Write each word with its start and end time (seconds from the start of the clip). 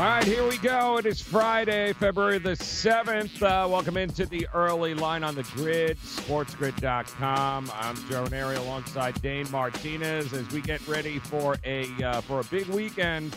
All 0.00 0.06
right, 0.06 0.24
here 0.24 0.48
we 0.48 0.56
go. 0.56 0.96
It 0.96 1.04
is 1.04 1.20
Friday, 1.20 1.92
February 1.92 2.38
the 2.38 2.52
7th. 2.52 3.42
Uh, 3.42 3.68
welcome 3.68 3.98
into 3.98 4.24
the 4.24 4.48
early 4.54 4.94
line 4.94 5.22
on 5.22 5.34
the 5.34 5.42
grid, 5.42 5.98
sportsgrid.com. 5.98 7.70
I'm 7.74 7.96
Joe 8.08 8.24
Raineri 8.24 8.56
alongside 8.56 9.20
Dane 9.20 9.46
Martinez 9.50 10.32
as 10.32 10.50
we 10.52 10.62
get 10.62 10.88
ready 10.88 11.18
for 11.18 11.56
a 11.64 11.84
uh, 12.02 12.22
for 12.22 12.40
a 12.40 12.44
big 12.44 12.66
weekend, 12.68 13.36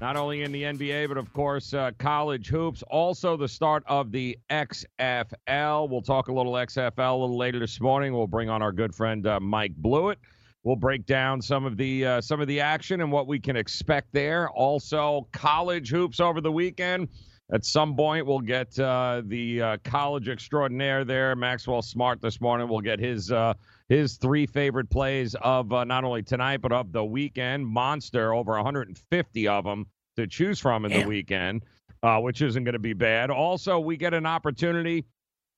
not 0.00 0.16
only 0.16 0.42
in 0.42 0.50
the 0.50 0.64
NBA, 0.64 1.06
but 1.06 1.16
of 1.16 1.32
course, 1.32 1.72
uh, 1.72 1.92
college 1.96 2.48
hoops. 2.48 2.82
Also, 2.90 3.36
the 3.36 3.46
start 3.46 3.84
of 3.86 4.10
the 4.10 4.36
XFL. 4.50 5.88
We'll 5.88 6.02
talk 6.02 6.26
a 6.26 6.32
little 6.32 6.54
XFL 6.54 7.12
a 7.12 7.16
little 7.16 7.38
later 7.38 7.60
this 7.60 7.80
morning. 7.80 8.12
We'll 8.12 8.26
bring 8.26 8.48
on 8.48 8.62
our 8.62 8.72
good 8.72 8.92
friend 8.92 9.24
uh, 9.28 9.38
Mike 9.38 9.76
Blewett. 9.76 10.18
We'll 10.64 10.76
break 10.76 11.04
down 11.04 11.42
some 11.42 11.66
of 11.66 11.76
the 11.76 12.06
uh, 12.06 12.20
some 12.22 12.40
of 12.40 12.48
the 12.48 12.60
action 12.60 13.02
and 13.02 13.12
what 13.12 13.26
we 13.26 13.38
can 13.38 13.54
expect 13.54 14.08
there. 14.12 14.48
Also, 14.48 15.28
college 15.30 15.90
hoops 15.90 16.20
over 16.20 16.40
the 16.40 16.50
weekend. 16.50 17.08
At 17.52 17.66
some 17.66 17.94
point, 17.94 18.24
we'll 18.24 18.40
get 18.40 18.78
uh, 18.78 19.20
the 19.26 19.60
uh, 19.60 19.76
college 19.84 20.30
extraordinaire 20.30 21.04
there, 21.04 21.36
Maxwell 21.36 21.82
Smart, 21.82 22.22
this 22.22 22.40
morning. 22.40 22.66
We'll 22.68 22.80
get 22.80 22.98
his 22.98 23.30
uh, 23.30 23.52
his 23.90 24.16
three 24.16 24.46
favorite 24.46 24.88
plays 24.88 25.34
of 25.42 25.70
uh, 25.70 25.84
not 25.84 26.04
only 26.04 26.22
tonight 26.22 26.62
but 26.62 26.72
of 26.72 26.92
the 26.92 27.04
weekend. 27.04 27.66
Monster, 27.66 28.32
over 28.32 28.52
150 28.52 29.48
of 29.48 29.64
them 29.64 29.86
to 30.16 30.26
choose 30.26 30.58
from 30.58 30.86
in 30.86 30.92
the 30.92 31.06
weekend, 31.06 31.62
uh, 32.02 32.18
which 32.20 32.40
isn't 32.40 32.64
going 32.64 32.72
to 32.72 32.78
be 32.78 32.94
bad. 32.94 33.30
Also, 33.30 33.78
we 33.78 33.98
get 33.98 34.14
an 34.14 34.24
opportunity 34.24 35.04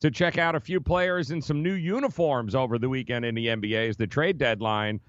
to 0.00 0.10
check 0.10 0.38
out 0.38 0.54
a 0.54 0.60
few 0.60 0.80
players 0.80 1.30
in 1.30 1.40
some 1.40 1.62
new 1.62 1.72
uniforms 1.74 2.54
over 2.54 2.78
the 2.78 2.88
weekend 2.88 3.24
in 3.24 3.34
the 3.34 3.46
NBA 3.46 3.88
as 3.88 3.96
the 3.96 4.06
trade 4.06 4.38
deadline 4.38 5.00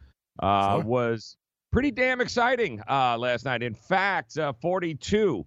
uh, 0.41 0.75
Sure. 0.77 0.83
was 0.83 1.37
pretty 1.71 1.91
damn 1.91 2.21
exciting 2.21 2.81
uh, 2.89 3.17
last 3.17 3.45
night. 3.45 3.61
In 3.63 3.73
fact, 3.73 4.37
uh, 4.37 4.53
42 4.61 5.45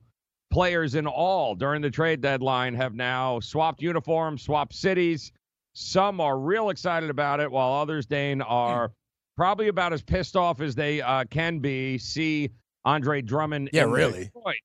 players 0.50 0.94
in 0.94 1.06
all 1.06 1.55
during 1.55 1.80
the 1.80 1.91
trade 1.91 2.20
deadline 2.20 2.74
have 2.74 2.94
now 2.94 3.41
swapped 3.41 3.80
uniforms, 3.80 4.42
swapped 4.42 4.74
cities. 4.74 5.33
Some 5.72 6.20
are 6.20 6.38
real 6.38 6.70
excited 6.70 7.08
about 7.11 7.41
it, 7.41 7.50
while 7.50 7.72
others, 7.74 8.05
Dane, 8.06 8.42
are 8.42 8.92
probably 9.36 9.68
about 9.68 9.92
as 9.92 10.02
pissed 10.02 10.36
off 10.36 10.61
as 10.61 10.74
they 10.74 11.00
uh, 11.00 11.24
can 11.30 11.61
be. 11.61 11.96
See 11.96 12.50
Andre 12.84 13.22
Drummond 13.22 13.70
Yeah, 13.72 13.84
in 13.84 13.91
really. 13.91 14.24
Detroit, 14.24 14.56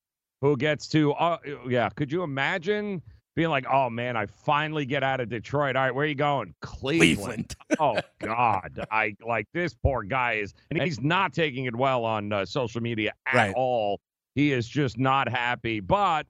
who 0.41 0.57
gets 0.57 0.87
to, 0.89 1.13
uh, 1.13 1.37
yeah, 1.69 1.89
could 1.89 2.11
you 2.11 2.23
imagine 2.23 3.01
being 3.35 3.49
like, 3.49 3.65
oh 3.71 3.89
man, 3.89 4.15
I 4.15 4.25
finally 4.25 4.85
get 4.85 5.03
out 5.03 5.19
of 5.19 5.29
Detroit. 5.29 5.75
All 5.75 5.83
right, 5.83 5.93
where 5.93 6.05
are 6.05 6.07
you 6.07 6.15
going? 6.15 6.55
Cleveland. 6.61 7.55
Cleveland. 7.55 7.55
oh 7.79 7.97
God, 8.19 8.85
I 8.91 9.15
like 9.25 9.47
this 9.53 9.73
poor 9.73 10.03
guy 10.03 10.33
is, 10.33 10.53
and 10.71 10.81
he's 10.81 11.01
not 11.01 11.33
taking 11.33 11.65
it 11.65 11.75
well 11.75 12.05
on 12.05 12.31
uh, 12.31 12.45
social 12.45 12.81
media 12.81 13.11
at 13.27 13.33
Right. 13.35 13.53
all. 13.55 13.99
He 14.35 14.51
is 14.51 14.67
just 14.67 14.97
not 14.97 15.29
happy. 15.29 15.79
But 15.79 16.27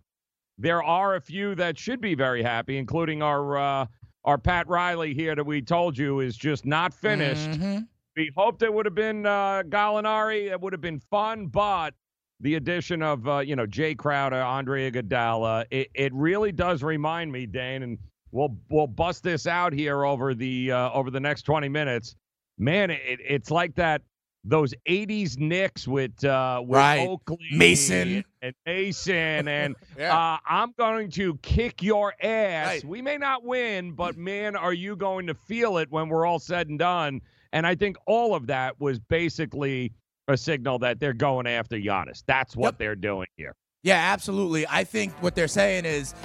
there 0.57 0.83
are 0.83 1.15
a 1.15 1.21
few 1.21 1.55
that 1.55 1.77
should 1.77 2.01
be 2.01 2.15
very 2.15 2.41
happy, 2.43 2.77
including 2.77 3.21
our 3.21 3.57
uh, 3.57 3.85
our 4.23 4.37
Pat 4.39 4.67
Riley 4.67 5.13
here 5.13 5.35
that 5.35 5.45
we 5.45 5.61
told 5.61 5.97
you 5.97 6.19
is 6.21 6.35
just 6.35 6.65
not 6.65 6.93
finished. 6.93 7.51
Mhm. 7.51 7.87
We 8.17 8.31
hoped 8.35 8.63
it 8.63 8.73
would 8.73 8.85
have 8.85 8.95
been 8.95 9.25
uh, 9.25 9.61
Gallinari. 9.67 10.49
It 10.51 10.59
would 10.61 10.73
have 10.73 10.81
been 10.81 10.99
fun, 10.99 11.47
but 11.47 11.93
the 12.41 12.55
addition 12.55 13.01
of 13.01 13.27
uh, 13.27 13.39
you 13.39 13.55
know 13.55 13.65
Jae 13.65 13.97
Crowder, 13.97 14.41
Andre 14.41 14.91
Iguodala, 14.91 15.65
it, 15.71 15.89
it 15.93 16.13
really 16.13 16.51
does 16.51 16.83
remind 16.83 17.31
me, 17.31 17.45
Dane, 17.45 17.83
and 17.83 17.97
we'll 18.31 18.55
we'll 18.69 18.87
bust 18.87 19.23
this 19.23 19.47
out 19.47 19.73
here 19.73 20.05
over 20.05 20.33
the 20.33 20.71
uh, 20.71 20.91
over 20.91 21.09
the 21.11 21.19
next 21.19 21.43
twenty 21.43 21.69
minutes. 21.69 22.15
Man, 22.57 22.89
it, 22.89 22.99
it's 23.27 23.51
like 23.51 23.75
that 23.75 24.01
those 24.43 24.73
'80s 24.87 25.39
Knicks 25.39 25.87
with 25.87 26.23
uh, 26.23 26.61
with 26.65 26.77
Right. 26.77 27.07
Oakley, 27.07 27.37
Mason. 27.51 28.23
and 28.41 28.53
Mason, 28.65 29.47
and 29.47 29.75
Yeah. 29.97 30.15
uh, 30.15 30.37
I'm 30.45 30.73
going 30.77 31.09
to 31.11 31.35
kick 31.37 31.81
your 31.81 32.13
ass. 32.21 32.67
Right. 32.67 32.85
We 32.85 33.01
may 33.01 33.17
not 33.17 33.43
win, 33.43 33.93
but 33.93 34.17
man, 34.17 34.55
are 34.55 34.73
you 34.73 34.95
going 34.95 35.27
to 35.27 35.33
feel 35.33 35.77
it 35.77 35.89
when 35.91 36.09
we're 36.09 36.25
all 36.25 36.39
said 36.39 36.67
and 36.69 36.77
done? 36.77 37.21
And 37.53 37.65
I 37.65 37.75
think 37.75 37.95
all 38.05 38.35
of 38.35 38.47
that 38.47 38.79
was 38.79 38.99
basically 38.99 39.93
a 40.27 40.37
signal 40.37 40.79
that 40.79 40.99
they're 40.99 41.13
going 41.13 41.47
after 41.47 41.77
Giannis. 41.77 42.23
That's 42.25 42.55
what 42.55 42.73
Yep. 42.73 42.77
they're 42.79 42.95
doing 42.95 43.27
here. 43.37 43.53
Yeah, 43.83 44.11
absolutely. 44.13 44.65
I 44.67 44.83
think 44.83 45.13
what 45.21 45.35
they're 45.35 45.47
saying 45.47 45.85
is 45.85 46.15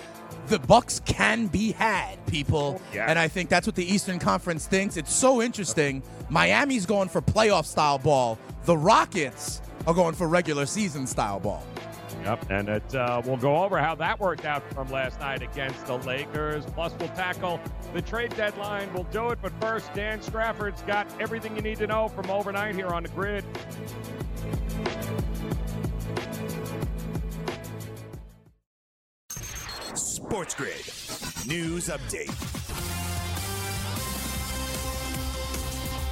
the 0.46 0.58
Bucks 0.58 1.00
can 1.04 1.46
be 1.48 1.72
had, 1.72 2.24
people. 2.26 2.80
Yeah. 2.94 3.04
And 3.08 3.18
I 3.18 3.28
think 3.28 3.50
that's 3.50 3.66
what 3.66 3.76
the 3.76 3.84
Eastern 3.84 4.18
Conference 4.18 4.66
thinks. 4.66 4.96
It's 4.96 5.12
so 5.12 5.42
interesting. 5.42 6.02
Miami's 6.30 6.86
going 6.86 7.08
for 7.10 7.20
playoff 7.20 7.66
style 7.66 7.98
ball. 7.98 8.38
The 8.64 8.76
Rockets 8.76 9.60
are 9.86 9.92
going 9.92 10.14
for 10.14 10.26
regular 10.28 10.64
season 10.64 11.06
style 11.06 11.40
ball. 11.40 11.62
Yep, 12.24 12.50
and 12.50 12.68
it, 12.68 12.94
uh, 12.94 13.22
we'll 13.24 13.36
go 13.36 13.64
over 13.64 13.78
how 13.78 13.94
that 13.94 14.20
worked 14.20 14.44
out 14.44 14.62
from 14.74 14.88
last 14.90 15.18
night 15.20 15.42
against 15.42 15.86
the 15.86 15.96
Lakers. 15.98 16.66
Plus, 16.66 16.94
we'll 16.98 17.08
tackle 17.10 17.58
the 17.94 18.02
trade 18.02 18.34
deadline. 18.36 18.92
We'll 18.92 19.04
do 19.04 19.30
it, 19.30 19.38
but 19.40 19.52
first, 19.60 19.92
Dan 19.94 20.20
Strafford's 20.20 20.82
got 20.82 21.06
everything 21.20 21.56
you 21.56 21.62
need 21.62 21.78
to 21.78 21.86
know 21.86 22.08
from 22.08 22.30
overnight 22.30 22.74
here 22.74 22.88
on 22.88 23.02
the 23.02 23.08
grid. 23.10 23.44
Sports 29.94 30.54
Grid. 30.54 31.48
News 31.48 31.88
update. 31.88 32.59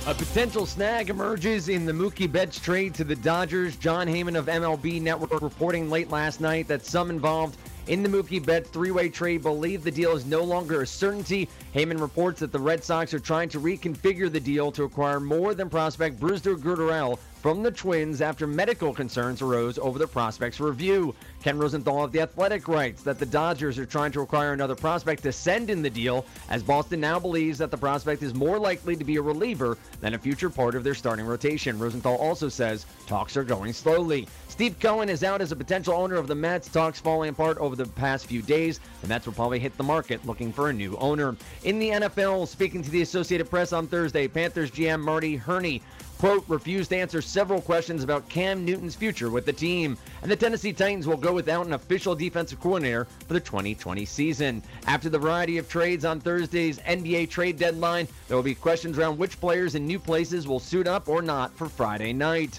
A 0.08 0.14
potential 0.14 0.64
snag 0.64 1.10
emerges 1.10 1.68
in 1.68 1.84
the 1.84 1.92
Mookie 1.92 2.32
Betts 2.32 2.58
trade 2.58 2.94
to 2.94 3.04
the 3.04 3.14
Dodgers. 3.14 3.76
Jon 3.76 4.06
Heyman 4.06 4.38
of 4.38 4.46
MLB 4.46 5.02
Network 5.02 5.42
reporting 5.42 5.90
late 5.90 6.08
last 6.10 6.40
night 6.40 6.66
that 6.68 6.86
some 6.86 7.10
involved 7.10 7.58
in 7.88 8.02
the 8.02 8.08
Mookie 8.08 8.42
Betts 8.42 8.70
three-way 8.70 9.10
trade 9.10 9.42
believe 9.42 9.84
the 9.84 9.90
deal 9.90 10.16
is 10.16 10.24
no 10.24 10.42
longer 10.42 10.80
a 10.80 10.86
certainty. 10.86 11.46
Heyman 11.74 12.00
reports 12.00 12.40
that 12.40 12.50
the 12.50 12.58
Red 12.58 12.82
Sox 12.82 13.12
are 13.12 13.20
trying 13.20 13.50
to 13.50 13.60
reconfigure 13.60 14.32
the 14.32 14.40
deal 14.40 14.72
to 14.72 14.84
acquire 14.84 15.20
more 15.20 15.54
than 15.54 15.68
prospect 15.68 16.18
Brusdar 16.18 16.56
Graterol 16.56 17.18
from 17.42 17.62
the 17.62 17.70
Twins 17.70 18.20
after 18.20 18.46
medical 18.46 18.92
concerns 18.92 19.42
arose 19.42 19.78
over 19.78 19.98
the 19.98 20.06
prospect's 20.06 20.58
review. 20.58 21.14
Ken 21.42 21.56
Rosenthal 21.56 22.02
of 22.02 22.10
The 22.10 22.20
Athletic 22.22 22.66
writes 22.66 23.02
that 23.02 23.18
the 23.18 23.26
Dodgers 23.26 23.78
are 23.78 23.86
trying 23.86 24.10
to 24.12 24.22
acquire 24.22 24.54
another 24.54 24.74
prospect 24.74 25.22
to 25.22 25.30
send 25.30 25.70
in 25.70 25.82
the 25.82 25.90
deal, 25.90 26.26
as 26.48 26.62
Boston 26.62 27.00
now 27.00 27.20
believes 27.20 27.58
that 27.58 27.70
the 27.70 27.76
prospect 27.76 28.22
is 28.22 28.34
more 28.34 28.58
likely 28.58 28.96
to 28.96 29.04
be 29.04 29.16
a 29.16 29.22
reliever 29.22 29.78
than 30.00 30.14
a 30.14 30.18
future 30.18 30.50
part 30.50 30.74
of 30.74 30.82
their 30.82 30.94
starting 30.94 31.26
rotation. 31.26 31.78
Rosenthal 31.78 32.16
also 32.16 32.48
says 32.48 32.86
talks 33.06 33.36
are 33.36 33.44
going 33.44 33.72
slowly. 33.72 34.26
Steve 34.48 34.80
Cohen 34.80 35.08
is 35.08 35.22
out 35.22 35.40
as 35.40 35.52
a 35.52 35.56
potential 35.56 35.94
owner 35.94 36.16
of 36.16 36.26
the 36.26 36.34
Mets. 36.34 36.68
Talks 36.68 36.98
falling 36.98 37.30
apart 37.30 37.58
over 37.58 37.76
the 37.76 37.86
past 37.86 38.26
few 38.26 38.42
days. 38.42 38.80
The 39.02 39.06
Mets 39.06 39.26
will 39.26 39.34
probably 39.34 39.60
hit 39.60 39.76
the 39.76 39.84
market 39.84 40.26
looking 40.26 40.52
for 40.52 40.70
a 40.70 40.72
new 40.72 40.96
owner. 40.96 41.36
In 41.64 41.78
the 41.78 41.90
NFL, 41.90 42.46
speaking 42.46 42.82
to 42.82 42.90
the 42.90 43.02
Associated 43.02 43.50
Press 43.50 43.72
on 43.72 43.86
Thursday, 43.88 44.28
Panthers 44.28 44.70
GM 44.70 45.00
Marty 45.00 45.36
Hurney 45.36 45.82
quote, 46.18 46.44
refused 46.48 46.90
to 46.90 46.96
answer 46.96 47.22
several 47.22 47.60
questions 47.60 48.02
about 48.02 48.28
Cam 48.28 48.64
Newton's 48.64 48.96
future 48.96 49.30
with 49.30 49.46
the 49.46 49.52
team. 49.52 49.96
And 50.22 50.30
the 50.30 50.36
Tennessee 50.36 50.72
Titans 50.72 51.06
will 51.06 51.16
go 51.16 51.32
without 51.32 51.66
an 51.66 51.74
official 51.74 52.14
defensive 52.14 52.60
coordinator 52.60 53.06
for 53.26 53.34
the 53.34 53.40
2020 53.40 54.04
season. 54.04 54.62
After 54.86 55.08
the 55.08 55.18
variety 55.18 55.58
of 55.58 55.68
trades 55.68 56.04
on 56.04 56.20
Thursday's 56.20 56.80
NBA 56.80 57.30
trade 57.30 57.56
deadline, 57.56 58.08
there 58.26 58.36
will 58.36 58.42
be 58.42 58.54
questions 58.54 58.98
around 58.98 59.18
which 59.18 59.40
players 59.40 59.76
in 59.76 59.86
new 59.86 60.00
places 60.00 60.48
will 60.48 60.60
suit 60.60 60.88
up 60.88 61.08
or 61.08 61.22
not 61.22 61.56
for 61.56 61.68
Friday 61.68 62.12
night. 62.12 62.58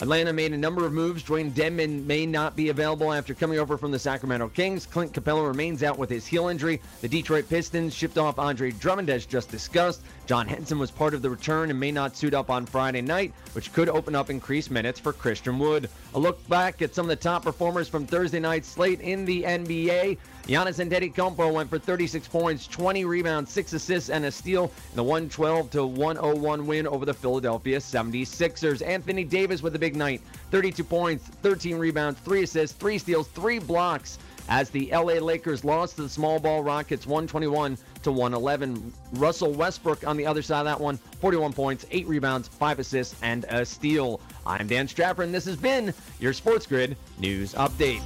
Atlanta 0.00 0.32
made 0.32 0.52
a 0.52 0.58
number 0.58 0.84
of 0.84 0.92
moves. 0.92 1.22
Dewayne 1.22 1.52
Dedmon 1.52 2.04
may 2.04 2.26
not 2.26 2.56
be 2.56 2.68
available 2.68 3.12
after 3.12 3.32
coming 3.32 3.60
over 3.60 3.78
from 3.78 3.92
the 3.92 3.98
Sacramento 3.98 4.48
Kings. 4.48 4.86
Clint 4.86 5.12
Capela 5.12 5.46
remains 5.46 5.84
out 5.84 5.98
with 5.98 6.10
his 6.10 6.26
heel 6.26 6.48
injury. 6.48 6.80
The 7.00 7.08
Detroit 7.08 7.48
Pistons 7.48 7.94
shipped 7.94 8.18
off 8.18 8.38
Andre 8.38 8.72
Drummond, 8.72 9.08
as 9.08 9.24
just 9.24 9.50
discussed. 9.50 10.02
John 10.26 10.48
Henson 10.48 10.80
was 10.80 10.90
part 10.90 11.14
of 11.14 11.22
the 11.22 11.30
return 11.30 11.70
and 11.70 11.78
may 11.78 11.92
not 11.92 12.16
suit 12.16 12.34
up 12.34 12.50
on 12.50 12.66
Friday 12.66 13.02
night, 13.02 13.32
which 13.52 13.72
could 13.72 13.88
open 13.88 14.16
up 14.16 14.30
increased 14.30 14.70
minutes 14.70 14.98
for 14.98 15.12
Christian 15.12 15.58
Wood. 15.60 15.88
A 16.14 16.18
look 16.18 16.48
back 16.48 16.80
at 16.80 16.94
some 16.94 17.06
of 17.06 17.08
the 17.08 17.16
top 17.16 17.42
performers 17.42 17.88
from 17.88 18.06
Thursday 18.06 18.38
night's 18.38 18.68
slate 18.68 19.00
in 19.00 19.24
the 19.24 19.42
NBA. 19.42 20.16
Giannis 20.46 20.78
Antetokounmpo 20.78 21.52
went 21.52 21.68
for 21.68 21.76
36 21.76 22.28
points, 22.28 22.68
20 22.68 23.04
rebounds, 23.04 23.50
6 23.50 23.72
assists, 23.72 24.10
and 24.10 24.24
a 24.24 24.30
steal 24.30 24.70
in 24.90 24.96
the 24.96 25.02
112 25.02 25.70
to 25.70 25.84
101 25.84 26.66
win 26.68 26.86
over 26.86 27.04
the 27.04 27.14
Philadelphia 27.14 27.78
76ers. 27.78 28.86
Anthony 28.86 29.24
Davis 29.24 29.60
with 29.60 29.74
a 29.74 29.78
big 29.78 29.96
night, 29.96 30.20
32 30.52 30.84
points, 30.84 31.26
13 31.42 31.78
rebounds, 31.78 32.20
3 32.20 32.44
assists, 32.44 32.76
3 32.76 32.96
steals, 32.96 33.26
3 33.28 33.58
blocks 33.58 34.20
as 34.48 34.70
the 34.70 34.90
LA 34.92 35.14
Lakers 35.14 35.64
lost 35.64 35.96
to 35.96 36.02
the 36.02 36.08
small 36.08 36.38
ball 36.38 36.62
Rockets 36.62 37.06
121 37.06 37.76
to 38.02 38.12
111. 38.12 38.92
Russell 39.14 39.52
Westbrook 39.52 40.06
on 40.06 40.16
the 40.16 40.26
other 40.26 40.42
side 40.42 40.60
of 40.60 40.66
that 40.66 40.80
one, 40.80 40.98
41 41.20 41.52
points, 41.52 41.86
8 41.90 42.06
rebounds, 42.06 42.46
5 42.46 42.78
assists, 42.78 43.16
and 43.22 43.46
a 43.48 43.64
steal. 43.64 44.20
I'm 44.46 44.66
Dan 44.66 44.86
Strapper, 44.86 45.24
and 45.24 45.32
this 45.32 45.46
has 45.46 45.56
been 45.56 45.94
your 46.20 46.32
Sports 46.34 46.66
Grid 46.66 46.96
News 47.18 47.54
Update. 47.54 48.02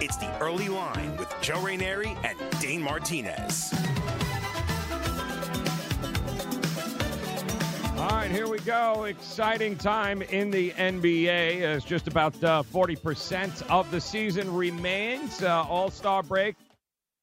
It's 0.00 0.16
the 0.16 0.38
early 0.40 0.68
line 0.68 1.16
with 1.16 1.32
Joe 1.40 1.58
Raineri 1.58 2.16
and 2.24 2.60
Dane 2.60 2.82
Martinez. 2.82 3.72
All 7.96 8.08
right, 8.08 8.30
here 8.30 8.48
we 8.48 8.58
go. 8.60 9.04
Exciting 9.04 9.76
time 9.76 10.22
in 10.22 10.50
the 10.50 10.70
NBA 10.72 11.60
as 11.60 11.84
just 11.84 12.08
about 12.08 12.32
uh, 12.42 12.62
40% 12.62 13.62
of 13.70 13.88
the 13.90 14.00
season 14.00 14.52
remains. 14.52 15.42
Uh, 15.42 15.64
All 15.68 15.90
Star 15.90 16.24
break 16.24 16.56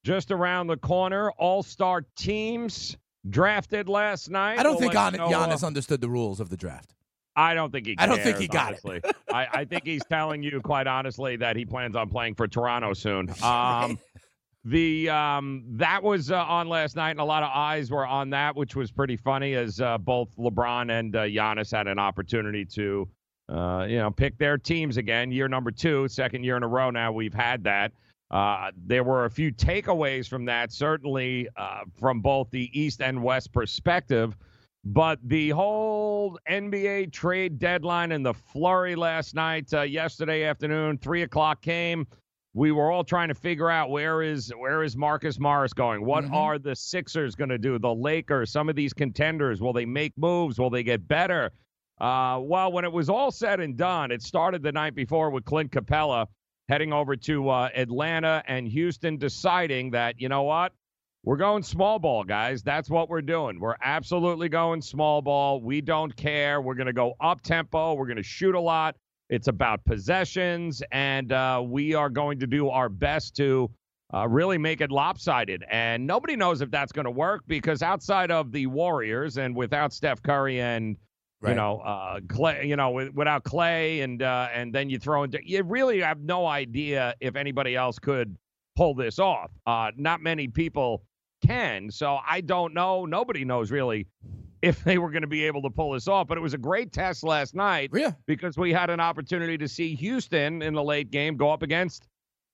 just 0.06 0.32
around 0.32 0.68
the 0.68 0.78
corner. 0.78 1.32
All 1.32 1.62
Star 1.64 2.06
teams 2.16 2.96
drafted 3.30 3.90
last 3.90 4.30
night. 4.30 4.60
I 4.60 4.64
don't 4.64 4.74
We'll 4.74 4.90
think 4.90 4.94
Gian- 4.94 5.14
Giannis 5.14 5.64
understood 5.64 6.02
the 6.02 6.10
rules 6.10 6.40
of 6.40 6.50
the 6.50 6.58
draft. 6.58 6.94
I 7.36 7.54
don't 7.54 7.72
think 7.72 7.86
he. 7.86 7.96
I 8.00 8.08
don't 8.08 8.20
think 8.20 8.38
he 8.38 8.48
got 8.48 8.74
it. 8.84 9.06
I, 9.32 9.48
I 9.54 9.66
think 9.66 9.86
he's 9.86 10.04
telling 10.10 10.42
you 10.42 10.60
quite 10.60 10.88
honestly 10.88 11.36
that 11.36 11.56
he 11.56 11.66
plans 11.66 11.96
on 11.96 12.10
playing 12.10 12.34
for 12.36 12.48
Toronto 12.48 12.94
soon. 12.94 13.34
Um, 13.44 14.00
the 14.66 15.10
um, 15.10 15.64
that 15.78 16.04
was 16.04 16.30
uh, 16.30 16.44
on 16.44 16.68
last 16.68 16.96
night, 16.98 17.12
and 17.12 17.22
a 17.22 17.24
lot 17.24 17.42
of 17.44 17.52
eyes 17.54 17.90
were 17.90 18.06
on 18.06 18.32
that, 18.32 18.56
which 18.56 18.76
was 18.76 18.92
pretty 18.92 19.16
funny, 19.16 19.54
as 19.54 19.80
uh, 19.80 19.98
both 19.98 20.36
LeBron 20.36 20.92
and 20.92 21.16
uh, 21.16 21.22
Giannis 21.22 21.72
had 21.72 21.88
an 21.88 22.00
opportunity 22.00 22.66
to, 22.66 23.08
uh, 23.48 23.86
you 23.88 23.98
know, 23.98 24.12
pick 24.12 24.38
their 24.38 24.58
teams 24.58 24.98
again. 24.98 25.32
Year 25.32 25.48
number 25.48 25.72
two, 25.72 26.08
second 26.10 26.44
year 26.44 26.58
in 26.58 26.64
a 26.64 26.68
row 26.68 26.90
now 26.90 27.14
we've 27.14 27.34
had 27.34 27.64
that. 27.64 27.94
Uh, 28.30 28.72
there 28.76 29.04
were 29.04 29.26
a 29.26 29.30
few 29.30 29.52
takeaways 29.52 30.28
from 30.28 30.46
that, 30.46 30.72
certainly 30.72 31.48
uh, 31.56 31.82
from 32.00 32.22
both 32.22 32.50
the 32.52 32.70
East 32.78 33.02
and 33.02 33.22
West 33.24 33.54
perspective. 33.54 34.36
But 34.84 35.20
the 35.24 35.50
whole 35.50 36.38
NBA 36.50 37.12
trade 37.12 37.60
deadline 37.60 38.12
and 38.12 38.26
the 38.26 38.34
flurry 38.34 38.96
last 38.96 39.34
night, 39.36 39.74
uh, 39.74 39.82
yesterday 39.82 40.44
afternoon, 40.44 40.98
three 40.98 41.24
o'clock 41.24 41.62
came. 41.62 42.06
We 42.54 42.72
were 42.72 42.92
all 42.92 43.04
trying 43.04 43.28
to 43.28 43.36
figure 43.36 43.70
out 43.70 43.90
where 43.90 44.22
is 44.22 44.52
where 44.58 44.84
is 44.84 44.98
Marcus 44.98 45.40
Morris 45.40 45.74
going? 45.74 46.04
What 46.06 46.24
Mhm. 46.26 46.34
are 46.34 46.58
the 46.58 46.76
Sixers 46.76 47.36
going 47.36 47.50
to 47.50 47.58
do? 47.58 47.78
The 47.78 47.94
Lakers, 47.94 48.52
some 48.52 48.68
of 48.70 48.76
these 48.76 48.94
contenders, 48.94 49.62
will 49.62 49.74
they 49.74 49.86
make 49.86 50.14
moves? 50.18 50.58
Will 50.58 50.70
they 50.70 50.84
get 50.84 51.08
better? 51.08 51.52
Uh, 52.00 52.40
well, 52.42 52.72
when 52.72 52.86
it 52.86 52.92
was 52.92 53.10
all 53.10 53.32
said 53.32 53.60
and 53.60 53.76
done, 53.78 54.12
it 54.12 54.22
started 54.22 54.64
the 54.64 54.72
night 54.72 54.96
before 54.96 55.30
with 55.30 55.46
Clint 55.46 55.72
Capela 55.72 56.28
heading 56.70 56.94
over 56.94 57.16
to 57.16 57.50
uh, 57.50 57.70
Atlanta 57.76 58.44
and 58.48 58.68
Houston, 58.68 59.18
deciding 59.18 59.92
that 59.92 60.20
you 60.20 60.30
know 60.30 60.44
what, 60.44 60.74
we're 61.24 61.38
going 61.38 61.64
small 61.64 62.00
ball, 62.00 62.24
guys. 62.24 62.64
That's 62.64 62.90
what 62.90 63.10
we're 63.10 63.22
doing. 63.22 63.60
We're 63.60 63.76
absolutely 63.82 64.50
going 64.50 64.82
small 64.82 65.22
ball. 65.22 65.62
We 65.62 65.82
don't 65.82 66.16
care. 66.16 66.62
We're 66.62 66.76
going 66.76 66.88
to 66.88 66.94
go 66.94 67.16
up 67.20 67.42
tempo. 67.42 67.94
We're 67.96 68.06
going 68.06 68.18
to 68.18 68.24
shoot 68.24 68.56
a 68.56 68.60
lot. 68.60 68.96
It's 69.30 69.50
about 69.50 69.84
possessions, 69.84 70.82
and 70.92 71.34
uh, 71.34 71.62
we 71.66 71.94
are 71.94 72.10
going 72.10 72.40
to 72.40 72.48
do 72.48 72.70
our 72.70 72.88
best 72.88 73.36
to 73.36 73.70
uh, 74.14 74.26
really 74.28 74.58
make 74.58 74.80
it 74.80 74.90
lopsided. 74.90 75.66
And 75.70 76.08
nobody 76.08 76.38
knows 76.38 76.62
if 76.62 76.72
that's 76.72 76.94
going 76.94 77.06
to 77.06 77.12
work 77.12 77.44
because 77.46 77.82
outside 77.82 78.32
of 78.32 78.54
the 78.54 78.68
Warriors 78.68 79.38
and 79.38 79.54
without 79.54 79.92
Steph 79.92 80.24
Curry 80.24 80.62
and 80.62 80.96
you 81.46 81.54
know 81.56 81.80
uh, 81.80 82.20
Clay, 82.28 82.66
you 82.66 82.76
know 82.76 82.90
with, 82.92 83.14
without 83.14 83.44
Clay 83.44 84.02
and 84.02 84.22
uh, 84.24 84.48
and 84.54 84.74
then 84.74 84.90
you 84.90 84.98
throw 85.00 85.24
in, 85.24 85.32
you 85.44 85.64
really 85.64 86.02
have 86.02 86.20
no 86.22 86.46
idea 86.48 87.14
if 87.20 87.36
anybody 87.36 87.76
else 87.76 88.00
could 88.00 88.36
pull 88.76 88.94
this 88.96 89.20
off. 89.20 89.52
Uh, 89.66 89.92
not 89.98 90.22
many 90.22 90.48
people 90.48 91.04
can, 91.46 91.92
so 91.92 92.18
I 92.28 92.42
don't 92.42 92.74
know. 92.74 93.06
Nobody 93.06 93.46
knows 93.46 93.70
really 93.72 94.08
if 94.64 94.84
they 94.84 94.98
were 94.98 95.12
going 95.12 95.22
to 95.22 95.28
be 95.28 95.44
able 95.46 95.62
to 95.62 95.70
pull 95.70 95.92
this 95.92 96.08
off. 96.08 96.28
But 96.28 96.38
it 96.40 96.42
was 96.42 96.56
a 96.56 96.58
great 96.58 96.92
test 96.92 97.24
last 97.24 97.54
night 97.54 97.92
Yeah. 97.94 98.12
because 98.26 98.58
we 98.58 98.74
had 98.74 98.90
an 98.90 99.00
opportunity 99.00 99.56
to 99.60 99.68
see 99.68 99.94
Houston 99.96 100.64
in 100.64 100.74
the 100.74 100.84
late 100.84 101.12
game 101.12 101.38
go 101.38 101.52
up 101.52 101.62
against 101.62 102.08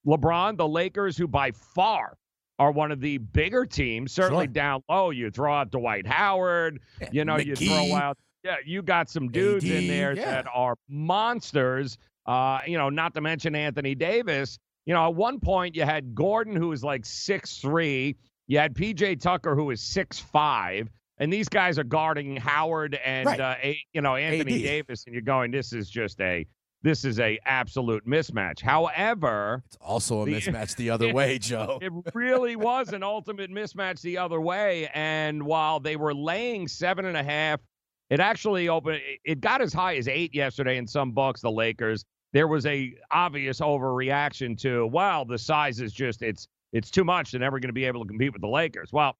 LeBron, 0.05 0.57
the 0.57 0.67
Lakers, 0.67 1.15
who 1.17 1.27
by 1.29 1.51
far 1.51 2.17
are 2.59 2.71
one 2.71 2.91
of 2.91 2.99
the 2.99 3.17
bigger 3.19 3.65
teams. 3.65 4.11
Certainly 4.11 4.45
Sure. 4.47 4.53
down 4.53 4.83
low, 4.89 5.11
you 5.11 5.31
throw 5.31 5.53
out 5.53 5.71
Dwight 5.71 6.05
Howard. 6.05 6.81
Yeah, 7.01 7.07
You 7.13 7.25
know, 7.25 7.37
you 7.37 7.55
throw 7.55 7.95
out. 7.95 8.17
Yeah, 8.43 8.55
you 8.65 8.81
got 8.81 9.09
some 9.09 9.29
dudes 9.29 9.63
in 9.63 9.87
there 9.87 10.13
yeah. 10.15 10.25
that 10.25 10.45
are 10.53 10.75
monsters. 10.89 11.97
Uh, 12.25 12.59
you 12.67 12.77
know, 12.77 12.89
not 12.89 13.13
to 13.13 13.21
mention 13.21 13.55
Anthony 13.55 13.95
Davis. 13.95 14.59
You 14.85 14.93
know, 14.93 15.07
at 15.07 15.15
one 15.15 15.39
point 15.39 15.75
you 15.75 15.83
had 15.83 16.13
Gordon, 16.13 16.55
who 16.55 16.69
was 16.69 16.83
like 16.83 17.05
six 17.05 17.57
three. 17.59 18.15
You 18.47 18.59
had 18.59 18.73
PJ 18.75 19.21
Tucker, 19.21 19.55
who 19.55 19.71
is 19.71 19.81
six 19.81 20.19
five, 20.19 20.89
and 21.19 21.31
these 21.31 21.47
guys 21.47 21.79
are 21.79 21.83
guarding 21.85 22.35
Howard 22.35 22.95
and 23.05 23.25
Right. 23.25 23.39
uh, 23.39 23.55
a, 23.63 23.79
you 23.93 24.01
know 24.01 24.15
Anthony 24.15 24.55
AD. 24.55 24.61
Davis, 24.63 25.05
and 25.05 25.13
you're 25.13 25.21
going, 25.21 25.51
this 25.51 25.71
is 25.71 25.89
just 25.89 26.19
a 26.19 26.45
this 26.81 27.05
is 27.05 27.21
a 27.21 27.39
absolute 27.45 28.05
mismatch. 28.05 28.59
However, 28.61 29.63
It's 29.67 29.77
also 29.79 30.23
a 30.23 30.25
The- 30.25 30.33
mismatch 30.33 30.75
the 30.75 30.89
other 30.89 31.13
way, 31.13 31.39
Joe. 31.39 31.79
it 31.81 31.93
really 32.13 32.57
was 32.57 32.91
an 32.91 33.03
ultimate 33.03 33.49
mismatch 33.51 34.01
the 34.01 34.17
other 34.17 34.41
way. 34.41 34.89
And 34.93 35.43
while 35.43 35.79
they 35.79 35.95
were 35.95 36.13
laying 36.13 36.67
seven 36.67 37.05
and 37.05 37.15
a 37.15 37.23
half, 37.23 37.61
it 38.09 38.19
actually 38.19 38.69
opened. 38.69 39.01
it- 39.23 39.41
got 39.41 39.61
as 39.61 39.73
high 39.73 39.95
as 39.95 40.07
eight 40.07 40.33
yesterday 40.33 40.77
in 40.77 40.87
some 40.87 41.11
books. 41.11 41.41
The 41.41 41.51
Lakers. 41.51 42.05
There 42.33 42.47
was 42.47 42.65
a 42.65 42.95
obvious 43.11 43.59
overreaction 43.59 44.57
to, 44.61 44.87
well, 44.87 45.23
the 45.23 45.37
size 45.37 45.79
is 45.79 45.93
just 45.93 46.21
it's 46.23 46.47
it's 46.71 46.89
too 46.89 47.03
much. 47.03 47.31
They're 47.31 47.39
never 47.39 47.59
going 47.59 47.69
to 47.69 47.73
be 47.73 47.85
able 47.85 48.01
to 48.01 48.07
compete 48.07 48.33
with 48.33 48.41
the 48.41 48.47
Lakers. 48.47 48.89
Well, 48.91 49.15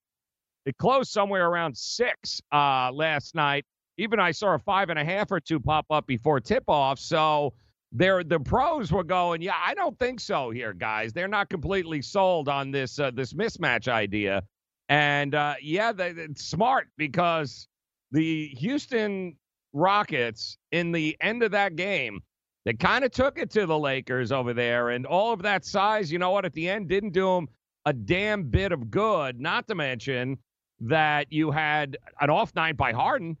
it 0.66 0.76
closed 0.78 1.10
somewhere 1.10 1.48
around 1.48 1.76
six 1.76 2.40
uh, 2.52 2.90
last 2.92 3.34
night. 3.34 3.64
Even 3.98 4.18
I 4.18 4.32
saw 4.32 4.54
a 4.54 4.58
five 4.58 4.90
and 4.90 4.98
a 4.98 5.04
half 5.04 5.30
or 5.30 5.38
two 5.38 5.60
pop 5.60 5.86
up 5.90 6.06
before 6.06 6.40
tip 6.40 6.64
off. 6.68 6.98
So 6.98 7.54
there, 7.92 8.24
the 8.24 8.40
pros 8.40 8.90
were 8.90 9.04
going, 9.04 9.40
yeah, 9.40 9.54
I 9.64 9.74
don't 9.74 9.96
think 10.00 10.18
so 10.18 10.50
here, 10.50 10.72
guys. 10.72 11.12
They're 11.12 11.28
not 11.28 11.48
completely 11.48 12.02
sold 12.02 12.48
on 12.48 12.72
this 12.72 12.98
uh, 12.98 13.12
this 13.12 13.32
mismatch 13.32 13.86
idea. 13.86 14.42
And 14.88 15.34
uh, 15.36 15.54
yeah, 15.62 15.92
they, 15.92 16.10
it's 16.10 16.44
smart 16.44 16.88
because 16.96 17.68
the 18.14 18.46
Houston 18.58 19.36
Rockets 19.72 20.56
in 20.72 20.92
the 20.92 21.16
end 21.20 21.42
of 21.42 21.50
that 21.50 21.76
game, 21.76 22.20
they 22.64 22.72
kind 22.72 23.04
of 23.04 23.10
took 23.10 23.38
it 23.38 23.50
to 23.50 23.66
the 23.66 23.78
Lakers 23.78 24.32
over 24.32 24.54
there, 24.54 24.90
and 24.90 25.04
all 25.04 25.32
of 25.32 25.42
that 25.42 25.64
size, 25.64 26.10
you 26.10 26.18
know 26.18 26.30
what? 26.30 26.44
At 26.44 26.52
the 26.54 26.68
end, 26.68 26.88
didn't 26.88 27.10
do 27.12 27.26
them 27.26 27.48
a 27.84 27.92
damn 27.92 28.44
bit 28.44 28.72
of 28.72 28.90
good. 28.90 29.38
Not 29.40 29.66
to 29.68 29.74
mention 29.74 30.38
that 30.80 31.30
you 31.32 31.50
had 31.50 31.98
an 32.20 32.30
off 32.30 32.54
night 32.54 32.76
by 32.76 32.92
Harden, 32.92 33.36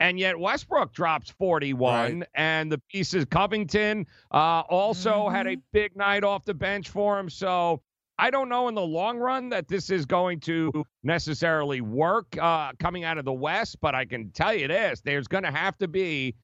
and 0.00 0.18
yet 0.18 0.38
Westbrook 0.38 0.92
drops 0.92 1.30
41, 1.30 2.18
Right. 2.20 2.28
and 2.34 2.72
the 2.72 2.78
pieces 2.90 3.24
Covington 3.26 4.06
uh, 4.32 4.62
also 4.68 5.28
had 5.28 5.46
Mm-hmm. 5.46 5.58
a 5.60 5.62
big 5.72 5.96
night 5.96 6.24
off 6.24 6.44
the 6.44 6.54
bench 6.54 6.88
for 6.88 7.18
him. 7.18 7.28
So 7.30 7.82
I 8.18 8.30
don't 8.30 8.48
know 8.48 8.68
in 8.68 8.74
the 8.74 8.82
long 8.82 9.18
run 9.18 9.48
that 9.50 9.68
this 9.68 9.90
is 9.90 10.06
going 10.06 10.40
to 10.40 10.84
necessarily 11.02 11.80
work 11.80 12.26
uh, 12.38 12.72
coming 12.78 13.04
out 13.04 13.18
of 13.18 13.24
the 13.24 13.32
West, 13.32 13.78
but 13.80 13.94
I 13.94 14.04
can 14.04 14.30
tell 14.30 14.54
you 14.54 14.68
this: 14.68 15.00
there's 15.00 15.26
going 15.26 15.44
to 15.44 15.50
have 15.50 15.76
to 15.78 15.88
be 15.88 16.34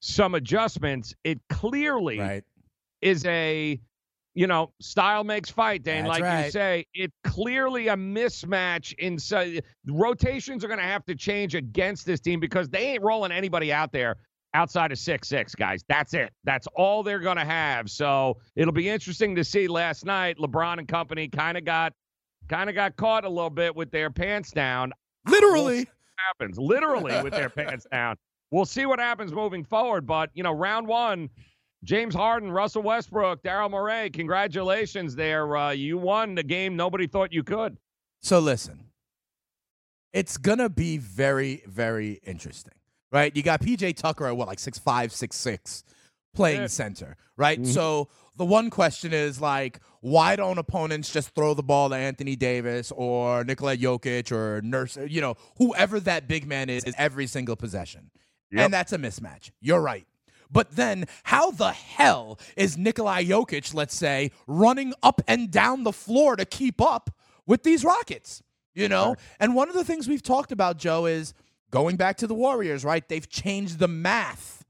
some 0.00 0.34
adjustments. 0.34 1.14
It 1.24 1.40
clearly 1.48 2.18
Right. 2.18 2.44
is 3.00 3.24
a 3.26 3.80
you 4.34 4.46
know 4.48 4.72
style 4.80 5.22
makes 5.22 5.48
fight 5.50 5.84
dan 5.84 6.04
That's 6.04 6.20
like 6.20 6.44
you 6.44 6.50
say 6.50 6.86
it 6.92 7.12
clearly 7.22 7.86
a 7.88 7.94
mismatch 7.96 8.92
in 8.98 9.16
so, 9.18 9.52
rotations 9.86 10.64
are 10.64 10.68
going 10.68 10.80
to 10.80 10.84
have 10.84 11.04
to 11.06 11.14
change 11.14 11.54
against 11.54 12.04
this 12.04 12.18
team 12.20 12.40
because 12.40 12.68
they 12.68 12.94
ain't 12.94 13.02
rolling 13.04 13.30
anybody 13.30 13.72
out 13.72 13.92
there 13.92 14.16
outside 14.54 14.92
of 14.92 14.98
six 14.98 15.28
six 15.28 15.54
guys 15.54 15.84
that's 15.88 16.14
it 16.14 16.32
that's 16.44 16.66
all 16.76 17.02
they're 17.02 17.18
going 17.18 17.36
to 17.36 17.44
have 17.44 17.90
so 17.90 18.36
it'll 18.56 18.72
be 18.72 18.88
interesting 18.88 19.34
to 19.34 19.44
see 19.44 19.66
last 19.68 20.04
night 20.04 20.38
lebron 20.38 20.78
and 20.78 20.88
company 20.88 21.28
kind 21.28 21.58
of 21.58 21.64
got 21.64 21.92
kind 22.48 22.68
of 22.68 22.74
got 22.74 22.96
caught 22.96 23.24
a 23.24 23.28
little 23.28 23.50
bit 23.50 23.74
with 23.74 23.90
their 23.90 24.10
pants 24.10 24.50
down 24.50 24.92
Literally. 25.28 25.86
happens 26.16 26.58
literally 26.58 27.22
with 27.22 27.32
their 27.32 27.48
pants 27.50 27.86
down. 27.90 28.16
We'll 28.50 28.66
see 28.66 28.86
what 28.86 28.98
happens 28.98 29.32
moving 29.32 29.64
forward. 29.64 30.06
But, 30.06 30.30
you 30.34 30.42
know, 30.42 30.52
round 30.52 30.86
one, 30.86 31.30
James 31.82 32.14
Harden, 32.14 32.52
Russell 32.52 32.82
Westbrook, 32.82 33.42
Daryl 33.42 33.70
Morey, 33.70 34.10
congratulations 34.10 35.16
there. 35.16 35.56
Uh, 35.56 35.70
you 35.70 35.98
won 35.98 36.34
the 36.34 36.42
game 36.42 36.76
nobody 36.76 37.06
thought 37.06 37.32
you 37.32 37.42
could. 37.42 37.76
So 38.22 38.38
listen, 38.38 38.84
it's 40.12 40.36
gonna 40.36 40.68
be 40.70 40.96
very, 40.98 41.62
very 41.66 42.20
interesting, 42.24 42.72
right? 43.14 43.34
You 43.34 43.42
got 43.42 43.62
PJ 43.62 43.96
Tucker 43.96 44.26
at 44.26 44.36
what, 44.36 44.48
like 44.48 44.58
six 44.58 44.78
five, 44.78 45.12
six 45.12 45.36
six, 45.36 45.84
playing 46.34 46.62
Yeah. 46.62 46.66
center, 46.66 47.16
right? 47.36 47.60
Mhm. 47.62 47.66
So 47.72 48.08
the 48.36 48.44
one 48.44 48.68
question 48.68 49.12
is 49.14 49.40
like, 49.40 49.78
why 50.00 50.34
don't 50.36 50.58
opponents 50.58 51.10
just 51.12 51.30
throw 51.34 51.54
the 51.54 51.62
ball 51.62 51.88
to 51.90 51.94
Anthony 51.96 52.34
Davis 52.36 52.92
or 52.94 53.44
Nikola 53.44 53.76
Jokic 53.76 54.32
or 54.32 54.60
Nurse, 54.62 54.98
you 55.08 55.20
know, 55.20 55.36
whoever 55.58 56.00
that 56.00 56.26
big 56.28 56.46
man 56.46 56.68
is, 56.68 56.84
is 56.84 56.94
every 56.98 57.26
single 57.28 57.54
possession, 57.56 58.10
Yep. 58.50 58.64
and 58.64 58.74
that's 58.74 58.92
a 58.92 58.98
mismatch. 58.98 59.50
You're 59.60 59.80
right. 59.80 60.06
But 60.50 60.76
then, 60.76 61.06
how 61.24 61.50
the 61.52 61.72
hell 61.72 62.38
is 62.56 62.76
Nikolai 62.76 63.24
Jokic, 63.24 63.72
let's 63.74 63.94
say, 63.94 64.30
running 64.46 64.92
up 65.02 65.20
and 65.26 65.50
down 65.50 65.84
the 65.84 65.92
floor 65.92 66.36
to 66.36 66.44
keep 66.44 66.80
up 66.80 67.10
with 67.46 67.62
these 67.62 67.84
Rockets? 67.84 68.42
You 68.74 68.88
know? 68.88 69.14
And 69.40 69.54
one 69.54 69.68
of 69.68 69.74
the 69.74 69.84
things 69.84 70.06
we've 70.08 70.22
talked 70.22 70.50
about, 70.52 70.78
Joe, 70.78 71.06
is 71.06 71.32
going 71.74 71.96
back 71.96 72.16
to 72.16 72.28
the 72.28 72.34
Warriors, 72.34 72.84
right? 72.84 73.06
They've 73.08 73.28
changed 73.28 73.80
the 73.80 73.88
math 73.88 74.64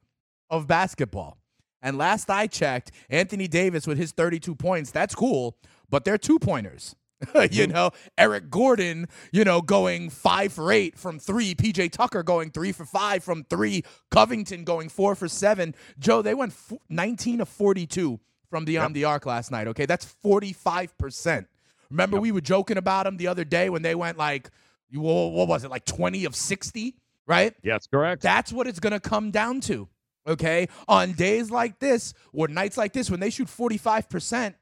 of 0.49 0.67
basketball. 0.67 1.37
And 1.83 1.99
last 1.99 2.31
I 2.31 2.47
checked, 2.47 2.93
Anthony 3.11 3.47
Davis 3.47 3.87
with 3.87 3.99
his 3.99 4.13
32 4.13 4.55
points, 4.55 4.91
that's 4.91 5.15
cool, 5.15 5.59
but 5.91 6.07
they're 6.07 6.17
two 6.17 6.39
pointers. 6.39 6.97
you 7.35 7.41
mm-hmm. 7.41 7.73
know, 7.73 7.91
Eric 8.17 8.49
Gordon, 8.49 9.07
you 9.33 9.45
know, 9.45 9.61
going 9.61 10.09
five 10.09 10.51
for 10.55 10.73
eight 10.73 10.99
from 10.99 11.19
three. 11.19 11.55
PJ 11.55 11.93
Tucker 11.93 12.23
going 12.23 12.51
three 12.51 12.73
for 12.73 12.87
five 12.87 13.23
from 13.23 13.45
three. 13.45 13.85
Covington 14.11 14.65
going 14.65 14.89
four 14.89 15.15
for 15.15 15.29
seven. 15.29 15.75
Joe, 15.99 16.23
they 16.23 16.33
went 16.33 16.53
f- 16.53 16.79
19 16.89 17.43
of 17.43 17.51
42 17.51 18.19
from 18.49 18.65
beyond 18.65 18.87
um, 18.87 18.93
the 18.95 19.05
arc 19.05 19.27
last 19.27 19.51
night. 19.51 19.67
Okay, 19.69 19.85
that's 19.85 20.07
45%. 20.25 21.45
Remember, 21.91 22.19
we 22.19 22.33
were 22.33 22.41
joking 22.41 22.79
about 22.79 23.05
them 23.05 23.19
the 23.19 23.27
other 23.27 23.45
day 23.45 23.69
when 23.69 23.83
they 23.83 23.95
went 23.95 24.17
like, 24.17 24.51
you- 24.91 25.01
what 25.01 25.49
was 25.49 25.65
it, 25.65 25.71
like 25.71 25.85
20 25.85 26.25
of 26.25 26.35
60, 26.37 26.95
right? 27.27 27.55
Yes, 27.63 27.87
correct. 27.87 28.23
That's 28.23 28.53
what 28.53 28.67
it's 28.67 28.81
going 28.81 28.93
to 28.93 29.01
come 29.01 29.31
down 29.31 29.61
to. 29.63 29.89
Okay. 30.27 30.69
On 30.89 31.13
days 31.13 31.51
like 31.51 31.79
this, 31.79 32.15
or 32.33 32.49
nights 32.49 32.77
like 32.77 32.93
this, 32.93 33.11
when 33.11 33.21
they 33.21 33.31
shoot 33.31 33.49
45%, 33.49 34.55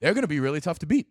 they're 0.00 0.14
going 0.14 0.22
to 0.22 0.28
be 0.28 0.40
really 0.40 0.60
tough 0.60 0.78
to 0.80 0.86
beat. 0.86 1.08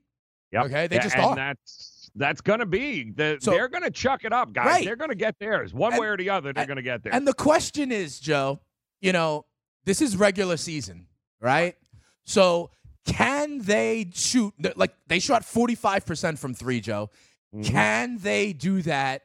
Yep. 0.51 0.65
Okay, 0.65 0.87
they 0.87 0.97
Yeah, 0.97 1.01
just 1.03 1.15
and 1.15 1.25
are. 1.25 1.35
That's 1.35 2.11
that's 2.13 2.41
gonna 2.41 2.65
be 2.65 3.09
the, 3.11 3.37
So- 3.39 3.51
they're 3.51 3.69
gonna 3.69 3.89
chuck 3.89 4.25
it 4.25 4.33
up, 4.33 4.51
guys. 4.51 4.65
Right. 4.65 4.83
They're 4.85 4.97
gonna 4.97 5.15
get 5.15 5.39
theirs 5.39 5.73
one 5.73 5.93
And- 5.93 6.01
way 6.01 6.07
or 6.07 6.17
the 6.17 6.29
other. 6.29 6.51
They're 6.51 6.63
and- 6.63 6.67
gonna 6.67 6.81
get 6.81 7.03
there. 7.03 7.13
And 7.15 7.25
the 7.25 7.33
question 7.33 7.89
is, 7.89 8.19
Joe, 8.19 8.59
you 8.99 9.13
know, 9.13 9.45
this 9.85 10.01
is 10.01 10.17
regular 10.17 10.57
season, 10.57 11.07
right? 11.39 11.77
So 12.25 12.69
can 13.05 13.59
they 13.59 14.09
shoot, 14.13 14.53
like, 14.75 14.93
they 15.07 15.19
shot 15.19 15.43
45% 15.45 16.37
from 16.37 16.53
three, 16.53 16.81
Joe. 16.81 17.09
Mhm. 17.55 17.65
Can 17.65 18.17
they 18.19 18.53
do 18.53 18.81
that 18.83 19.23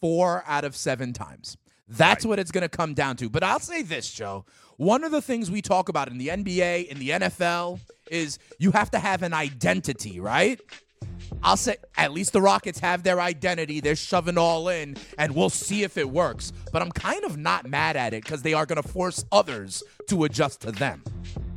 four 0.00 0.44
out 0.46 0.64
of 0.64 0.76
seven 0.76 1.12
times? 1.12 1.56
That's 1.88 2.26
what 2.26 2.38
it's 2.38 2.50
going 2.50 2.62
to 2.62 2.68
come 2.68 2.92
down 2.92 3.16
to. 3.16 3.30
But 3.30 3.42
I'll 3.42 3.60
say 3.60 3.82
this, 3.82 4.10
Joe. 4.10 4.44
One 4.76 5.04
of 5.04 5.10
the 5.10 5.22
things 5.22 5.50
we 5.50 5.62
talk 5.62 5.88
about 5.88 6.08
in 6.08 6.18
the 6.18 6.28
NBA, 6.28 6.82
in 6.82 6.98
the 6.98 7.10
NFL, 7.10 7.80
is 8.10 8.38
you 8.58 8.72
have 8.72 8.90
to 8.90 8.98
have 8.98 9.22
an 9.22 9.32
identity, 9.32 10.20
right? 10.20 10.60
I'll 11.42 11.56
say 11.56 11.76
at 11.96 12.12
least 12.12 12.32
the 12.32 12.42
Rockets 12.42 12.78
have 12.80 13.04
their 13.04 13.20
identity. 13.20 13.80
They're 13.80 13.96
shoving 13.96 14.36
all 14.36 14.68
in, 14.68 14.96
and 15.18 15.34
we'll 15.34 15.50
see 15.50 15.82
if 15.82 15.96
it 15.96 16.10
works. 16.10 16.52
But 16.72 16.82
I'm 16.82 16.90
kind 16.90 17.24
of 17.24 17.36
not 17.36 17.68
mad 17.68 17.96
at 17.96 18.12
it 18.12 18.22
because 18.22 18.42
they 18.42 18.54
are 18.54 18.66
going 18.66 18.82
to 18.82 18.88
force 18.88 19.24
others 19.32 19.82
to 20.08 20.24
adjust 20.24 20.60
to 20.62 20.72
them. 20.72 21.02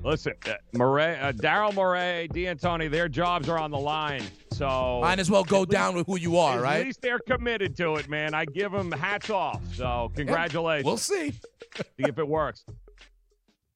Listen, 0.03 0.34
uh, 0.48 0.53
Murray, 0.74 1.15
uh, 1.17 1.31
Daryl 1.31 1.74
Morey, 1.74 2.27
D'Antoni, 2.34 2.89
their 2.89 3.08
jobs 3.08 3.48
are 3.50 3.60
on 3.60 3.70
the 3.70 3.77
line. 3.77 4.24
So 4.51 5.00
Might 5.01 5.20
as 5.20 5.29
well 5.29 5.43
go 5.43 5.63
down 5.63 5.96
with 5.96 6.08
who 6.08 6.17
you 6.17 6.38
are, 6.38 6.58
at 6.58 6.63
right? 6.63 6.79
At 6.79 6.86
least 6.86 7.01
they're 7.01 7.20
committed 7.20 7.77
to 7.77 7.96
it, 7.96 8.10
man. 8.10 8.34
I 8.34 8.46
give 8.46 8.72
them 8.72 8.91
hats 8.91 9.29
off. 9.29 9.62
So 9.75 10.12
congratulations. 10.15 10.86
We'll 10.86 10.98
see. 10.98 11.31
see 11.31 11.39
if 12.00 12.17
it 12.17 12.27
works. 12.27 12.65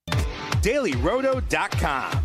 DailyRoto.com. 0.07 2.24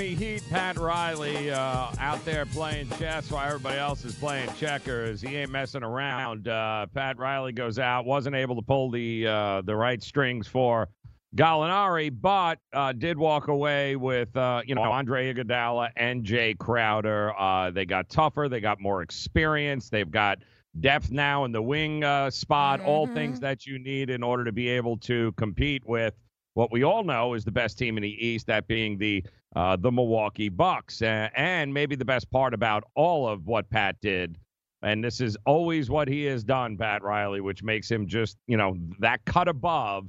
Miami 0.00 0.14
Heat, 0.14 0.42
Pat 0.48 0.78
Riley, 0.78 1.50
uh, 1.50 1.90
out 1.98 2.24
there 2.24 2.46
playing 2.46 2.88
chess 2.98 3.30
while 3.30 3.46
everybody 3.46 3.76
else 3.76 4.02
is 4.02 4.14
playing 4.14 4.48
checkers. 4.54 5.20
He 5.20 5.36
ain't 5.36 5.50
messing 5.50 5.82
around. 5.82 6.48
Uh, 6.48 6.86
Pat 6.94 7.18
Riley 7.18 7.52
goes 7.52 7.78
out, 7.78 8.06
wasn't 8.06 8.34
able 8.34 8.56
to 8.56 8.62
pull 8.62 8.90
the 8.90 9.26
uh, 9.26 9.60
the 9.60 9.76
right 9.76 10.02
strings 10.02 10.48
for 10.48 10.88
Gallinari, 11.36 12.10
but 12.18 12.60
uh, 12.72 12.92
did 12.94 13.18
walk 13.18 13.48
away 13.48 13.94
with 13.94 14.34
uh, 14.38 14.62
you 14.64 14.74
know 14.74 14.84
Andre 14.84 15.34
Iguodala 15.34 15.90
and 15.96 16.24
Jae 16.24 16.56
Crowder. 16.56 17.38
Uh, 17.38 17.70
they 17.70 17.84
got 17.84 18.08
tougher, 18.08 18.48
they 18.48 18.60
got 18.60 18.80
more 18.80 19.02
experience, 19.02 19.90
they've 19.90 20.10
got 20.10 20.38
depth 20.80 21.10
now 21.10 21.44
in 21.44 21.52
the 21.52 21.60
wing 21.60 22.04
uh, 22.04 22.30
spot. 22.30 22.80
All 22.80 23.06
things 23.06 23.38
that 23.40 23.66
you 23.66 23.78
need 23.78 24.08
in 24.08 24.22
order 24.22 24.44
to 24.44 24.52
be 24.52 24.66
able 24.70 24.96
to 25.00 25.32
compete 25.32 25.82
with 25.84 26.14
what 26.54 26.72
we 26.72 26.84
all 26.84 27.04
know 27.04 27.34
is 27.34 27.44
the 27.44 27.52
best 27.52 27.78
team 27.78 27.98
in 27.98 28.02
the 28.02 28.26
East, 28.26 28.46
that 28.46 28.66
being 28.66 28.96
the 28.96 29.24
uh, 29.56 29.76
the 29.76 29.90
Milwaukee 29.90 30.48
Bucks. 30.48 31.02
Uh, 31.02 31.28
and 31.36 31.72
maybe 31.72 31.96
the 31.96 32.04
best 32.04 32.30
part 32.30 32.54
about 32.54 32.84
all 32.94 33.28
of 33.28 33.46
what 33.46 33.68
Pat 33.70 33.96
did, 34.00 34.38
and 34.82 35.02
this 35.04 35.20
is 35.20 35.36
always 35.46 35.90
what 35.90 36.08
he 36.08 36.24
has 36.24 36.42
done, 36.44 36.76
Pat 36.76 37.02
Riley, 37.02 37.40
which 37.40 37.62
makes 37.62 37.90
him 37.90 38.06
just 38.06 38.36
you 38.46 38.56
know 38.56 38.76
that 38.98 39.24
cut 39.24 39.48
above. 39.48 40.08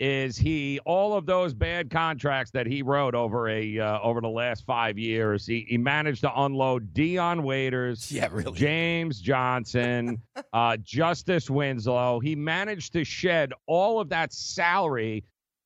Is 0.00 0.36
he 0.36 0.80
all 0.84 1.14
of 1.16 1.26
those 1.26 1.54
bad 1.54 1.88
contracts 1.88 2.50
that 2.52 2.66
he 2.66 2.82
wrote 2.82 3.14
over 3.14 3.48
a 3.48 3.78
uh, 3.78 4.00
over 4.00 4.20
the 4.20 4.28
last 4.28 4.64
five 4.66 4.98
years? 4.98 5.46
He 5.46 5.64
he 5.68 5.78
managed 5.78 6.22
to 6.22 6.40
unload 6.42 6.92
Dion 6.92 7.44
Waiters, 7.44 8.10
Yeah, 8.12 8.28
really. 8.32 8.58
James 8.58 9.20
Johnson, 9.20 10.20
uh, 10.52 10.76
Justice 10.78 11.48
Winslow. 11.48 12.18
He 12.18 12.34
managed 12.34 12.94
to 12.94 13.04
shed 13.04 13.52
all 13.66 14.00
of 14.00 14.08
that 14.08 14.32
salary 14.32 15.22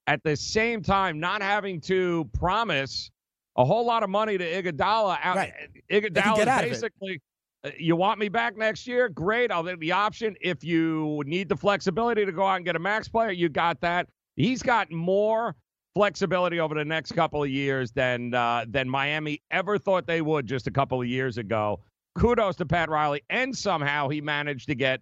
at 0.07 0.23
the 0.23 0.35
same 0.35 0.81
time, 0.81 1.19
not 1.19 1.41
having 1.41 1.79
to 1.81 2.29
promise 2.33 3.11
a 3.57 3.65
whole 3.65 3.85
lot 3.85 4.03
of 4.03 4.09
money 4.09 4.37
to 4.37 4.45
Iguodala. 4.63 5.17
Out, 5.21 5.35
Right. 5.35 5.53
They 5.89 6.01
Iguodala 6.01 6.35
get 6.37 6.47
out 6.47 6.63
of 6.63 6.67
it. 6.67 6.73
basically. 6.73 7.21
uh, 7.63 7.71
You 7.77 7.95
want 7.95 8.19
me 8.19 8.29
back 8.29 8.55
next 8.57 8.87
year? 8.87 9.09
Great. 9.09 9.51
I'll 9.51 9.63
take 9.63 9.79
the 9.79 9.91
option. 9.91 10.35
If 10.41 10.63
you 10.63 11.21
need 11.25 11.49
the 11.49 11.55
flexibility 11.57 12.25
to 12.25 12.31
go 12.31 12.45
out 12.45 12.55
and 12.55 12.65
get 12.65 12.75
a 12.75 12.79
max 12.79 13.07
player, 13.09 13.31
you 13.31 13.49
got 13.49 13.81
that. 13.81 14.07
He's 14.35 14.61
got 14.63 14.91
more 14.91 15.55
flexibility 15.95 16.59
over 16.59 16.75
the 16.75 16.85
next 16.85 17.13
couple 17.13 17.43
of 17.43 17.49
years 17.49 17.91
than 17.91 18.33
uh, 18.35 18.65
than 18.69 18.87
Miami 18.87 19.41
ever 19.49 19.79
thought 19.79 20.05
they 20.05 20.21
would 20.21 20.45
just 20.45 20.67
a 20.67 20.71
couple 20.71 21.01
of 21.01 21.07
years 21.07 21.37
ago. 21.39 21.79
Kudos 22.15 22.55
to 22.57 22.65
Pat 22.65 22.89
Riley, 22.89 23.23
and 23.31 23.55
somehow 23.57 24.07
he 24.07 24.21
managed 24.21 24.67
to 24.67 24.75
get 24.75 25.01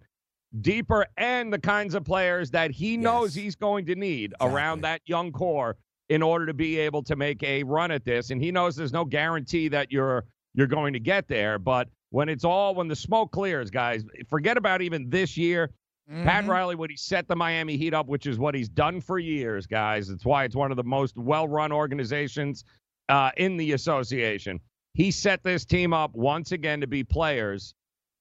deeper 0.60 1.06
and 1.16 1.52
the 1.52 1.58
kinds 1.58 1.94
of 1.94 2.04
players 2.04 2.50
that 2.52 2.70
he 2.70 2.96
knows 2.96 3.36
Yes. 3.36 3.42
he's 3.44 3.56
going 3.56 3.86
to 3.86 3.94
need 3.94 4.32
Exactly. 4.32 4.54
around 4.56 4.80
that 4.82 5.00
young 5.06 5.32
core 5.32 5.76
in 6.08 6.22
order 6.22 6.46
to 6.46 6.54
be 6.54 6.78
able 6.78 7.02
to 7.02 7.16
make 7.16 7.42
a 7.42 7.62
run 7.64 7.90
at 7.90 8.04
this. 8.04 8.30
And 8.30 8.40
he 8.40 8.50
knows 8.52 8.76
there's 8.76 8.92
no 8.92 9.04
guarantee 9.04 9.68
that 9.68 9.90
you're 9.90 10.24
you're 10.54 10.66
going 10.66 10.94
to 10.94 11.00
get 11.00 11.28
there, 11.28 11.58
but 11.58 11.88
when 12.10 12.30
it's 12.30 12.44
all 12.44 12.74
when 12.74 12.88
the 12.88 12.96
smoke 12.96 13.30
clears, 13.30 13.68
guys, 13.70 14.04
forget 14.28 14.56
about 14.56 14.80
even 14.80 15.10
this 15.10 15.36
year. 15.36 15.70
Pat 16.08 16.44
Mhm. 16.44 16.48
Riley, 16.48 16.76
when 16.76 16.88
he 16.88 16.96
set 16.96 17.26
the 17.26 17.34
Miami 17.34 17.76
Heat 17.76 17.92
up, 17.92 18.06
which 18.06 18.26
is 18.26 18.38
what 18.38 18.54
he's 18.54 18.68
done 18.68 19.00
for 19.00 19.18
years, 19.18 19.66
guys. 19.66 20.08
It's 20.08 20.24
why 20.24 20.44
it's 20.44 20.54
one 20.54 20.70
of 20.70 20.76
the 20.76 20.84
most 20.84 21.16
well-run 21.18 21.72
organizations 21.72 22.64
uh, 23.08 23.32
in 23.36 23.56
the 23.56 23.72
association. 23.72 24.60
He 24.94 25.10
set 25.10 25.42
this 25.42 25.64
team 25.64 25.92
up 25.92 26.14
once 26.14 26.52
again 26.52 26.80
to 26.80 26.86
be 26.86 27.02
players 27.04 27.74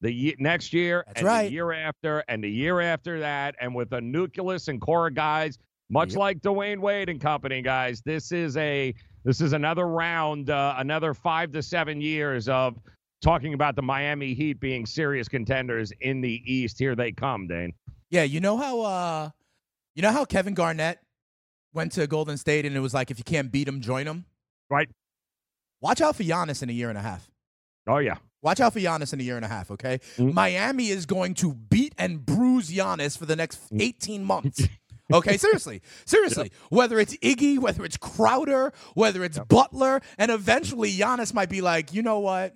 the 0.05 0.13
ye- 0.13 0.35
next 0.38 0.71
year, 0.71 1.03
That's 1.07 1.19
and 1.21 1.27
right. 1.27 1.47
the 1.47 1.51
year 1.53 1.71
after, 1.74 2.24
and 2.27 2.43
the 2.43 2.50
year 2.50 2.79
after 2.79 3.19
that, 3.21 3.55
and 3.59 3.74
with 3.74 3.91
a 3.93 4.00
nucleus 4.01 4.67
and 4.67 4.79
core 4.79 5.09
guys, 5.09 5.57
much 5.89 6.09
Yep. 6.12 6.17
like 6.19 6.39
Dwyane 6.41 6.79
Wade 6.79 7.09
and 7.09 7.19
company, 7.19 7.62
guys. 7.63 8.01
This 8.05 8.31
is 8.31 8.55
a 8.57 8.93
this 9.24 9.41
is 9.41 9.53
another 9.53 9.88
round, 9.88 10.51
uh, 10.51 10.75
another 10.77 11.15
five 11.15 11.51
to 11.53 11.63
seven 11.63 12.00
years 12.00 12.47
of 12.47 12.77
talking 13.21 13.55
about 13.55 13.75
the 13.75 13.81
Miami 13.81 14.35
Heat 14.35 14.59
being 14.59 14.85
serious 14.85 15.27
contenders 15.27 15.91
in 16.01 16.21
the 16.21 16.43
East. 16.45 16.77
Here 16.77 16.95
they 16.95 17.12
come, 17.12 17.47
Dane. 17.47 17.74
Yeah, 18.12 18.24
you 18.24 18.39
know 18.39 18.57
how 18.57 18.81
uh 18.81 19.29
you 19.95 20.01
know 20.03 20.12
how 20.12 20.25
Kevin 20.25 20.53
Garnett 20.53 21.00
went 21.74 21.91
to 21.93 22.05
Golden 22.05 22.38
State 22.38 22.65
and 22.67 22.75
it 22.75 22.79
was 22.79 22.93
like 22.93 23.09
if 23.09 23.17
you 23.17 23.24
can't 23.24 23.51
beat 23.51 23.67
him, 23.67 23.81
join 23.81 24.05
him? 24.07 24.25
Right. 24.69 24.89
Watch 25.81 26.01
out 26.01 26.15
for 26.15 26.24
Giannis 26.24 26.62
in 26.63 26.69
a 26.69 26.74
year 26.74 26.89
and 26.89 26.97
a 26.97 27.01
half. 27.01 27.29
Oh 27.88 27.97
yeah. 27.97 28.17
Watch 28.45 28.59
out 28.59 28.73
for 28.73 28.79
Giannis 28.79 29.11
in 29.11 29.19
a 29.19 29.23
year 29.23 29.37
and 29.37 29.43
a 29.43 29.47
half, 29.47 29.71
okay? 29.71 29.99
Mhm. 30.17 30.31
Miami 30.33 30.89
is 30.89 31.07
going 31.07 31.33
to 31.33 31.55
beat 31.55 31.95
and 31.97 32.23
bruise 32.23 32.69
Giannis 32.69 33.17
for 33.17 33.25
the 33.25 33.35
next 33.35 33.59
Mm. 33.73 33.81
18 33.81 34.23
months. 34.23 34.61
Okay, 35.13 35.37
seriously. 35.37 35.83
Seriously. 36.05 36.51
Whether 36.69 36.99
it's 36.99 37.15
Iggy, 37.17 37.59
whether 37.59 37.85
it's 37.85 37.95
Crowder, 37.95 38.73
whether 38.95 39.23
it's 39.23 39.37
Butler, 39.37 40.01
and 40.17 40.31
eventually 40.31 40.91
Giannis 40.91 41.31
might 41.31 41.47
be 41.47 41.61
like, 41.61 41.93
you 41.93 42.01
know 42.01 42.17
what? 42.17 42.55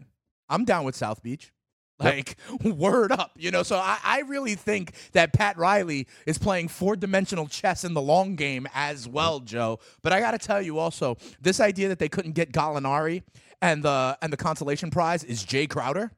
I'm 0.50 0.66
down 0.66 0.84
with 0.84 0.96
South 0.96 1.22
Beach. 1.22 1.52
Like, 2.00 2.38
word 2.64 3.12
up, 3.12 3.34
you 3.38 3.52
know? 3.52 3.62
So 3.62 3.76
I, 3.78 4.00
I 4.04 4.22
really 4.22 4.56
think 4.56 4.94
that 5.12 5.32
Pat 5.32 5.60
Riley 5.60 6.08
is 6.26 6.40
playing 6.40 6.70
four 6.70 6.96
dimensional 6.96 7.46
chess 7.46 7.84
in 7.84 7.94
the 7.94 8.02
long 8.02 8.36
game 8.36 8.68
as 8.74 9.08
well, 9.08 9.42
Joe. 9.42 9.78
But 10.02 10.14
I 10.14 10.20
got 10.20 10.32
to 10.32 10.40
tell 10.40 10.62
you 10.62 10.80
also, 10.80 11.18
this 11.40 11.60
idea 11.60 11.88
that 11.90 12.00
they 12.00 12.10
couldn't 12.10 12.32
get 12.32 12.52
Gallinari 12.52 13.22
and 13.62 13.84
the 13.84 14.18
and 14.22 14.32
the 14.34 14.38
consolation 14.38 14.90
prize 14.92 15.24
is 15.24 15.46
Jae 15.46 15.70
Crowder. 15.70 16.12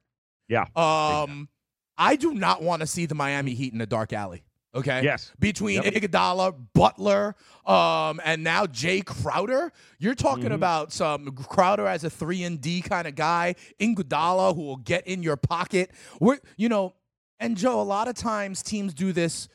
Yeah. 0.48 0.66
Um, 0.76 1.50
I 1.98 2.16
do 2.16 2.34
not 2.34 2.62
want 2.62 2.82
to 2.82 2.88
see 2.88 3.06
the 3.06 3.16
Miami 3.16 3.54
Heat 3.54 3.74
in 3.74 3.82
a 3.82 3.86
dark 3.86 4.14
alley. 4.14 4.44
Okay. 4.74 5.04
Yes. 5.04 5.32
Between 5.38 5.84
Yep. 5.84 5.94
Iguodala, 5.96 6.56
Butler, 6.74 7.36
um, 7.66 8.22
and 8.24 8.42
now 8.44 8.66
Jay 8.66 9.02
Crowder, 9.02 9.72
you're 10.00 10.16
talking 10.16 10.46
Mm-hmm. 10.46 10.54
about 10.54 10.94
some 10.94 11.32
Crowder 11.36 11.86
as 11.88 12.04
a 12.06 12.10
three 12.10 12.44
and 12.44 12.62
D 12.62 12.82
kind 12.82 13.06
of 13.08 13.16
guy. 13.16 13.56
Iguodala 13.82 14.56
who 14.56 14.62
will 14.62 14.78
get 14.78 15.06
in 15.08 15.24
your 15.24 15.36
pocket. 15.36 15.92
We're, 16.22 16.40
you 16.56 16.70
know, 16.70 16.94
and 17.40 17.58
Joe, 17.58 17.82
a 17.82 17.84
lot 17.84 18.08
of 18.08 18.16
times 18.16 18.62
teams 18.64 18.94
do 18.94 19.12
this 19.12 19.50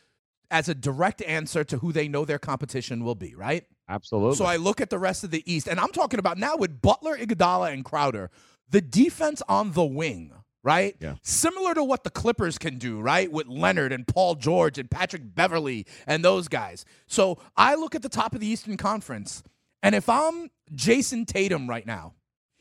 as 0.50 0.68
a 0.68 0.74
direct 0.74 1.22
answer 1.22 1.64
to 1.64 1.78
who 1.78 1.92
they 1.92 2.08
know 2.08 2.24
their 2.26 2.38
competition 2.38 3.02
will 3.02 3.14
be. 3.14 3.34
Right. 3.34 3.64
Absolutely. 3.88 4.36
So 4.36 4.44
I 4.44 4.56
look 4.56 4.80
at 4.80 4.90
the 4.90 4.98
rest 4.98 5.24
of 5.24 5.30
the 5.30 5.42
East, 5.50 5.68
and 5.68 5.78
I'm 5.78 5.92
talking 5.92 6.18
about 6.18 6.38
now 6.38 6.56
with 6.56 6.80
Butler, 6.82 7.16
Iguodala, 7.16 7.72
and 7.72 7.84
Crowder, 7.84 8.30
the 8.70 8.80
defense 8.80 9.42
on 9.48 9.72
the 9.72 9.84
wing, 9.84 10.32
right? 10.64 10.96
Yeah. 11.00 11.14
Similar 11.22 11.74
to 11.74 11.84
what 11.84 12.02
the 12.04 12.10
Clippers 12.10 12.58
can 12.58 12.78
do, 12.78 13.00
right? 13.00 13.30
With 13.30 13.46
Leonard 13.46 13.92
and 13.92 14.06
Paul 14.06 14.34
George 14.34 14.78
and 14.78 14.90
Patrick 14.90 15.34
Beverley 15.34 15.86
and 16.06 16.24
those 16.24 16.48
guys. 16.48 16.84
So 17.06 17.38
I 17.56 17.76
look 17.76 17.94
at 17.94 18.02
the 18.02 18.08
top 18.08 18.34
of 18.34 18.40
the 18.40 18.46
Eastern 18.48 18.76
Conference, 18.76 19.42
and 19.82 19.94
if 19.94 20.08
I'm 20.08 20.50
Jayson 20.74 21.24
Tatum 21.26 21.68
right 21.68 21.86
now, 21.86 22.14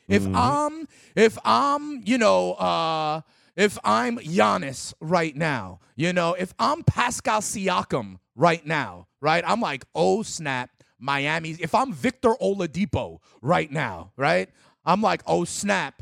if 0.08 0.24
Mm-hmm. 0.24 0.36
I'm 0.36 0.88
if 1.15 1.38
I'm, 1.44 2.03
you 2.05 2.20
know, 2.20 2.53
uh 2.53 3.22
if 3.55 3.79
I'm 3.84 4.17
Giannis 4.20 4.94
right 5.00 5.36
now, 5.36 5.79
you 5.96 6.13
know, 6.13 6.34
if 6.34 6.53
I'm 6.60 6.84
Pascal 6.84 7.41
Siakam 7.41 8.20
right 8.36 8.63
now, 8.65 9.08
right? 9.22 9.44
I'm 9.48 9.62
like, 9.62 9.86
oh 9.96 10.22
snap, 10.22 10.70
Miami. 11.05 11.51
If 11.59 11.75
I'm 11.75 11.93
Victor 11.93 12.33
Oladipo 12.41 13.19
right 13.41 13.71
now, 13.71 14.12
right? 14.17 14.50
I'm 14.83 15.01
like, 15.01 15.21
oh 15.27 15.45
snap, 15.45 16.01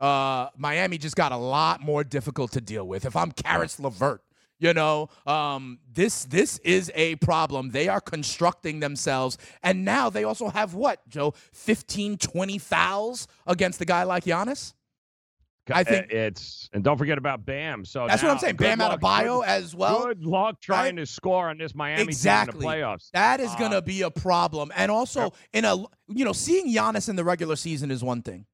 uh, 0.00 0.48
Miami 0.56 0.98
just 0.98 1.16
got 1.16 1.32
a 1.32 1.36
lot 1.36 1.82
more 1.82 2.04
difficult 2.04 2.52
to 2.52 2.60
deal 2.60 2.86
with. 2.86 3.04
If 3.04 3.16
I'm 3.16 3.32
Caris 3.32 3.78
LeVert, 3.78 4.22
you 4.58 4.72
know, 4.72 5.08
um, 5.26 5.78
this 5.92 6.24
this 6.26 6.58
is 6.58 6.92
a 6.94 7.16
problem. 7.16 7.70
They 7.70 7.88
are 7.88 8.00
constructing 8.00 8.80
themselves, 8.80 9.36
and 9.62 9.84
now 9.84 10.10
they 10.10 10.24
also 10.24 10.48
have 10.48 10.74
what, 10.74 11.06
Joe, 11.08 11.34
15, 11.52 12.18
20 12.18 12.58
fouls 12.58 13.26
against 13.46 13.80
a 13.80 13.84
guy 13.84 14.04
like 14.04 14.24
Giannis. 14.24 14.74
I 15.72 15.84
think- 15.84 16.06
Uh, 16.06 16.16
it's 16.16 16.68
and 16.72 16.84
don't 16.84 16.98
forget 16.98 17.18
about 17.18 17.44
Bam. 17.44 17.84
So 17.84 18.06
That's 18.06 18.22
what 18.22 18.30
I'm 18.32 18.38
saying. 18.38 18.56
Bam 18.56 18.78
Adebayo 18.78 19.44
as 19.44 19.74
well. 19.74 20.04
Good 20.06 20.24
luck 20.24 20.60
trying 20.60 20.96
to 20.96 21.06
score 21.06 21.48
on 21.48 21.58
this 21.58 21.74
Miami 21.74 22.02
Exactly. 22.04 22.60
team 22.60 22.70
in 22.70 22.78
the 22.80 22.84
playoffs. 22.84 23.10
That 23.12 23.40
is 23.40 23.50
Uh, 23.52 23.56
going 23.58 23.70
to 23.72 23.82
be 23.82 24.02
a 24.02 24.10
problem. 24.10 24.70
And 24.76 24.90
also, 24.90 25.32
in 25.52 25.64
a 25.64 25.76
you 26.08 26.24
know, 26.24 26.32
seeing 26.32 26.68
Giannis 26.74 27.08
in 27.08 27.16
the 27.16 27.24
regular 27.24 27.56
season 27.56 27.90
is 27.90 28.02
one 28.02 28.22
thing. 28.22 28.46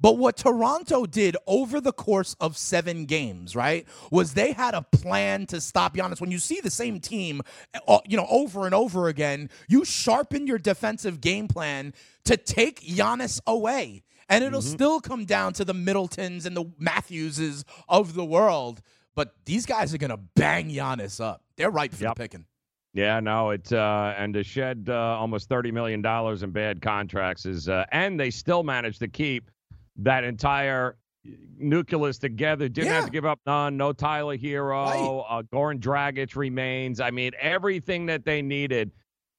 But 0.00 0.18
what 0.18 0.36
Toronto 0.36 1.06
did 1.06 1.36
over 1.46 1.80
the 1.80 1.92
course 1.92 2.34
of 2.40 2.56
seven 2.56 3.04
games, 3.04 3.54
right, 3.54 3.86
was 4.10 4.34
they 4.34 4.50
had 4.50 4.74
a 4.74 4.82
plan 4.82 5.46
to 5.46 5.60
stop 5.60 5.94
Giannis. 5.94 6.20
When 6.20 6.32
you 6.32 6.40
see 6.40 6.58
the 6.60 6.72
same 6.72 6.98
team, 6.98 7.40
uh, 7.86 7.98
you 8.04 8.16
know, 8.16 8.26
over 8.28 8.66
and 8.66 8.74
over 8.74 9.06
again, 9.06 9.48
you 9.68 9.84
sharpen 9.84 10.48
your 10.48 10.58
defensive 10.58 11.20
game 11.20 11.46
plan 11.46 11.94
to 12.24 12.36
take 12.36 12.80
Giannis 12.80 13.40
away. 13.46 14.02
And 14.32 14.44
it'll 14.44 14.62
still 14.62 15.00
come 15.00 15.24
down 15.24 15.52
to 15.54 15.64
the 15.64 15.74
Middletons 15.74 16.46
and 16.46 16.56
the 16.56 16.64
Matthewses 16.78 17.64
of 17.88 18.14
the 18.14 18.24
world. 18.24 18.80
But 19.14 19.34
these 19.44 19.66
guys 19.66 19.92
are 19.92 19.98
going 19.98 20.10
to 20.10 20.20
bang 20.36 20.70
Giannis 20.70 21.20
up. 21.22 21.42
They're 21.56 21.70
ripe 21.70 21.92
for 21.92 22.02
Yep. 22.04 22.16
the 22.16 22.22
picking. 22.22 22.46
Yeah, 22.94 23.20
no, 23.20 23.50
it 23.50 23.72
uh, 23.72 24.14
and 24.18 24.34
to 24.34 24.42
shed 24.44 24.86
uh, 24.90 24.94
almost 24.94 25.48
thirty 25.48 25.70
million 25.72 26.02
dollars 26.02 26.42
in 26.42 26.50
bad 26.50 26.82
contracts 26.82 27.46
is, 27.46 27.66
uh, 27.68 27.84
and 27.90 28.20
they 28.20 28.30
still 28.30 28.62
managed 28.62 28.98
to 29.00 29.08
keep 29.08 29.50
that 29.96 30.24
entire 30.24 30.98
nucleus 31.58 32.18
together. 32.18 32.68
Didn't 32.68 32.90
have 32.92 33.06
to 33.06 33.10
give 33.10 33.24
up 33.24 33.40
none. 33.46 33.76
No 33.78 33.92
Tyler 33.94 34.36
Herro. 34.36 34.84
Right. 34.86 35.38
Uh, 35.38 35.42
Goran 35.44 35.80
Dragic 35.80 36.36
remains. 36.36 37.00
I 37.00 37.10
mean, 37.10 37.32
everything 37.40 38.06
that 38.06 38.26
they 38.26 38.42
needed, 38.42 38.90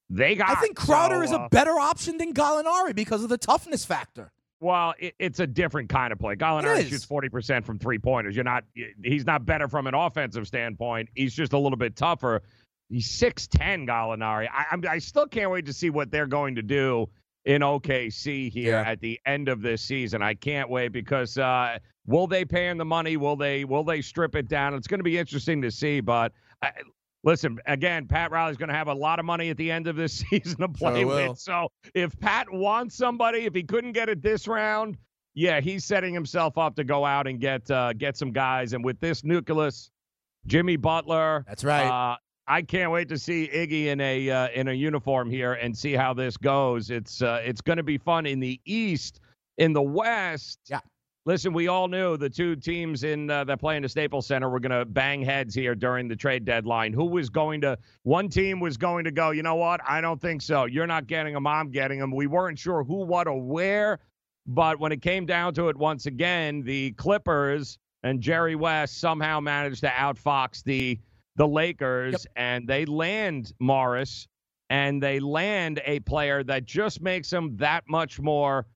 they 0.09 0.33
got. 0.35 0.49
I 0.49 0.55
think 0.55 0.75
Crowder 0.75 1.15
So, 1.17 1.21
is 1.21 1.31
uh, 1.31 1.41
a 1.43 1.49
better 1.49 1.79
option 1.79 2.17
than 2.17 2.33
Gallinari 2.33 2.95
because 2.95 3.23
of 3.23 3.29
the 3.29 3.37
toughness 3.37 3.85
factor. 3.85 4.31
Well, 4.63 4.93
it, 4.97 5.13
it's 5.19 5.39
a 5.39 5.47
different 5.47 5.89
kind 5.89 6.13
of 6.13 6.19
play. 6.19 6.35
Gallinari 6.35 6.87
shoots 6.89 7.03
forty 7.05 7.29
percent 7.29 7.65
from 7.65 7.77
three 7.77 7.99
pointers. 7.99 8.35
You're 8.35 8.45
not. 8.45 8.63
He's 9.03 9.25
not 9.25 9.45
better 9.45 9.67
from 9.67 9.87
an 9.87 9.93
offensive 9.93 10.47
standpoint. 10.47 11.09
He's 11.15 11.33
just 11.33 11.53
a 11.53 11.57
little 11.59 11.77
bit 11.77 11.95
tougher. 11.95 12.41
He's 12.89 13.09
six 13.09 13.47
ten, 13.47 13.85
Gallinari. 13.85 14.47
I, 14.51 14.65
I'm, 14.71 14.83
I 14.89 14.99
still 14.99 15.27
can't 15.27 15.51
wait 15.51 15.65
to 15.65 15.73
see 15.73 15.89
what 15.89 16.11
they're 16.11 16.27
going 16.27 16.55
to 16.55 16.61
do 16.61 17.07
in 17.45 17.61
OKC 17.61 18.49
here 18.51 18.71
Yeah. 18.71 18.89
at 18.89 19.01
the 19.01 19.19
end 19.25 19.49
of 19.49 19.61
this 19.61 19.81
season. 19.81 20.21
I 20.21 20.33
can't 20.33 20.69
wait 20.69 20.93
because 20.93 21.37
uh, 21.37 21.77
will 22.05 22.27
they 22.27 22.45
pay 22.45 22.69
him 22.69 22.77
the 22.77 22.85
money? 22.85 23.17
Will 23.17 23.35
they? 23.35 23.65
Will 23.65 23.83
they 23.83 24.01
strip 24.01 24.35
it 24.35 24.47
down? 24.47 24.73
It's 24.75 24.87
going 24.87 24.99
to 24.99 25.03
be 25.03 25.17
interesting 25.17 25.61
to 25.61 25.71
see. 25.71 25.99
But 25.99 26.31
I, 26.61 26.71
listen, 27.23 27.59
again, 27.65 28.07
Pat 28.07 28.31
Riley's 28.31 28.57
going 28.57 28.69
to 28.69 28.75
have 28.75 28.87
a 28.87 28.93
lot 28.93 29.19
of 29.19 29.25
money 29.25 29.49
at 29.49 29.57
the 29.57 29.71
end 29.71 29.87
of 29.87 29.95
this 29.95 30.13
season 30.29 30.57
to 30.59 30.67
play 30.69 31.01
Sure 31.01 31.29
with. 31.29 31.39
So 31.39 31.69
if 31.93 32.17
Pat 32.19 32.51
wants 32.51 32.95
somebody, 32.95 33.45
if 33.45 33.53
he 33.53 33.63
couldn't 33.63 33.93
get 33.93 34.09
it 34.09 34.21
this 34.21 34.47
round, 34.47 34.97
yeah, 35.33 35.61
he's 35.61 35.83
setting 35.85 36.13
himself 36.13 36.57
up 36.57 36.75
to 36.75 36.83
go 36.83 37.05
out 37.05 37.25
and 37.27 37.39
get 37.39 37.69
uh, 37.71 37.93
get 37.93 38.17
some 38.17 38.31
guys. 38.31 38.73
And 38.73 38.85
with 38.85 38.99
this 38.99 39.23
nucleus, 39.23 39.89
Jimmy 40.45 40.75
Butler, 40.75 41.43
That's 41.47 41.63
right. 41.63 41.87
uh, 41.87 42.17
I 42.47 42.61
can't 42.61 42.91
wait 42.91 43.09
to 43.09 43.17
see 43.17 43.49
Iggy 43.51 43.85
in 43.85 43.99
a 44.01 44.29
uh, 44.29 44.47
in 44.49 44.67
a 44.67 44.73
uniform 44.73 45.31
here 45.31 45.53
and 45.53 45.75
see 45.75 45.93
how 45.93 46.13
this 46.13 46.37
goes. 46.37 46.89
It's 46.91 47.21
uh, 47.21 47.41
it's 47.43 47.61
going 47.61 47.77
to 47.77 47.83
be 47.83 47.97
fun 47.97 48.25
in 48.25 48.39
the 48.39 48.59
East. 48.65 49.21
In 49.57 49.71
the 49.71 49.81
West, 49.81 50.59
Yeah. 50.69 50.79
Listen, 51.25 51.53
we 51.53 51.69
all 51.69 51.87
knew 51.87 52.17
the 52.17 52.29
two 52.29 52.53
teams 52.57 53.05
in 53.05 53.29
uh, 53.29 53.45
that 53.45 53.57
play 53.57 53.77
in 53.77 53.83
the 53.83 53.87
Staples 53.87 54.27
Center 54.27 54.49
were 54.49 54.59
going 54.59 54.77
to 54.77 54.83
bang 54.83 55.21
heads 55.21 55.55
here 55.55 55.73
during 55.73 56.09
the 56.09 56.17
trade 56.17 56.43
deadline. 56.43 56.91
Who 56.91 57.05
was 57.05 57.29
going 57.29 57.61
to? 57.61 57.77
One 58.03 58.27
team 58.27 58.59
was 58.59 58.75
going 58.75 59.05
to 59.05 59.11
go. 59.11 59.31
You 59.31 59.41
know 59.41 59.55
what? 59.55 59.79
I 59.87 60.01
don't 60.01 60.19
think 60.19 60.41
so. 60.41 60.65
You're 60.65 60.87
not 60.87 61.07
getting 61.07 61.33
them. 61.33 61.47
I'm 61.47 61.71
getting 61.71 61.99
them. 61.99 62.11
We 62.11 62.27
weren't 62.27 62.59
sure 62.59 62.83
who, 62.83 63.05
what, 63.05 63.27
or 63.27 63.41
where, 63.41 63.99
but 64.45 64.79
when 64.81 64.91
it 64.91 65.01
came 65.01 65.25
down 65.25 65.53
to 65.53 65.69
it, 65.69 65.77
once 65.77 66.07
again, 66.07 66.61
the 66.61 66.91
Clippers 66.91 67.79
and 68.03 68.19
Jerry 68.19 68.55
West 68.55 68.99
somehow 68.99 69.39
managed 69.39 69.79
to 69.81 69.89
outfox 69.89 70.61
the 70.63 70.99
the 71.37 71.47
Lakers, 71.47 72.27
and 72.35 72.67
they 72.67 72.85
land 72.85 73.53
Morris, 73.59 74.27
and 74.69 75.01
they 75.01 75.19
land 75.21 75.81
a 75.85 75.99
player 76.01 76.43
that 76.43 76.65
just 76.65 77.01
makes 77.01 77.29
them 77.29 77.55
that 77.57 77.85
much 77.87 78.19
more 78.19 78.67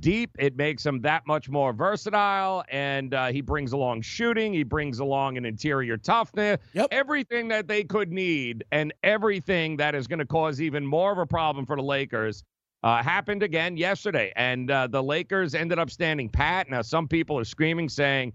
deep. 0.00 0.30
It 0.38 0.56
makes 0.56 0.84
him 0.84 1.00
that 1.02 1.26
much 1.26 1.48
more 1.48 1.72
versatile, 1.72 2.64
and 2.68 3.14
uh, 3.14 3.26
he 3.28 3.40
brings 3.40 3.72
along 3.72 4.02
shooting. 4.02 4.52
He 4.52 4.62
brings 4.62 4.98
along 4.98 5.36
an 5.36 5.44
interior 5.44 5.96
toughness. 5.96 6.58
Yep. 6.72 6.88
Everything 6.90 7.48
that 7.48 7.68
they 7.68 7.84
could 7.84 8.12
need, 8.12 8.64
and 8.72 8.92
everything 9.02 9.76
that 9.78 9.94
is 9.94 10.06
going 10.06 10.18
to 10.18 10.26
cause 10.26 10.60
even 10.60 10.86
more 10.86 11.12
of 11.12 11.18
a 11.18 11.26
problem 11.26 11.66
for 11.66 11.76
the 11.76 11.82
Lakers. 11.82 12.44
Uh, 12.84 13.02
happened 13.02 13.42
again 13.42 13.76
yesterday, 13.76 14.32
and 14.36 14.70
uh, 14.70 14.86
the 14.86 15.02
Lakers 15.02 15.56
ended 15.56 15.80
up 15.80 15.90
standing 15.90 16.28
pat. 16.28 16.70
Now, 16.70 16.80
some 16.80 17.08
people 17.08 17.36
are 17.36 17.44
screaming, 17.44 17.88
saying 17.88 18.32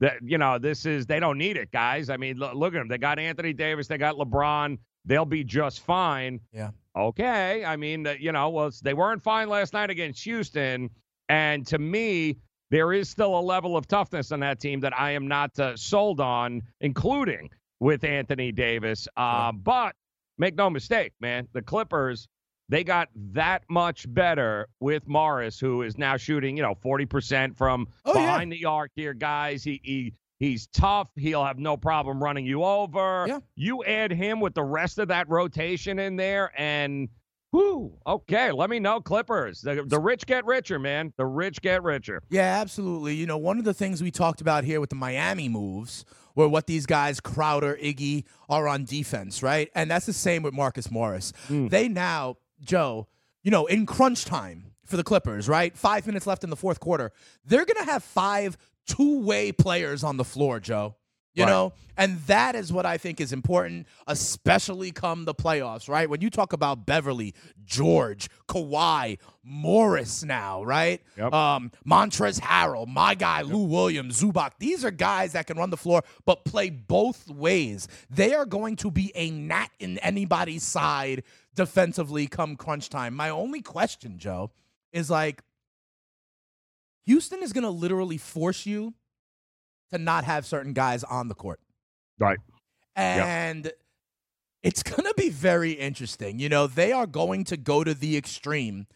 that 0.00 0.18
you 0.22 0.36
know 0.36 0.58
this 0.58 0.84
is 0.84 1.06
they 1.06 1.18
don't 1.18 1.38
need 1.38 1.56
it, 1.56 1.72
guys. 1.72 2.10
I 2.10 2.18
mean, 2.18 2.36
lo- 2.36 2.52
look 2.54 2.74
at 2.74 2.78
them. 2.78 2.88
They 2.88 2.98
got 2.98 3.18
Anthony 3.18 3.54
Davis. 3.54 3.86
They 3.86 3.96
got 3.96 4.16
LeBron. 4.16 4.78
They'll 5.06 5.24
be 5.24 5.44
just 5.44 5.80
fine. 5.80 6.40
Yeah. 6.52 6.70
Okay. 6.96 7.64
I 7.64 7.76
mean, 7.76 8.06
uh, 8.06 8.14
you 8.18 8.32
know, 8.32 8.48
well, 8.48 8.70
they 8.82 8.94
weren't 8.94 9.22
fine 9.22 9.48
last 9.48 9.72
night 9.72 9.90
against 9.90 10.24
Houston, 10.24 10.90
and 11.28 11.66
to 11.66 11.78
me, 11.78 12.36
there 12.70 12.92
is 12.92 13.08
still 13.08 13.38
a 13.38 13.40
level 13.40 13.76
of 13.76 13.86
toughness 13.86 14.32
on 14.32 14.40
that 14.40 14.58
team 14.60 14.80
that 14.80 14.98
I 14.98 15.12
am 15.12 15.28
not 15.28 15.56
uh, 15.58 15.76
sold 15.76 16.20
on, 16.20 16.62
including 16.80 17.50
with 17.80 18.02
Anthony 18.04 18.50
Davis. 18.50 19.06
Uh, 19.16 19.52
But 19.52 19.94
make 20.38 20.54
no 20.56 20.70
mistake, 20.70 21.12
man, 21.20 21.46
the 21.52 21.62
Clippers. 21.62 22.26
They 22.68 22.82
got 22.82 23.08
that 23.14 23.62
much 23.70 24.12
better 24.12 24.66
with 24.80 25.06
Morris, 25.06 25.60
who 25.60 25.82
is 25.82 25.96
now 25.96 26.16
shooting, 26.16 26.56
you 26.56 26.64
know, 26.64 26.74
40% 26.74 27.56
from 27.56 27.86
Oh, 28.04 28.12
yeah. 28.18 28.26
behind 28.26 28.50
the 28.50 28.64
arc 28.64 28.90
here, 28.96 29.14
guys. 29.14 29.62
He, 29.62 29.80
he 29.84 30.14
He's 30.38 30.66
tough. 30.68 31.08
He'll 31.16 31.44
have 31.44 31.58
no 31.58 31.76
problem 31.76 32.22
running 32.22 32.44
you 32.44 32.62
over. 32.62 33.24
Yeah. 33.26 33.40
You 33.54 33.84
add 33.84 34.12
him 34.12 34.40
with 34.40 34.54
the 34.54 34.62
rest 34.62 34.98
of 34.98 35.08
that 35.08 35.28
rotation 35.28 35.98
in 35.98 36.16
there, 36.16 36.52
and 36.58 37.08
whoo, 37.52 37.94
okay. 38.06 38.52
Let 38.52 38.68
me 38.68 38.78
know, 38.78 39.00
Clippers. 39.00 39.62
The, 39.62 39.84
the 39.86 39.98
rich 39.98 40.26
get 40.26 40.44
richer, 40.44 40.78
man. 40.78 41.12
The 41.16 41.24
rich 41.24 41.62
get 41.62 41.82
richer. 41.82 42.22
Yeah, 42.28 42.60
absolutely. 42.60 43.14
You 43.14 43.26
know, 43.26 43.38
one 43.38 43.58
of 43.58 43.64
the 43.64 43.74
things 43.74 44.02
we 44.02 44.10
talked 44.10 44.40
about 44.40 44.64
here 44.64 44.80
with 44.80 44.90
the 44.90 44.96
Miami 44.96 45.48
moves 45.48 46.04
were 46.34 46.48
what 46.48 46.66
these 46.66 46.84
guys, 46.84 47.18
Crowder, 47.18 47.78
Iggy, 47.82 48.24
are 48.48 48.68
on 48.68 48.84
defense, 48.84 49.42
right? 49.42 49.70
And 49.74 49.90
that's 49.90 50.06
the 50.06 50.12
same 50.12 50.42
with 50.42 50.52
Marcus 50.52 50.90
Morris. 50.90 51.32
Hmm. 51.48 51.68
They 51.68 51.88
now, 51.88 52.36
Joe, 52.60 53.08
you 53.42 53.50
know, 53.50 53.64
in 53.66 53.86
crunch 53.86 54.26
time 54.26 54.72
for 54.84 54.96
the 54.98 55.04
Clippers, 55.04 55.48
right? 55.48 55.76
Five 55.76 56.06
minutes 56.06 56.26
left 56.26 56.44
in 56.44 56.50
the 56.50 56.56
fourth 56.56 56.78
quarter. 56.78 57.10
They're 57.44 57.64
going 57.64 57.84
to 57.84 57.90
have 57.90 58.04
five 58.04 58.58
two 58.86 59.20
way 59.20 59.52
players 59.52 60.02
on 60.04 60.16
the 60.16 60.24
floor, 60.24 60.60
Joe. 60.60 60.94
You 61.34 61.44
Right. 61.44 61.50
know, 61.50 61.74
and 61.98 62.18
that 62.28 62.56
is 62.56 62.72
what 62.72 62.86
I 62.86 62.96
think 62.96 63.20
is 63.20 63.30
important, 63.30 63.86
especially 64.06 64.90
come 64.90 65.26
the 65.26 65.34
playoffs, 65.34 65.86
right? 65.86 66.08
When 66.08 66.22
you 66.22 66.30
talk 66.30 66.54
about 66.54 66.86
Beverley, 66.86 67.34
George, 67.62 68.30
Kawhi, 68.48 69.18
Morris 69.44 70.24
now, 70.24 70.64
right? 70.64 71.02
Yep. 71.18 71.34
Um, 71.34 71.72
Montrezl 71.86 72.40
Harrell, 72.40 72.86
my 72.88 73.14
guy 73.14 73.42
Lou 73.42 73.64
Williams, 73.64 74.18
Zubac. 74.22 74.52
These 74.58 74.82
are 74.82 74.90
guys 74.90 75.32
that 75.32 75.46
can 75.46 75.58
run 75.58 75.68
the 75.68 75.76
floor 75.76 76.02
but 76.24 76.46
play 76.46 76.70
both 76.70 77.28
ways. 77.28 77.86
They 78.08 78.32
are 78.34 78.46
going 78.46 78.76
to 78.76 78.90
be 78.90 79.12
a 79.14 79.30
gnat 79.30 79.70
in 79.78 79.98
anybody's 79.98 80.62
side 80.62 81.22
defensively 81.54 82.26
come 82.28 82.56
crunch 82.56 82.88
time. 82.88 83.14
My 83.14 83.28
only 83.28 83.60
question, 83.60 84.18
Joe, 84.18 84.52
is 84.90 85.10
like 85.10 85.42
Houston 87.06 87.42
is 87.42 87.52
going 87.52 87.64
to 87.64 87.70
literally 87.70 88.18
force 88.18 88.66
you 88.66 88.94
to 89.90 89.98
not 89.98 90.24
have 90.24 90.44
certain 90.44 90.72
guys 90.72 91.04
on 91.04 91.28
the 91.28 91.34
court. 91.34 91.60
Right. 92.18 92.38
And 92.96 93.72
it's 94.62 94.82
going 94.82 95.04
to 95.04 95.14
be 95.16 95.30
very 95.30 95.72
interesting. 95.72 96.38
You 96.38 96.48
know, 96.48 96.66
they 96.66 96.92
are 96.92 97.06
going 97.06 97.44
to 97.44 97.56
go 97.56 97.84
to 97.84 97.94
the 97.94 98.16
extreme, 98.16 98.86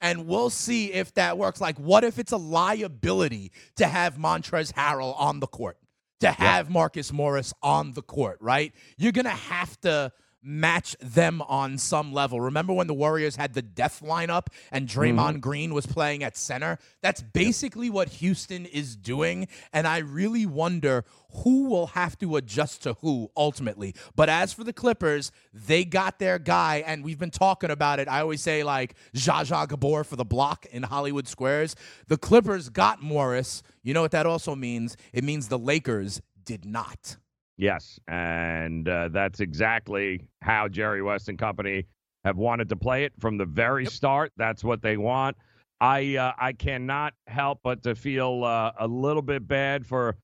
and 0.00 0.26
we'll 0.26 0.50
see 0.50 0.92
if 0.92 1.12
that 1.14 1.36
works. 1.36 1.60
Like, 1.60 1.78
what 1.78 2.04
if 2.04 2.18
it's 2.18 2.32
a 2.32 2.38
liability 2.38 3.52
to 3.76 3.86
have 3.86 4.16
Montrezl 4.16 4.72
Harrell 4.72 5.18
on 5.20 5.40
the 5.40 5.46
court, 5.46 5.76
to 6.20 6.30
have 6.30 6.70
Marcus 6.70 7.12
Morris 7.12 7.52
on 7.62 7.92
the 7.92 8.02
court, 8.02 8.38
right? 8.40 8.72
You're 8.96 9.12
going 9.12 9.24
to 9.24 9.30
have 9.30 9.78
to 9.82 10.12
match 10.42 10.96
them 11.00 11.42
on 11.42 11.78
some 11.78 12.12
level. 12.12 12.40
Remember 12.40 12.72
when 12.72 12.86
the 12.86 12.94
Warriors 12.94 13.36
had 13.36 13.54
the 13.54 13.62
death 13.62 14.02
lineup 14.04 14.46
and 14.70 14.88
Draymond 14.88 15.16
mm-hmm. 15.16 15.40
Green 15.40 15.74
was 15.74 15.86
playing 15.86 16.22
at 16.22 16.36
center? 16.36 16.78
That's 17.02 17.22
basically 17.22 17.90
what 17.90 18.08
Houston 18.08 18.66
is 18.66 18.96
doing. 18.96 19.48
And 19.72 19.86
I 19.86 19.98
really 19.98 20.46
wonder 20.46 21.04
who 21.44 21.68
will 21.68 21.88
have 21.88 22.18
to 22.18 22.36
adjust 22.36 22.82
to 22.82 22.94
who 22.94 23.30
ultimately. 23.36 23.94
But 24.16 24.28
as 24.28 24.52
for 24.52 24.64
the 24.64 24.72
Clippers, 24.72 25.30
they 25.52 25.84
got 25.84 26.18
their 26.18 26.38
guy, 26.38 26.82
and 26.86 27.04
we've 27.04 27.18
been 27.18 27.30
talking 27.30 27.70
about 27.70 28.00
it. 28.00 28.08
I 28.08 28.20
always 28.20 28.40
say, 28.40 28.64
like, 28.64 28.94
Zsa 29.14 29.46
Zsa 29.46 29.68
Gabor 29.68 30.04
for 30.04 30.16
the 30.16 30.24
block 30.24 30.66
in 30.66 30.82
Hollywood 30.82 31.28
Squares. 31.28 31.76
The 32.08 32.16
Clippers 32.16 32.68
got 32.68 33.02
Morris. 33.02 33.62
You 33.82 33.94
know 33.94 34.02
what 34.02 34.10
that 34.12 34.26
also 34.26 34.54
means? 34.56 34.96
It 35.12 35.24
means 35.24 35.48
the 35.48 35.58
Lakers 35.58 36.20
did 36.44 36.64
not. 36.64 37.16
Yes, 37.60 38.00
and 38.08 38.88
uh, 38.88 39.08
that's 39.08 39.40
exactly 39.40 40.26
how 40.40 40.66
Jerry 40.66 41.02
West 41.02 41.28
and 41.28 41.38
company 41.38 41.84
have 42.24 42.38
wanted 42.38 42.70
to 42.70 42.76
play 42.76 43.04
it 43.04 43.12
from 43.18 43.36
the 43.36 43.44
very 43.44 43.84
start. 43.84 44.32
That's 44.38 44.64
what 44.64 44.80
they 44.80 44.96
want. 44.96 45.36
I 45.78 46.16
uh, 46.16 46.32
I 46.38 46.54
cannot 46.54 47.12
help 47.26 47.60
but 47.62 47.82
to 47.82 47.94
feel 47.94 48.44
uh, 48.44 48.72
a 48.78 48.86
little 48.86 49.20
bit 49.20 49.46
bad 49.46 49.86
for 49.86 50.16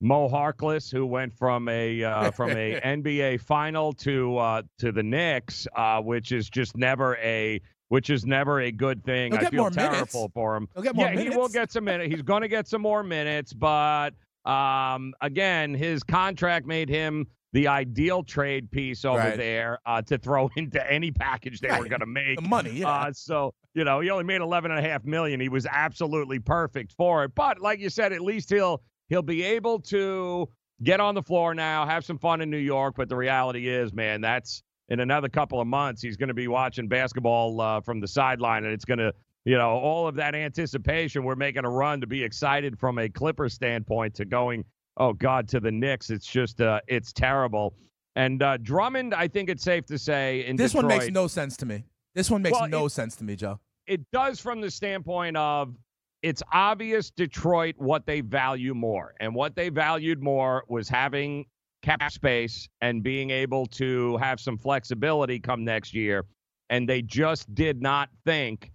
Mo 0.00 0.28
Harkless, 0.28 0.90
who 0.90 1.06
went 1.06 1.32
from 1.32 1.68
a 1.68 2.02
uh, 2.02 2.30
from 2.32 2.50
a 2.50 2.80
NBA 2.80 3.40
final 3.40 3.92
to 3.92 4.36
uh, 4.38 4.62
to 4.78 4.90
the 4.90 5.04
Knicks, 5.04 5.68
uh, 5.76 6.00
which 6.00 6.32
is 6.32 6.50
just 6.50 6.76
never 6.76 7.16
a 7.18 7.60
which 7.86 8.10
is 8.10 8.26
never 8.26 8.62
a 8.62 8.72
good 8.72 9.04
thing. 9.04 9.30
He'll 9.30 9.46
I 9.46 9.50
feel 9.50 9.62
more 9.62 9.70
minutes. 9.70 10.12
terrible 10.12 10.32
for 10.34 10.56
him. 10.56 10.68
He'll 10.74 10.82
get 10.82 10.96
more 10.96 11.06
yeah, 11.06 11.20
he 11.20 11.30
will 11.30 11.48
get 11.48 11.70
some 11.70 11.84
minutes. 11.84 12.12
He's 12.12 12.22
going 12.22 12.42
to 12.42 12.48
get 12.48 12.66
some 12.66 12.82
more 12.82 13.04
minutes, 13.04 13.52
but 13.52 14.10
um, 14.44 15.12
again, 15.20 15.74
his 15.74 16.02
contract 16.02 16.66
made 16.66 16.88
him 16.88 17.26
the 17.52 17.66
ideal 17.66 18.22
trade 18.22 18.70
piece 18.70 19.04
over 19.04 19.18
Right. 19.18 19.36
there 19.36 19.78
uh, 19.84 20.00
to 20.02 20.18
throw 20.18 20.48
into 20.56 20.90
any 20.90 21.10
package 21.10 21.60
they 21.60 21.68
were 21.76 21.88
going 21.88 22.00
to 22.00 22.06
make. 22.06 22.40
The 22.40 22.48
money, 22.48 22.70
yeah. 22.70 22.88
Uh, 22.88 23.12
so 23.12 23.54
you 23.74 23.84
know, 23.84 24.00
he 24.00 24.10
only 24.10 24.24
made 24.24 24.40
eleven 24.40 24.70
and 24.70 24.84
a 24.84 24.88
half 24.88 25.04
million. 25.04 25.40
He 25.40 25.48
was 25.48 25.66
absolutely 25.66 26.38
perfect 26.38 26.92
for 26.92 27.24
it. 27.24 27.32
But 27.34 27.60
like 27.60 27.78
you 27.80 27.90
said, 27.90 28.12
at 28.12 28.20
least 28.20 28.50
he'll 28.50 28.82
he'll 29.08 29.22
be 29.22 29.42
able 29.42 29.80
to 29.80 30.48
get 30.82 31.00
on 31.00 31.14
the 31.14 31.22
floor 31.22 31.54
now, 31.54 31.84
have 31.86 32.04
some 32.04 32.18
fun 32.18 32.40
in 32.40 32.50
New 32.50 32.56
York. 32.56 32.94
But 32.96 33.08
the 33.08 33.16
reality 33.16 33.68
is, 33.68 33.92
man, 33.92 34.20
that's 34.20 34.62
in 34.88 34.98
another 35.00 35.28
couple 35.28 35.60
of 35.60 35.66
months. 35.66 36.00
He's 36.02 36.16
going 36.16 36.28
to 36.28 36.34
be 36.34 36.48
watching 36.48 36.88
basketball 36.88 37.60
uh, 37.60 37.80
from 37.80 38.00
the 38.00 38.08
sideline, 38.08 38.64
and 38.64 38.72
it's 38.72 38.84
going 38.84 38.98
to, 38.98 39.12
you 39.44 39.56
know, 39.56 39.70
all 39.70 40.06
of 40.06 40.14
that 40.16 40.34
anticipation. 40.34 41.24
We're 41.24 41.36
making 41.36 41.64
a 41.64 41.70
run 41.70 42.00
to 42.00 42.06
be 42.06 42.22
excited 42.22 42.78
from 42.78 42.98
a 42.98 43.08
Clipper 43.08 43.48
standpoint 43.48 44.14
to 44.16 44.24
going, 44.24 44.64
oh 44.96 45.12
God, 45.12 45.48
to 45.48 45.60
the 45.60 45.70
Knicks. 45.70 46.10
It's 46.10 46.26
just, 46.26 46.60
uh, 46.60 46.80
it's 46.88 47.12
terrible. 47.12 47.74
And 48.16 48.42
uh, 48.42 48.56
Drummond, 48.58 49.14
I 49.14 49.28
think 49.28 49.48
it's 49.48 49.62
safe 49.62 49.86
to 49.86 49.98
say, 49.98 50.44
in 50.46 50.56
This 50.56 50.74
one 50.74 50.86
makes 50.86 51.08
no 51.08 51.26
sense 51.26 51.56
to 51.58 51.66
me. 51.66 51.84
This 52.14 52.30
one 52.30 52.42
makes 52.42 52.58
Well, 52.58 52.68
no 52.68 52.86
it- 52.86 52.90
sense 52.90 53.16
to 53.16 53.24
me, 53.24 53.36
Joe. 53.36 53.60
it 53.86 54.00
does 54.12 54.40
from 54.40 54.60
the 54.60 54.70
standpoint 54.70 55.36
of 55.36 55.74
it's 56.22 56.42
obvious 56.52 57.10
Detroit 57.10 57.76
what 57.78 58.04
they 58.04 58.20
value 58.20 58.74
more. 58.74 59.14
And 59.20 59.34
what 59.34 59.54
they 59.56 59.70
valued 59.70 60.22
more 60.22 60.64
was 60.68 60.86
having 60.88 61.46
cap 61.82 62.12
space 62.12 62.68
and 62.82 63.02
being 63.02 63.30
able 63.30 63.64
to 63.66 64.18
have 64.18 64.38
some 64.38 64.58
flexibility 64.58 65.38
come 65.38 65.64
next 65.64 65.94
year. 65.94 66.26
And 66.68 66.86
they 66.86 67.00
just 67.00 67.54
did 67.54 67.80
not 67.80 68.10
think 68.26 68.70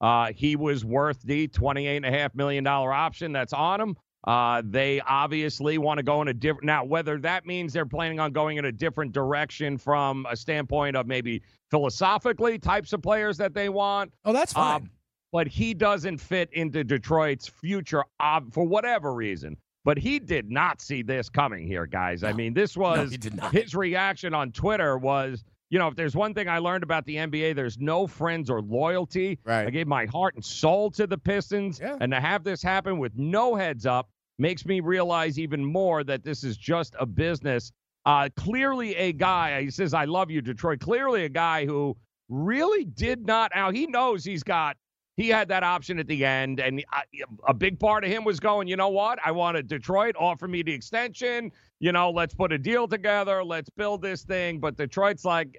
uh, 0.00 0.32
he 0.34 0.56
was 0.56 0.84
worth 0.84 1.20
the 1.22 1.48
$28.5 1.48 2.34
million 2.34 2.66
option 2.66 3.32
that's 3.32 3.52
on 3.52 3.80
him. 3.80 3.96
Uh, 4.26 4.62
they 4.64 5.00
obviously 5.02 5.78
want 5.78 5.98
to 5.98 6.02
go 6.02 6.20
in 6.22 6.28
a 6.28 6.34
different 6.34 6.64
now. 6.64 6.84
Whether 6.84 7.18
that 7.20 7.46
means 7.46 7.72
they're 7.72 7.86
planning 7.86 8.18
on 8.20 8.32
going 8.32 8.56
in 8.58 8.64
a 8.66 8.72
different 8.72 9.12
direction 9.12 9.78
from 9.78 10.26
a 10.28 10.36
standpoint 10.36 10.96
of 10.96 11.06
maybe 11.06 11.40
philosophically 11.70 12.58
types 12.58 12.92
of 12.92 13.00
players 13.02 13.36
that 13.38 13.54
they 13.54 13.68
want, 13.68 14.12
Oh, 14.24 14.32
that's 14.32 14.52
uh, 14.54 14.78
fine. 14.78 14.90
but 15.32 15.46
he 15.46 15.72
doesn't 15.72 16.18
fit 16.18 16.48
into 16.52 16.84
Detroit's 16.84 17.46
future 17.48 18.04
ob- 18.20 18.52
for 18.52 18.64
whatever 18.64 19.14
reason. 19.14 19.56
But 19.84 19.96
he 19.96 20.18
did 20.18 20.50
not 20.50 20.82
see 20.82 21.02
this 21.02 21.30
coming 21.30 21.66
here, 21.66 21.86
guys. 21.86 22.22
I 22.24 22.32
mean, 22.32 22.52
this 22.52 22.76
was 22.76 23.16
not. 23.32 23.52
his 23.52 23.74
reaction 23.74 24.34
on 24.34 24.52
Twitter 24.52 24.98
was, 24.98 25.44
you 25.70 25.78
know, 25.78 25.88
if 25.88 25.94
there's 25.96 26.16
one 26.16 26.34
thing 26.34 26.48
I 26.48 26.58
learned 26.58 26.82
about 26.82 27.04
the 27.04 27.16
NBA, 27.16 27.54
there's 27.54 27.78
no 27.78 28.06
friends 28.06 28.48
or 28.50 28.62
loyalty. 28.62 29.38
Right. 29.44 29.66
I 29.66 29.70
gave 29.70 29.86
my 29.86 30.06
heart 30.06 30.34
and 30.34 30.44
soul 30.44 30.90
to 30.92 31.06
the 31.06 31.18
Pistons, 31.18 31.78
Yeah. 31.80 31.96
and 32.00 32.12
to 32.12 32.20
have 32.20 32.44
this 32.44 32.62
happen 32.62 32.98
with 32.98 33.12
no 33.16 33.54
heads 33.54 33.84
up 33.86 34.08
makes 34.38 34.64
me 34.64 34.80
realize 34.80 35.38
even 35.38 35.64
more 35.64 36.04
that 36.04 36.24
this 36.24 36.44
is 36.44 36.56
just 36.56 36.94
a 36.98 37.04
business. 37.06 37.72
Uh, 38.06 38.28
clearly, 38.36 38.94
a 38.96 39.12
guy. 39.12 39.60
He 39.62 39.70
says, 39.70 39.92
"I 39.92 40.04
love 40.06 40.30
you, 40.30 40.40
Detroit." 40.40 40.80
Clearly, 40.80 41.24
a 41.24 41.28
guy 41.28 41.66
who 41.66 41.96
really 42.28 42.84
did 42.84 43.26
not. 43.26 43.52
Now 43.54 43.70
he 43.70 43.86
knows 43.86 44.24
he's 44.24 44.42
got. 44.42 44.76
He 45.18 45.28
had 45.28 45.48
that 45.48 45.64
option 45.64 45.98
at 45.98 46.06
the 46.06 46.24
end, 46.24 46.60
and 46.60 46.84
I, 46.92 47.02
a 47.48 47.52
big 47.52 47.80
part 47.80 48.04
of 48.04 48.10
him 48.10 48.22
was 48.22 48.38
going. 48.38 48.68
You 48.68 48.76
know 48.76 48.88
what? 48.88 49.18
I 49.24 49.32
wanted 49.32 49.66
Detroit 49.66 50.14
offer 50.16 50.46
me 50.46 50.62
the 50.62 50.72
extension. 50.72 51.50
You 51.80 51.90
know, 51.90 52.08
let's 52.08 52.34
put 52.34 52.52
a 52.52 52.58
deal 52.58 52.86
together. 52.86 53.42
Let's 53.42 53.68
build 53.68 54.00
this 54.00 54.22
thing. 54.22 54.60
But 54.60 54.76
Detroit's 54.76 55.24
like, 55.24 55.58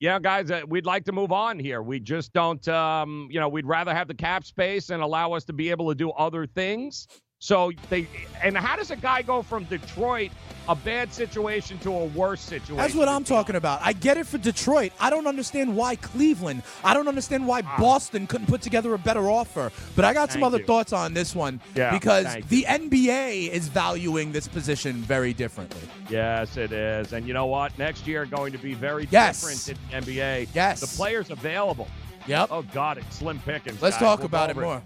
yeah, 0.00 0.18
guys, 0.18 0.50
uh, 0.50 0.62
we'd 0.66 0.84
like 0.84 1.04
to 1.04 1.12
move 1.12 1.30
on 1.30 1.60
here. 1.60 1.80
We 1.80 2.00
just 2.00 2.32
don't, 2.32 2.66
um, 2.66 3.28
you 3.30 3.38
know, 3.38 3.48
we'd 3.48 3.66
rather 3.66 3.94
have 3.94 4.08
the 4.08 4.14
cap 4.14 4.44
space 4.44 4.90
and 4.90 5.00
allow 5.00 5.32
us 5.32 5.44
to 5.44 5.52
be 5.52 5.70
able 5.70 5.88
to 5.90 5.94
do 5.94 6.10
other 6.10 6.44
things. 6.44 7.06
So 7.40 7.70
they, 7.88 8.08
and 8.42 8.56
how 8.58 8.74
does 8.74 8.90
a 8.90 8.96
guy 8.96 9.22
go 9.22 9.42
from 9.42 9.62
Detroit, 9.64 10.32
a 10.68 10.74
bad 10.74 11.12
situation, 11.14 11.78
to 11.80 11.92
a 11.92 12.04
worse 12.06 12.40
situation? 12.40 12.76
That's 12.76 12.96
what 12.96 13.08
I'm 13.08 13.22
talking 13.22 13.54
about. 13.54 13.78
I 13.80 13.92
get 13.92 14.16
it 14.16 14.26
for 14.26 14.38
Detroit. 14.38 14.90
I 14.98 15.08
don't 15.08 15.28
understand 15.28 15.76
why 15.76 15.94
Cleveland. 15.94 16.64
I 16.82 16.94
don't 16.94 17.06
understand 17.06 17.46
why 17.46 17.62
Boston 17.62 18.26
couldn't 18.26 18.48
put 18.48 18.60
together 18.60 18.92
a 18.92 18.98
better 18.98 19.30
offer. 19.30 19.70
But 19.94 20.04
I 20.04 20.14
got 20.14 20.32
some 20.32 20.42
Ah. 20.42 20.46
Thank 20.46 20.54
other 20.54 20.58
you. 20.58 20.66
thoughts 20.66 20.92
on 20.92 21.14
this 21.14 21.32
one 21.36 21.60
Yeah, 21.76 21.92
because 21.92 22.26
the 22.48 22.64
NBA 22.68 23.50
is 23.52 23.68
valuing 23.68 24.32
this 24.32 24.48
position 24.48 24.94
very 24.94 25.32
differently. 25.32 25.80
Yes, 26.10 26.56
it 26.56 26.72
is. 26.72 27.12
And 27.12 27.24
you 27.28 27.34
know 27.34 27.46
what? 27.46 27.78
Next 27.78 28.04
year 28.04 28.26
going 28.26 28.50
to 28.50 28.58
be 28.58 28.74
very 28.74 29.06
Yes. 29.12 29.40
different 29.40 29.78
in 29.94 30.02
the 30.04 30.12
NBA. 30.12 30.48
Yes. 30.54 30.80
The 30.80 30.88
players 30.88 31.30
available. 31.30 31.86
Yep. 32.26 32.48
Oh 32.50 32.62
God, 32.74 32.98
it's 32.98 33.16
slim 33.16 33.38
pickings. 33.38 33.80
Let's 33.80 33.94
guys. 33.94 34.02
talk 34.02 34.18
We'll 34.18 34.26
about 34.26 34.50
it 34.50 34.56
more. 34.56 34.82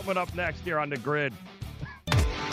Coming 0.00 0.16
up 0.16 0.34
next 0.34 0.62
here 0.62 0.80
on 0.80 0.90
the 0.90 0.96
grid. 0.96 1.32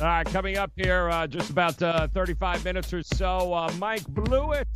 All 0.00 0.06
right, 0.06 0.24
coming 0.24 0.56
up 0.56 0.72
here, 0.76 1.10
uh, 1.10 1.26
just 1.26 1.50
about 1.50 1.82
uh, 1.82 2.08
35 2.08 2.64
minutes 2.64 2.90
or 2.94 3.02
so, 3.02 3.52
uh, 3.52 3.70
Mike 3.78 4.06
Blewett, 4.08 4.66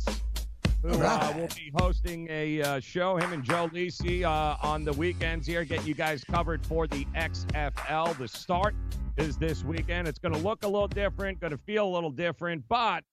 who 0.83 0.89
uh, 0.89 0.97
right. 0.97 1.35
will 1.35 1.47
be 1.47 1.71
hosting 1.73 2.27
a 2.29 2.61
uh, 2.61 2.79
show, 2.79 3.17
him 3.17 3.33
and 3.33 3.43
Joe 3.43 3.67
Lisi, 3.69 4.23
uh, 4.23 4.55
on 4.61 4.85
the 4.85 4.93
weekends 4.93 5.47
here, 5.47 5.63
getting 5.63 5.87
you 5.87 5.95
guys 5.95 6.23
covered 6.23 6.63
for 6.67 6.85
the 6.85 7.05
XFL. 7.15 8.15
The 8.19 8.27
start 8.27 8.75
is 9.17 9.35
this 9.35 9.63
weekend. 9.63 10.07
It's 10.07 10.19
going 10.19 10.35
to 10.35 10.39
look 10.39 10.63
a 10.63 10.67
little 10.67 10.87
different, 10.87 11.39
going 11.39 11.49
to 11.49 11.57
feel 11.57 11.87
a 11.87 11.91
little 11.91 12.11
different, 12.11 12.63
but 12.69 13.03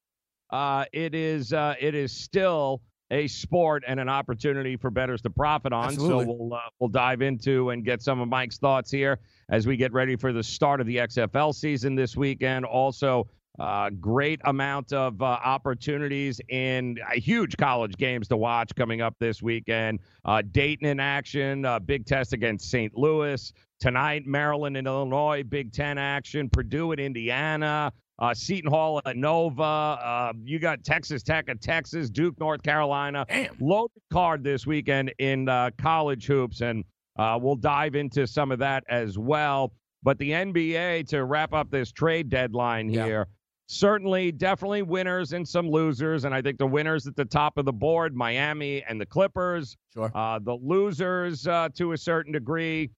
uh, 0.50 0.84
it 0.92 1.14
is 1.14 1.54
uh, 1.54 1.76
it 1.80 1.94
is 1.94 2.12
still 2.12 2.82
a 3.12 3.28
sport 3.28 3.84
and 3.86 4.00
an 4.00 4.08
opportunity 4.08 4.74
for 4.74 4.90
bettors 4.90 5.20
to 5.22 5.30
profit 5.30 5.72
on. 5.72 5.84
Absolutely. 5.84 6.24
So 6.24 6.32
we'll 6.32 6.54
uh, 6.54 6.60
we'll 6.80 6.88
dive 6.88 7.22
into 7.22 7.70
and 7.70 7.84
get 7.84 8.02
some 8.02 8.20
of 8.20 8.28
Mike's 8.28 8.58
thoughts 8.58 8.90
here 8.90 9.20
as 9.50 9.66
we 9.66 9.76
get 9.76 9.92
ready 9.92 10.16
for 10.16 10.32
the 10.32 10.42
start 10.42 10.80
of 10.80 10.86
the 10.86 10.96
XFL 10.96 11.54
season 11.54 11.94
this 11.94 12.16
weekend. 12.16 12.64
Also, 12.64 13.28
uh, 13.58 13.90
great 14.00 14.40
amount 14.46 14.94
of 14.94 15.20
uh, 15.20 15.24
opportunities 15.24 16.40
in 16.48 16.96
uh, 17.06 17.12
huge 17.12 17.54
college 17.58 17.94
games 17.98 18.26
to 18.28 18.36
watch 18.36 18.74
coming 18.74 19.02
up 19.02 19.14
this 19.18 19.42
weekend. 19.42 20.00
Uh, 20.24 20.40
Dayton 20.50 20.86
in 20.86 20.98
action, 20.98 21.66
uh, 21.66 21.78
big 21.78 22.06
test 22.06 22.32
against 22.32 22.70
St. 22.70 22.96
Louis. 22.96 23.52
Tonight, 23.78 24.26
Maryland 24.26 24.76
and 24.76 24.86
Illinois, 24.86 25.42
Big 25.42 25.72
Ten 25.72 25.98
action. 25.98 26.48
Purdue 26.48 26.92
at 26.92 27.00
Indiana. 27.00 27.92
Uh, 28.18 28.32
Seton 28.34 28.70
Hall 28.70 29.00
at 29.04 29.16
Nova. 29.16 29.62
Uh, 29.62 30.32
you 30.44 30.58
got 30.58 30.84
Texas 30.84 31.22
Tech 31.22 31.48
at 31.48 31.60
Texas, 31.60 32.08
Duke, 32.10 32.38
North 32.38 32.62
Carolina. 32.62 33.24
Damn. 33.28 33.56
Loaded 33.60 34.02
card 34.12 34.44
this 34.44 34.66
weekend 34.66 35.12
in 35.18 35.48
uh, 35.48 35.70
college 35.78 36.26
hoops, 36.26 36.60
and 36.60 36.84
uh, 37.18 37.38
we'll 37.40 37.56
dive 37.56 37.94
into 37.94 38.26
some 38.26 38.52
of 38.52 38.58
that 38.60 38.84
as 38.88 39.18
well. 39.18 39.72
But 40.04 40.18
the 40.18 40.30
NBA 40.30 41.08
to 41.08 41.24
wrap 41.24 41.52
up 41.52 41.70
this 41.70 41.90
trade 41.92 42.28
deadline 42.28 42.90
Yeah. 42.90 43.04
here. 43.06 43.26
Certainly, 43.68 44.32
definitely 44.32 44.82
winners 44.82 45.32
and 45.32 45.48
some 45.48 45.70
losers. 45.70 46.24
And 46.24 46.34
I 46.34 46.42
think 46.42 46.58
the 46.58 46.66
winners 46.66 47.06
at 47.06 47.16
the 47.16 47.24
top 47.24 47.56
of 47.56 47.64
the 47.64 47.72
board, 47.72 48.14
Miami 48.14 48.82
and 48.82 49.00
the 49.00 49.06
Clippers. 49.06 49.76
Sure. 49.94 50.10
Uh, 50.14 50.38
the 50.40 50.54
losers, 50.62 51.46
uh, 51.46 51.70
to 51.76 51.92
a 51.92 51.96
certain 51.96 52.32
degree, 52.32 52.90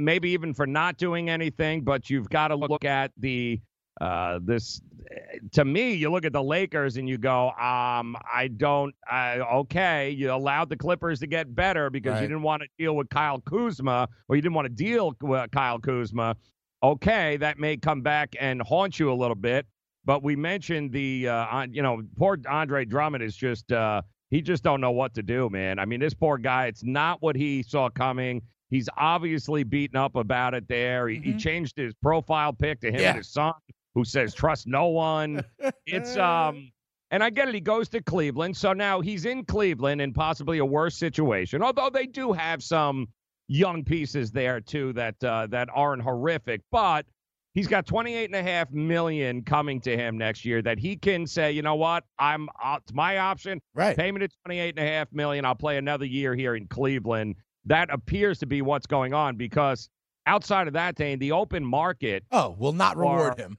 maybe 0.00 0.30
even 0.30 0.54
for 0.54 0.66
not 0.66 0.96
doing 0.96 1.28
anything, 1.28 1.82
but 1.82 2.08
you've 2.08 2.30
got 2.30 2.48
to 2.48 2.56
look 2.56 2.84
at 2.84 3.10
the 3.18 3.60
uh, 4.00 4.38
this. 4.42 4.80
To 5.52 5.64
me, 5.64 5.94
you 5.94 6.10
look 6.10 6.24
at 6.24 6.32
the 6.32 6.42
Lakers 6.42 6.96
and 6.96 7.08
you 7.08 7.16
go, 7.16 7.48
um, 7.50 8.16
I 8.32 8.50
don't. 8.56 8.94
Uh, 9.10 9.38
okay, 9.60 10.10
you 10.10 10.32
allowed 10.32 10.68
the 10.68 10.76
Clippers 10.76 11.20
to 11.20 11.26
get 11.26 11.54
better 11.54 11.90
because 11.90 12.14
Right. 12.14 12.22
you 12.22 12.28
didn't 12.28 12.42
want 12.42 12.62
to 12.62 12.68
deal 12.78 12.96
with 12.96 13.08
Kyle 13.08 13.40
Kuzma, 13.40 14.08
or 14.28 14.36
you 14.36 14.42
didn't 14.42 14.54
want 14.54 14.66
to 14.66 14.74
deal 14.74 15.14
with 15.22 15.50
Kyle 15.52 15.78
Kuzma. 15.78 16.36
Okay, 16.82 17.36
that 17.38 17.58
may 17.58 17.76
come 17.76 18.02
back 18.02 18.34
and 18.38 18.60
haunt 18.62 18.98
you 18.98 19.10
a 19.10 19.14
little 19.14 19.36
bit. 19.36 19.66
But 20.04 20.22
we 20.22 20.36
mentioned 20.36 20.92
the, 20.92 21.28
uh, 21.28 21.66
you 21.70 21.82
know, 21.82 22.02
poor 22.16 22.36
Andre 22.48 22.84
Drummond 22.84 23.22
is 23.24 23.36
just. 23.36 23.72
Uh, 23.72 24.02
he 24.30 24.42
just 24.42 24.64
don't 24.64 24.80
know 24.80 24.90
what 24.90 25.14
to 25.14 25.22
do, 25.22 25.48
man. 25.50 25.78
I 25.78 25.84
mean, 25.84 26.00
this 26.00 26.12
poor 26.12 26.36
guy, 26.36 26.66
it's 26.66 26.82
not 26.82 27.22
what 27.22 27.36
he 27.36 27.62
saw 27.62 27.88
coming. 27.88 28.42
He's 28.70 28.88
obviously 28.96 29.62
beaten 29.62 29.96
up 29.96 30.16
about 30.16 30.52
it 30.52 30.66
there. 30.66 31.06
He, 31.06 31.18
he 31.20 31.32
Mhm. 31.34 31.38
changed 31.38 31.76
his 31.76 31.94
profile 32.02 32.52
pic 32.52 32.80
to 32.80 32.88
him 32.90 32.98
Yeah. 33.00 33.08
and 33.10 33.18
his 33.18 33.28
son, 33.28 33.52
who 33.96 34.04
says 34.04 34.34
trust 34.34 34.66
no 34.68 34.88
one. 34.88 35.42
It's 35.86 36.16
um 36.18 36.70
and 37.10 37.24
I 37.24 37.30
get 37.30 37.48
it, 37.48 37.54
he 37.54 37.60
goes 37.62 37.88
to 37.88 38.02
Cleveland. 38.02 38.54
So 38.56 38.72
now 38.74 39.00
he's 39.00 39.24
in 39.24 39.44
Cleveland 39.46 40.00
in 40.02 40.12
possibly 40.12 40.58
a 40.58 40.64
worse 40.66 40.94
situation. 40.94 41.62
Although 41.62 41.88
they 41.90 42.04
do 42.06 42.32
have 42.32 42.62
some 42.62 43.08
young 43.48 43.82
pieces 43.84 44.30
there 44.30 44.60
too 44.60 44.92
that 44.92 45.22
uh, 45.24 45.46
that 45.48 45.68
aren't 45.74 46.02
horrific, 46.02 46.60
but 46.70 47.06
he's 47.54 47.66
got 47.68 47.86
28 47.86 48.26
and 48.26 48.34
a 48.34 48.42
half 48.42 48.70
million 48.70 49.40
coming 49.42 49.80
to 49.80 49.96
him 49.96 50.18
next 50.18 50.44
year 50.44 50.60
that 50.60 50.78
he 50.78 50.94
can 50.94 51.26
say, 51.26 51.50
you 51.52 51.62
know 51.62 51.76
what, 51.76 52.04
I'm 52.18 52.50
uh, 52.62 52.76
it's 52.82 52.92
my 52.92 53.16
option. 53.16 53.62
Right. 53.74 53.96
Payment 53.96 54.20
me 54.20 54.28
to 54.28 54.34
28 54.44 54.78
and 54.78 54.86
a 54.86 54.92
half 54.92 55.10
million. 55.10 55.46
I'll 55.46 55.54
play 55.54 55.78
another 55.78 56.04
year 56.04 56.34
here 56.34 56.54
in 56.54 56.66
Cleveland. 56.66 57.36
That 57.64 57.88
appears 57.90 58.38
to 58.40 58.46
be 58.46 58.60
what's 58.60 58.86
going 58.86 59.14
on 59.14 59.36
because 59.36 59.88
outside 60.26 60.66
of 60.66 60.74
that, 60.74 60.96
Dane, 60.96 61.18
the 61.18 61.32
open 61.32 61.64
market, 61.64 62.24
Oh, 62.30 62.54
will 62.58 62.72
not 62.74 62.96
reward 62.98 63.38
Or- 63.38 63.42
him. 63.42 63.56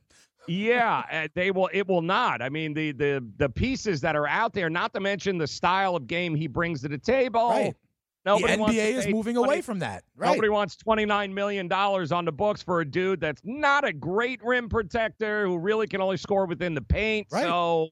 Yeah, 0.47 1.03
uh, 1.11 1.27
they 1.35 1.51
will. 1.51 1.69
It 1.73 1.87
will 1.87 2.01
not. 2.01 2.41
I 2.41 2.49
mean, 2.49 2.73
the 2.73 2.91
the 2.91 3.25
the 3.37 3.49
pieces 3.49 4.01
that 4.01 4.15
are 4.15 4.27
out 4.27 4.53
there, 4.53 4.69
not 4.69 4.93
to 4.93 4.99
mention 4.99 5.37
the 5.37 5.47
style 5.47 5.95
of 5.95 6.07
game 6.07 6.35
he 6.35 6.47
brings 6.47 6.81
to 6.81 6.87
the 6.87 6.97
table. 6.97 7.49
Right. 7.49 7.75
Nobody 8.25 8.55
the 8.55 8.59
wants 8.59 8.75
NBA 8.75 8.93
is 8.93 9.07
moving 9.07 9.35
20 9.35 9.47
away 9.47 9.61
from 9.61 9.79
that. 9.79 10.03
Right. 10.17 10.27
Nobody 10.27 10.49
wants 10.49 10.75
$29 10.75 11.31
million 11.31 11.71
on 11.71 12.25
the 12.25 12.31
books 12.31 12.61
for 12.61 12.81
a 12.81 12.85
dude 12.85 13.21
that's 13.21 13.41
not 13.45 13.85
a 13.85 13.93
great 13.93 14.43
rim 14.43 14.67
protector 14.67 15.45
who 15.45 15.57
really 15.57 15.87
can 15.87 16.01
only 16.01 16.17
score 16.17 16.45
within 16.45 16.73
the 16.73 16.81
paint. 16.81 17.27
Right. 17.31 17.43
So 17.43 17.87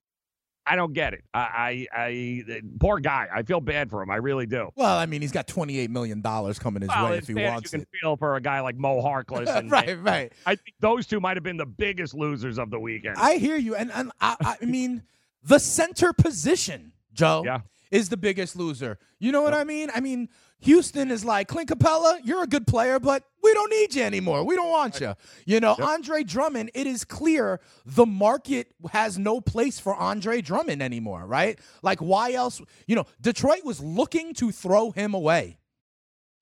I 0.68 0.76
don't 0.76 0.94
get 0.94 1.14
it. 1.14 1.24
I, 1.34 1.88
I, 1.96 2.06
I, 2.50 2.62
poor 2.80 3.00
guy. 3.00 3.28
I 3.34 3.44
feel 3.44 3.62
bad 3.62 3.90
for 3.90 4.02
him. 4.02 4.10
I 4.10 4.16
really 4.16 4.46
do. 4.48 4.70
Well, 4.76 4.98
I 4.98 5.06
mean, 5.06 5.22
he's 5.22 5.32
got 5.32 5.48
$28 5.48 5.90
million 5.90 6.22
coming 6.24 6.82
his 6.82 6.90
Well, 6.90 7.10
way 7.12 7.18
if 7.18 7.28
he 7.28 7.36
wants 7.36 7.72
you 7.72 7.78
it. 7.80 7.82
can 7.82 8.00
feel 8.02 8.18
for 8.18 8.36
a 8.36 8.42
guy 8.42 8.62
like 8.62 8.76
Mo 8.78 9.02
Harkless. 9.02 9.48
And, 9.56 9.70
right, 9.72 10.02
right. 10.02 10.34
I 10.46 10.56
think 10.56 10.76
those 10.80 11.06
two 11.06 11.20
might 11.20 11.38
have 11.38 11.44
been 11.44 11.58
the 11.58 11.66
biggest 11.66 12.14
losers 12.16 12.58
of 12.58 12.72
the 12.72 12.80
weekend. 12.80 13.18
I 13.18 13.36
hear 13.36 13.58
you. 13.58 13.76
And, 13.76 13.92
and 13.92 14.12
I, 14.20 14.58
I 14.62 14.66
mean, 14.66 15.04
the 15.44 15.60
center 15.60 16.14
position, 16.14 16.92
Joe, 17.14 17.44
Yeah. 17.46 17.62
Is 17.92 18.10
the 18.10 18.18
biggest 18.18 18.56
loser. 18.56 18.98
You 19.20 19.32
know 19.32 19.42
what 19.42 19.54
I 19.54 19.64
mean? 19.64 19.90
I 19.94 20.00
mean, 20.00 20.30
Houston 20.60 21.12
is 21.12 21.24
like, 21.24 21.48
Clint 21.48 21.70
Capela, 21.70 22.20
you're 22.24 22.44
a 22.44 22.48
good 22.48 22.66
player, 22.66 23.00
but 23.00 23.24
we 23.44 23.54
don't 23.54 23.70
need 23.70 23.94
you 23.94 24.04
anymore. 24.04 24.44
We 24.44 24.56
don't 24.56 24.70
want 24.70 25.00
you. 25.00 25.14
You 25.46 25.60
know, 25.60 25.76
Andre 25.82 26.24
Drummond, 26.24 26.72
it 26.74 26.88
is 26.88 27.04
clear 27.06 27.60
the 27.86 28.06
market 28.06 28.72
has 28.92 29.20
no 29.20 29.40
place 29.42 29.80
for 29.80 29.96
Andre 29.96 30.42
Drummond 30.42 30.82
anymore, 30.82 31.26
right? 31.26 31.60
Like, 31.84 32.00
why 32.00 32.34
else? 32.34 32.62
You 32.88 32.96
know, 32.96 33.06
Detroit 33.22 33.64
was 33.64 33.82
looking 33.82 34.34
to 34.36 34.52
throw 34.52 34.92
him 34.92 35.14
away. 35.14 35.58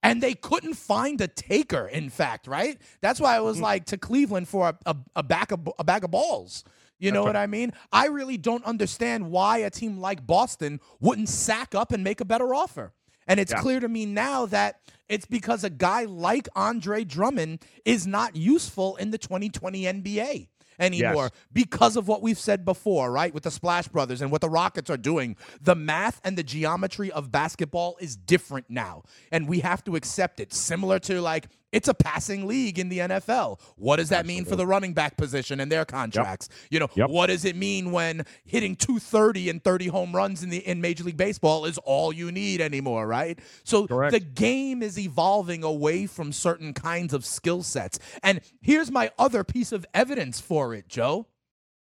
And 0.06 0.21
they 0.21 0.34
couldn't 0.34 0.73
find 0.73 1.21
a 1.21 1.29
taker, 1.29 1.88
in 1.88 2.10
fact, 2.10 2.45
right? 2.45 2.77
That's 2.99 3.21
why 3.21 3.38
I 3.38 3.39
was 3.39 3.56
Mm-hmm. 3.56 3.63
like 3.63 3.86
to 3.86 3.97
Cleveland 3.97 4.49
for 4.49 4.69
a, 4.69 4.77
a, 4.86 4.95
a, 5.15 5.23
bag 5.23 5.53
of, 5.53 5.69
a 5.79 5.84
bag 5.86 6.03
of 6.03 6.12
balls. 6.12 6.65
You 6.99 7.12
know 7.12 7.23
what 7.23 7.36
I 7.36 7.47
mean? 7.47 7.73
I 7.91 8.08
really 8.08 8.38
don't 8.38 8.63
understand 8.65 9.29
why 9.29 9.58
a 9.60 9.69
team 9.69 9.99
like 9.99 10.25
Boston 10.25 10.79
wouldn't 11.01 11.29
sack 11.29 11.75
up 11.75 11.91
and 11.91 12.03
make 12.03 12.21
a 12.21 12.25
better 12.25 12.53
offer. 12.53 12.93
And 13.27 13.39
it's 13.39 13.51
Yeah. 13.51 13.62
clear 13.62 13.79
to 13.79 13.88
me 13.89 14.06
now 14.06 14.45
that 14.47 14.79
it's 15.10 15.25
because 15.25 15.63
a 15.63 15.69
guy 15.69 16.03
like 16.06 16.47
Andre 16.56 17.03
Drummond 17.03 17.63
is 17.86 18.06
not 18.08 18.36
useful 18.36 18.95
in 18.97 19.12
the 19.12 19.17
2020 19.17 19.86
NBA 19.88 20.49
anymore 20.79 21.25
Yes. 21.25 21.32
because 21.51 21.95
of 21.95 22.08
what 22.08 22.21
we've 22.21 22.39
said 22.39 22.65
before, 22.65 23.12
right? 23.12 23.34
With 23.34 23.43
the 23.43 23.51
Splash 23.51 23.88
Brothers 23.88 24.21
and 24.21 24.32
what 24.32 24.41
the 24.41 24.49
Rockets 24.49 24.89
are 24.89 24.97
doing. 24.97 25.36
The 25.62 25.75
math 25.75 26.19
and 26.23 26.38
the 26.38 26.43
geometry 26.43 27.12
of 27.12 27.32
basketball 27.32 27.95
is 28.01 28.15
different 28.15 28.69
now, 28.69 29.03
and 29.32 29.47
we 29.47 29.60
have 29.60 29.84
to 29.86 29.95
accept 29.95 30.39
it. 30.39 30.51
Similar 30.53 30.99
to 30.99 31.21
like 31.21 31.47
it's 31.73 31.89
a 31.89 31.93
passing 31.93 32.47
league 32.47 32.79
in 32.79 32.88
the 32.88 32.99
NFL. 32.99 33.59
What 33.75 33.97
does 33.97 34.07
that 34.09 34.25
mean 34.25 34.45
for 34.45 34.55
the 34.55 34.65
running 34.65 34.93
back 34.93 35.17
position 35.17 35.59
and 35.59 35.69
their 35.69 35.83
contracts? 35.83 36.47
You 36.69 36.79
know, 36.79 36.88
Yep. 36.95 37.09
what 37.09 37.27
does 37.27 37.43
it 37.43 37.57
mean 37.57 37.91
when 37.91 38.25
hitting 38.45 38.77
230 38.77 39.49
and 39.49 39.62
30 39.62 39.88
home 39.88 40.15
runs 40.15 40.43
in 40.43 40.49
the 40.49 40.65
in 40.65 40.79
Major 40.79 41.03
League 41.03 41.17
Baseball 41.17 41.65
is 41.65 41.77
all 41.79 42.13
you 42.13 42.31
need 42.31 42.62
anymore, 42.62 43.05
right? 43.07 43.38
So 43.65 43.88
Correct. 43.88 44.13
the 44.13 44.21
game 44.21 44.81
is 44.81 44.97
evolving 44.97 45.63
away 45.63 46.05
from 46.05 46.31
certain 46.31 46.73
kinds 46.73 47.13
of 47.13 47.25
skill 47.25 47.63
sets. 47.63 47.99
And 48.21 48.39
here's 48.62 48.89
my 48.91 49.12
other 49.19 49.43
piece 49.43 49.71
of 49.73 49.86
evidence 49.93 50.39
for 50.39 50.73
it, 50.73 50.88
Joe. 50.88 51.25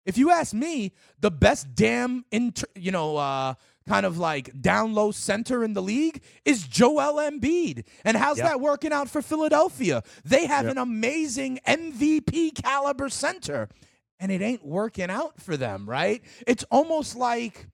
If 0.06 0.16
you 0.16 0.30
ask 0.30 0.54
me, 0.54 0.92
the 1.20 1.30
best 1.30 1.74
damn 1.74 2.24
inter, 2.30 2.66
you 2.76 2.92
know, 2.92 3.16
uh, 3.16 3.54
kind 3.86 4.04
of 4.06 4.18
like 4.18 4.60
down 4.60 4.94
low 4.94 5.10
center 5.12 5.62
in 5.64 5.72
the 5.74 5.82
league 5.82 6.22
is 6.44 6.66
Joel 6.66 7.14
Embiid. 7.30 7.86
And 8.04 8.16
how's 8.16 8.38
Yep. 8.38 8.46
that 8.46 8.60
working 8.60 8.92
out 8.92 9.08
for 9.08 9.22
Philadelphia? 9.22 10.02
They 10.24 10.46
have 10.46 10.64
Yep. 10.64 10.72
an 10.72 10.78
amazing 10.78 11.60
MVP 11.66 12.50
caliber 12.50 13.08
center, 13.08 13.68
and 14.18 14.32
it 14.32 14.42
ain't 14.42 14.64
working 14.64 15.10
out 15.10 15.40
for 15.40 15.56
them, 15.56 15.88
right? 15.88 16.22
It's 16.46 16.64
almost 16.70 17.16
like 17.16 17.68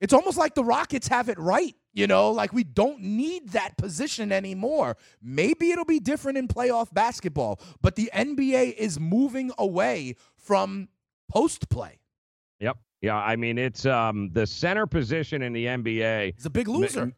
it's 0.00 0.12
almost 0.12 0.36
like 0.36 0.54
the 0.54 0.64
Rockets 0.64 1.08
have 1.08 1.28
it 1.28 1.38
right 1.38 1.74
You 1.96 2.08
know, 2.08 2.32
like 2.32 2.52
we 2.52 2.64
don't 2.64 3.00
need 3.00 3.50
that 3.50 3.76
position 3.78 4.32
anymore. 4.32 4.96
Maybe 5.22 5.70
it'll 5.70 5.84
be 5.84 6.00
different 6.00 6.36
in 6.38 6.48
playoff 6.48 6.92
basketball, 6.92 7.60
but 7.80 7.94
the 7.94 8.10
NBA 8.12 8.70
is 8.76 8.98
moving 8.98 9.52
away 9.56 10.16
from 10.36 10.88
post 11.30 11.68
play. 11.68 12.00
Yep. 12.58 12.78
Yeah. 13.04 13.16
I 13.16 13.36
mean, 13.36 13.58
it's 13.58 13.86
um, 13.86 14.30
the 14.32 14.46
center 14.46 14.86
position 14.86 15.42
in 15.42 15.52
the 15.52 15.66
NBA. 15.66 16.34
He's 16.36 16.46
a 16.46 16.50
big 16.50 16.68
loser. 16.68 17.12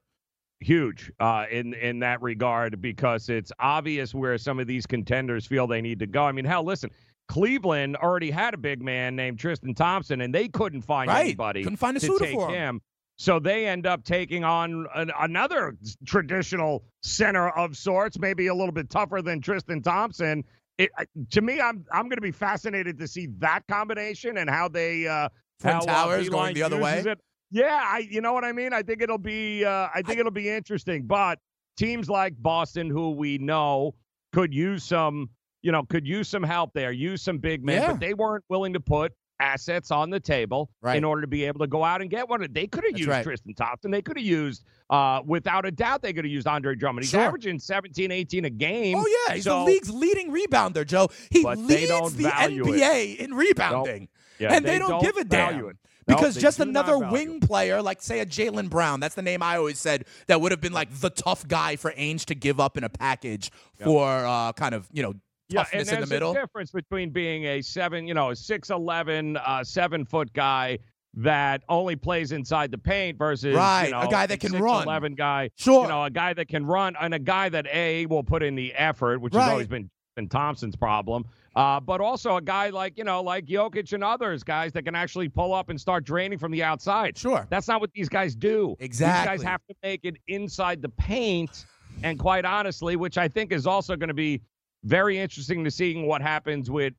Huge 0.61 1.13
uh, 1.21 1.45
in 1.51 1.75
in 1.75 1.99
that 1.99 2.23
regard 2.23 2.81
because 2.81 3.29
it's 3.29 3.53
obvious 3.59 4.15
where 4.15 4.39
some 4.39 4.59
of 4.59 4.67
these 4.67 4.87
contenders 4.87 5.45
feel 5.47 5.67
they 5.67 5.83
need 5.83 5.99
to 5.99 6.07
go. 6.07 6.25
I 6.25 6.33
mean, 6.33 6.47
hell, 6.47 6.65
listen, 6.65 6.91
Cleveland 7.29 7.97
already 7.97 8.31
had 8.31 8.55
a 8.55 8.57
big 8.57 8.83
man 8.83 9.15
named 9.17 9.39
Tristan 9.39 9.75
Thompson, 9.75 10.23
and 10.23 10.35
they 10.35 10.49
couldn't 10.49 10.81
find 10.83 11.09
Right. 11.09 11.27
anybody 11.27 11.63
Couldn't 11.63 11.77
find 11.77 11.97
a 11.97 12.01
to 12.01 12.19
take 12.19 12.33
for 12.33 12.49
him. 12.49 12.55
him. 12.77 12.81
So 13.19 13.39
they 13.39 13.67
end 13.67 13.87
up 13.87 14.03
taking 14.05 14.45
on 14.45 14.87
an, 14.95 15.11
another 15.21 15.77
traditional 16.07 16.85
center 17.03 17.51
of 17.51 17.77
sorts, 17.77 18.19
maybe 18.19 18.47
a 18.47 18.55
little 18.55 18.73
bit 18.73 18.89
tougher 18.89 19.21
than 19.23 19.41
Tristan 19.43 19.83
Thompson. 19.83 20.43
It, 20.79 20.91
to 21.31 21.41
me, 21.43 21.61
I'm 21.61 21.85
I'm 21.93 22.05
going 22.05 22.17
to 22.17 22.23
be 22.23 22.31
fascinated 22.33 22.99
to 22.99 23.09
see 23.09 23.29
that 23.39 23.61
combination 23.69 24.39
and 24.39 24.49
how 24.49 24.69
they 24.69 25.07
uh, 25.07 25.29
Twin 25.61 25.81
Towers 25.81 26.29
going 26.29 26.55
the 26.55 26.63
other 26.63 26.79
way. 26.81 27.01
it. 27.01 27.19
Yeah, 27.51 27.81
I 27.85 27.99
you 27.99 28.21
know 28.21 28.33
what 28.33 28.45
I 28.45 28.53
mean. 28.53 28.73
I 28.73 28.83
think 28.83 29.03
it'll 29.03 29.19
be 29.19 29.65
uh, 29.65 29.89
I 29.95 30.03
think 30.05 30.19
it'll 30.19 30.33
be 30.33 30.49
interesting. 30.49 31.07
But 31.07 31.39
teams 31.77 32.09
like 32.11 32.35
Boston, 32.43 32.91
who 32.91 33.11
we 33.13 33.39
know 33.39 33.95
could 34.33 34.53
use 34.53 34.83
some 34.85 35.31
you 35.63 35.73
know 35.73 35.85
could 35.85 36.07
use 36.07 36.29
some 36.29 36.43
help 36.43 36.73
there, 36.75 36.91
use 36.93 37.23
some 37.23 37.39
big 37.39 37.65
men, 37.65 37.83
Yeah. 37.83 37.91
but 37.93 38.01
they 38.01 38.15
weren't 38.15 38.45
willing 38.49 38.73
to 38.73 38.81
put 38.81 39.13
assets 39.39 39.91
on 39.91 40.09
the 40.09 40.19
table 40.19 40.71
Right. 40.81 40.97
in 40.97 41.05
order 41.05 41.21
to 41.21 41.27
be 41.29 41.45
able 41.45 41.61
to 41.61 41.67
go 41.67 41.85
out 41.85 42.01
and 42.01 42.09
get 42.11 42.27
one. 42.29 42.45
They 42.51 42.67
could 42.67 42.85
have 42.85 42.97
used 42.99 43.11
right. 43.11 43.23
Tristan 43.23 43.53
Thompson. 43.55 43.91
They 43.91 44.01
could 44.01 44.17
have 44.17 44.25
used, 44.25 44.65
uh, 44.89 45.21
without 45.27 45.67
a 45.67 45.71
doubt, 45.71 46.01
they 46.01 46.15
could 46.15 46.25
have 46.25 46.33
used 46.33 46.47
Andre 46.47 46.75
Drummond. 46.75 47.05
He's 47.05 47.11
Sure. 47.11 47.21
averaging 47.21 47.59
17, 47.59 48.11
18 48.11 48.47
a 48.47 48.51
game. 48.51 48.97
Oh 48.97 49.07
yeah, 49.29 49.35
he's 49.35 49.45
so, 49.45 49.59
the 49.61 49.65
league's 49.67 49.91
leading 49.91 50.33
rebounder, 50.33 50.87
Joe. 50.87 51.09
He 51.31 51.45
leads 51.45 52.15
the 52.17 52.23
value 52.31 52.67
it. 52.73 52.81
NBA 52.81 53.17
in 53.19 53.35
rebounding, 53.35 54.09
Yeah, 54.39 54.55
and 54.55 54.65
they, 54.65 54.79
don't, 54.79 55.03
give 55.03 55.17
a 55.17 55.25
damn. 55.25 55.69
it. 55.69 55.77
Because 56.07 56.37
they 56.37 56.41
just 56.41 56.61
another 56.61 56.99
wing 56.99 57.41
player, 57.41 57.83
like 57.83 58.01
say 58.01 58.21
a 58.21 58.27
Jaylen 58.27 58.71
Brown, 58.71 59.01
that's 59.01 59.17
the 59.17 59.23
name 59.23 59.43
I 59.43 59.57
always 59.57 59.79
said 59.79 60.05
that 60.29 60.41
would 60.41 60.53
have 60.53 60.61
been 60.61 60.73
like 60.73 60.93
the 61.01 61.11
tough 61.11 61.47
guy 61.49 61.77
for 61.77 61.91
Ainge 61.93 62.27
to 62.27 62.35
give 62.35 62.61
up 62.61 62.77
in 62.77 62.85
a 62.85 62.89
package 62.89 63.51
for 63.83 64.07
uh, 64.09 64.53
kind 64.53 64.75
of 64.75 64.89
you 64.93 65.03
know 65.03 65.15
Yeah, 65.49 65.61
and 65.61 65.67
toughness 65.67 65.89
in 65.89 65.95
the 65.95 65.97
there's 66.01 66.11
middle. 66.11 66.31
a 66.31 66.35
difference 66.35 66.71
between 66.71 67.11
being 67.11 67.45
a 67.47 67.61
seven, 67.61 68.07
you 68.07 68.15
know, 68.15 68.31
a 68.31 68.37
six 68.37 68.71
eleven, 68.71 69.37
uh, 69.39 69.65
seven 69.65 70.05
foot 70.05 70.33
guy 70.33 70.79
that 71.15 71.63
only 71.69 71.97
plays 71.97 72.31
inside 72.31 72.71
the 72.71 72.79
paint 72.79 73.19
versus 73.19 73.57
Right, 73.57 73.87
you 73.87 73.91
know, 73.93 74.03
a 74.03 74.09
guy 74.09 74.27
that 74.27 74.39
can 74.39 74.53
run. 74.53 74.85
Eleven 74.85 75.15
guy, 75.15 75.51
Sure. 75.57 75.83
you 75.83 75.89
know, 75.89 76.05
a 76.05 76.11
guy 76.11 76.35
that 76.35 76.47
can 76.47 76.65
run 76.67 76.95
and 77.01 77.15
a 77.15 77.19
guy 77.19 77.49
that 77.49 77.67
a 77.73 78.07
will 78.07 78.23
put 78.23 78.43
in 78.45 78.55
the 78.55 78.73
effort, 78.75 79.21
which 79.21 79.35
has 79.35 79.49
always 79.51 79.67
been 79.67 79.91
been 80.15 80.29
Thompson's 80.29 80.77
problem. 80.77 81.25
Uh, 81.57 81.81
but 81.81 82.03
also 82.03 82.37
a 82.37 82.43
guy 82.43 82.69
like 82.69 82.99
you 82.99 83.05
know, 83.05 83.23
like 83.23 83.47
Jokic 83.47 83.93
and 83.95 84.05
others, 84.05 84.45
guys 84.45 84.73
that 84.73 84.85
can 84.85 84.95
actually 84.95 85.29
pull 85.31 85.55
up 85.55 85.71
and 85.71 85.81
start 85.81 86.05
draining 86.05 86.39
from 86.39 86.53
the 86.53 86.63
outside. 86.63 87.17
Sure. 87.17 87.47
That's 87.49 87.67
not 87.67 87.81
what 87.81 87.91
these 87.95 88.11
guys 88.11 88.37
do. 88.37 88.77
Exactly. 88.79 88.87
These 88.87 88.91
Exactly. 88.91 89.37
guys 89.39 89.43
have 89.43 89.61
to 89.71 89.75
make 89.83 90.01
it 90.05 90.17
inside 90.29 90.83
the 90.83 90.91
paint. 90.91 91.65
And 92.03 92.19
quite 92.19 92.45
honestly, 92.45 92.97
which 92.97 93.17
I 93.17 93.27
think 93.27 93.53
is 93.53 93.67
also 93.67 93.97
going 93.97 94.09
to 94.09 94.15
be 94.15 94.43
very 94.85 95.19
interesting 95.19 95.65
to 95.65 95.71
seeing 95.71 96.07
what 96.07 96.21
happens 96.21 96.71
with 96.71 96.93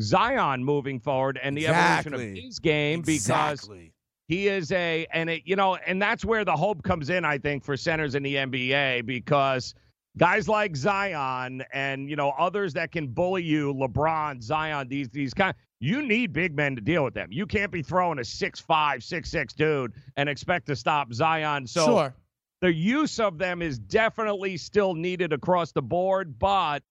Zion 0.00 0.64
moving 0.64 0.98
forward 0.98 1.38
and 1.42 1.54
the 1.54 1.66
evolution 1.68 2.14
of 2.14 2.20
his 2.20 2.58
game 2.58 3.02
because 3.02 3.16
exactly. 3.16 3.92
he 4.28 4.48
is 4.48 4.72
a 4.72 5.06
and 5.12 5.28
it 5.28 5.42
you 5.44 5.56
know 5.56 5.76
and 5.76 6.00
that's 6.00 6.24
where 6.24 6.44
the 6.44 6.56
hope 6.56 6.82
comes 6.82 7.10
in 7.10 7.24
I 7.24 7.36
think 7.36 7.64
for 7.64 7.76
centers 7.76 8.14
in 8.14 8.22
the 8.22 8.36
NBA 8.36 9.04
because 9.04 9.74
guys 10.16 10.48
like 10.48 10.76
Zion 10.76 11.62
and 11.72 12.08
you 12.10 12.16
know 12.16 12.30
others 12.38 12.72
that 12.74 12.92
can 12.92 13.08
bully 13.08 13.42
you 13.42 13.72
LeBron 13.74 14.42
Zion 14.42 14.88
these 14.88 15.08
these 15.08 15.32
kind 15.34 15.54
you 15.80 16.02
need 16.02 16.32
big 16.32 16.54
men 16.54 16.74
to 16.76 16.82
deal 16.82 17.04
with 17.04 17.14
them 17.14 17.28
you 17.30 17.46
can't 17.46 17.70
be 17.72 17.82
throwing 17.82 18.18
a 18.18 18.24
six 18.24 18.60
five 18.60 19.02
six 19.02 19.30
six 19.30 19.52
dude 19.52 19.92
and 20.16 20.28
expect 20.28 20.66
to 20.66 20.76
stop 20.76 21.12
Zion 21.12 21.66
so 21.66 21.86
sure. 21.86 22.14
the 22.60 22.72
use 22.72 23.20
of 23.20 23.38
them 23.38 23.62
is 23.62 23.78
definitely 23.78 24.56
still 24.56 24.94
needed 24.94 25.32
across 25.32 25.72
the 25.72 25.82
board, 25.82 26.38
but 26.38 26.82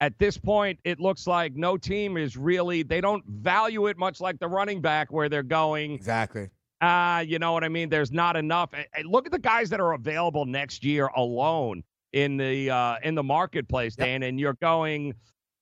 at 0.00 0.18
this 0.18 0.36
point, 0.36 0.78
it 0.84 1.00
looks 1.00 1.26
like 1.26 1.54
no 1.54 1.76
team 1.78 2.16
is 2.18 2.36
really, 2.36 2.82
they 2.82 3.00
don't 3.00 3.24
value 3.26 3.86
it 3.86 3.96
much 3.96 4.20
like 4.20 4.38
the 4.38 4.48
running 4.48 4.80
back 4.82 5.10
where 5.12 5.28
they're 5.30 5.42
going, 5.42 5.92
Exactly. 5.92 6.48
ah, 6.82 7.20
you 7.20 7.38
know 7.38 7.52
what 7.52 7.64
I 7.64 7.68
mean? 7.68 7.88
There's 7.88 8.12
not 8.12 8.36
enough. 8.36 8.70
Look 9.04 9.24
at 9.24 9.32
the 9.32 9.38
guys 9.38 9.70
that 9.70 9.80
are 9.80 9.92
available 9.92 10.44
next 10.44 10.84
year 10.84 11.06
alone 11.16 11.84
in 12.14 12.36
the 12.36 12.70
uh, 12.70 12.96
in 13.02 13.14
the 13.14 13.22
marketplace, 13.22 13.96
Yep. 13.98 14.06
Dan, 14.06 14.22
and 14.22 14.38
you're 14.40 14.54
going, 14.54 15.14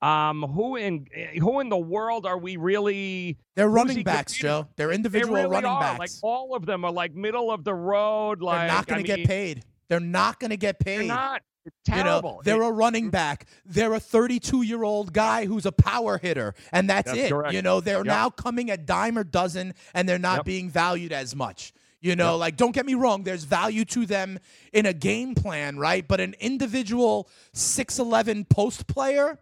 um, 0.03 0.43
who 0.43 0.77
in 0.77 1.07
who 1.41 1.61
in 1.61 1.69
the 1.71 1.79
world 1.79 2.27
are 2.27 2.39
we 2.39 2.57
really 2.57 3.39
They're 3.57 3.69
running 3.71 4.03
backs, 4.03 4.35
competing 4.35 4.51
Joe. 4.65 4.69
They're 4.77 4.89
they 4.89 4.95
individual 4.95 5.35
really 5.35 5.49
running 5.49 5.71
are. 5.71 5.81
backs. 5.81 5.99
Like 5.99 6.11
all 6.23 6.55
of 6.55 6.67
them 6.67 6.85
are 6.85 6.93
like 6.93 7.15
middle 7.15 7.51
of 7.51 7.65
the 7.65 7.75
road. 7.75 8.43
Like 8.43 8.61
They're 8.61 8.77
not 8.77 8.87
going 8.87 9.03
to 9.03 9.07
get 9.07 9.19
mean, 9.21 9.27
paid. 9.27 9.65
They're 9.89 10.01
not 10.01 10.39
going 10.41 10.51
to 10.51 10.57
get 10.57 10.79
paid. 10.79 10.99
They're 11.01 11.07
not. 11.09 11.43
It's 11.65 11.77
You 11.87 11.95
terrible. 11.95 12.31
know, 12.33 12.41
they're 12.43 12.63
a 12.63 12.73
running 12.73 13.11
back. 13.11 13.47
They're 13.65 13.95
a 13.95 14.01
32 14.01 14.63
year 14.63 14.83
old 14.83 15.13
guy 15.13 15.47
who's 15.47 15.65
a 15.65 15.71
power 15.73 16.19
hitter, 16.19 16.55
and 16.73 16.91
that's, 16.91 17.07
That's 17.07 17.19
it. 17.19 17.31
correct. 17.31 17.55
You 17.55 17.63
know, 17.63 17.81
they're 17.81 17.99
Yep. 17.99 18.07
now 18.07 18.31
coming 18.31 18.69
a 18.69 18.77
dime 18.77 19.17
or 19.17 19.23
dozen, 19.23 19.75
and 19.95 20.09
they're 20.09 20.19
not 20.19 20.39
Yep. 20.39 20.45
being 20.45 20.71
valued 20.71 21.13
as 21.13 21.37
much. 21.37 21.73
You 22.03 22.17
know, 22.17 22.33
Yep. 22.33 22.41
like 22.41 22.57
don't 22.57 22.73
get 22.75 22.85
me 22.85 22.95
wrong, 22.95 23.23
there's 23.23 23.45
value 23.45 23.85
to 23.87 24.05
them 24.07 24.39
in 24.73 24.87
a 24.87 24.93
game 24.93 25.35
plan, 25.37 25.79
right? 25.79 26.07
But 26.07 26.21
an 26.21 26.35
individual 26.41 27.29
6'11 27.55 28.45
post 28.49 28.87
player, 28.89 29.39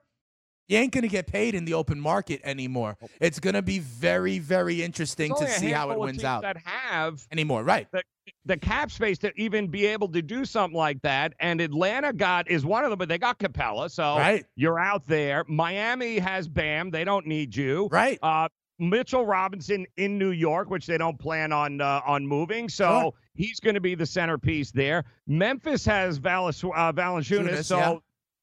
you 0.68 0.76
ain't 0.78 0.92
gonna 0.92 1.08
get 1.08 1.26
paid 1.26 1.54
in 1.54 1.64
the 1.64 1.72
open 1.74 1.98
market 1.98 2.40
anymore. 2.44 2.98
It's 3.18 3.40
gonna 3.40 3.62
be 3.62 3.78
very, 3.78 4.38
very 4.38 4.82
interesting 4.82 5.34
to 5.36 5.48
see 5.48 5.70
how 5.70 5.90
it 5.90 5.98
wins 5.98 6.22
out 6.22 6.42
That 6.42 6.58
have 6.58 7.26
anymore, 7.32 7.64
right? 7.64 7.88
the, 7.92 8.02
the 8.44 8.56
cap 8.58 8.90
space 8.90 9.16
to 9.18 9.32
even 9.40 9.68
be 9.68 9.86
able 9.86 10.08
to 10.08 10.20
do 10.22 10.44
something 10.44 10.76
like 10.76 11.00
that. 11.02 11.32
And 11.40 11.60
Atlanta 11.62 12.12
got 12.12 12.48
is 12.50 12.64
one 12.66 12.84
of 12.84 12.90
them, 12.90 12.98
but 12.98 13.08
they 13.08 13.18
got 13.18 13.38
Capela, 13.38 13.90
so 13.90 14.16
Right. 14.18 14.44
you're 14.54 14.78
out 14.78 15.06
there. 15.06 15.44
Miami 15.48 16.18
has 16.18 16.46
Bam; 16.46 16.90
they 16.90 17.04
don't 17.04 17.26
need 17.26 17.56
you. 17.56 17.88
Right. 17.90 18.18
Uh, 18.22 18.48
Mitchell 18.80 19.24
Robinson 19.26 19.86
in 19.96 20.18
New 20.18 20.30
York, 20.30 20.70
which 20.70 20.86
they 20.86 20.98
don't 20.98 21.18
plan 21.18 21.52
on 21.52 21.80
uh, 21.80 22.00
on 22.06 22.26
moving, 22.26 22.68
so 22.68 23.00
Sure. 23.02 23.12
he's 23.34 23.60
going 23.60 23.74
to 23.74 23.80
be 23.80 23.94
the 23.94 24.06
centerpiece 24.06 24.70
there. 24.72 25.04
Memphis 25.26 25.84
has 25.84 26.18
Valis, 26.18 26.64
uh, 26.64 26.92
Valanciunas, 26.92 27.64
so 27.64 27.78
yeah. 27.78 27.94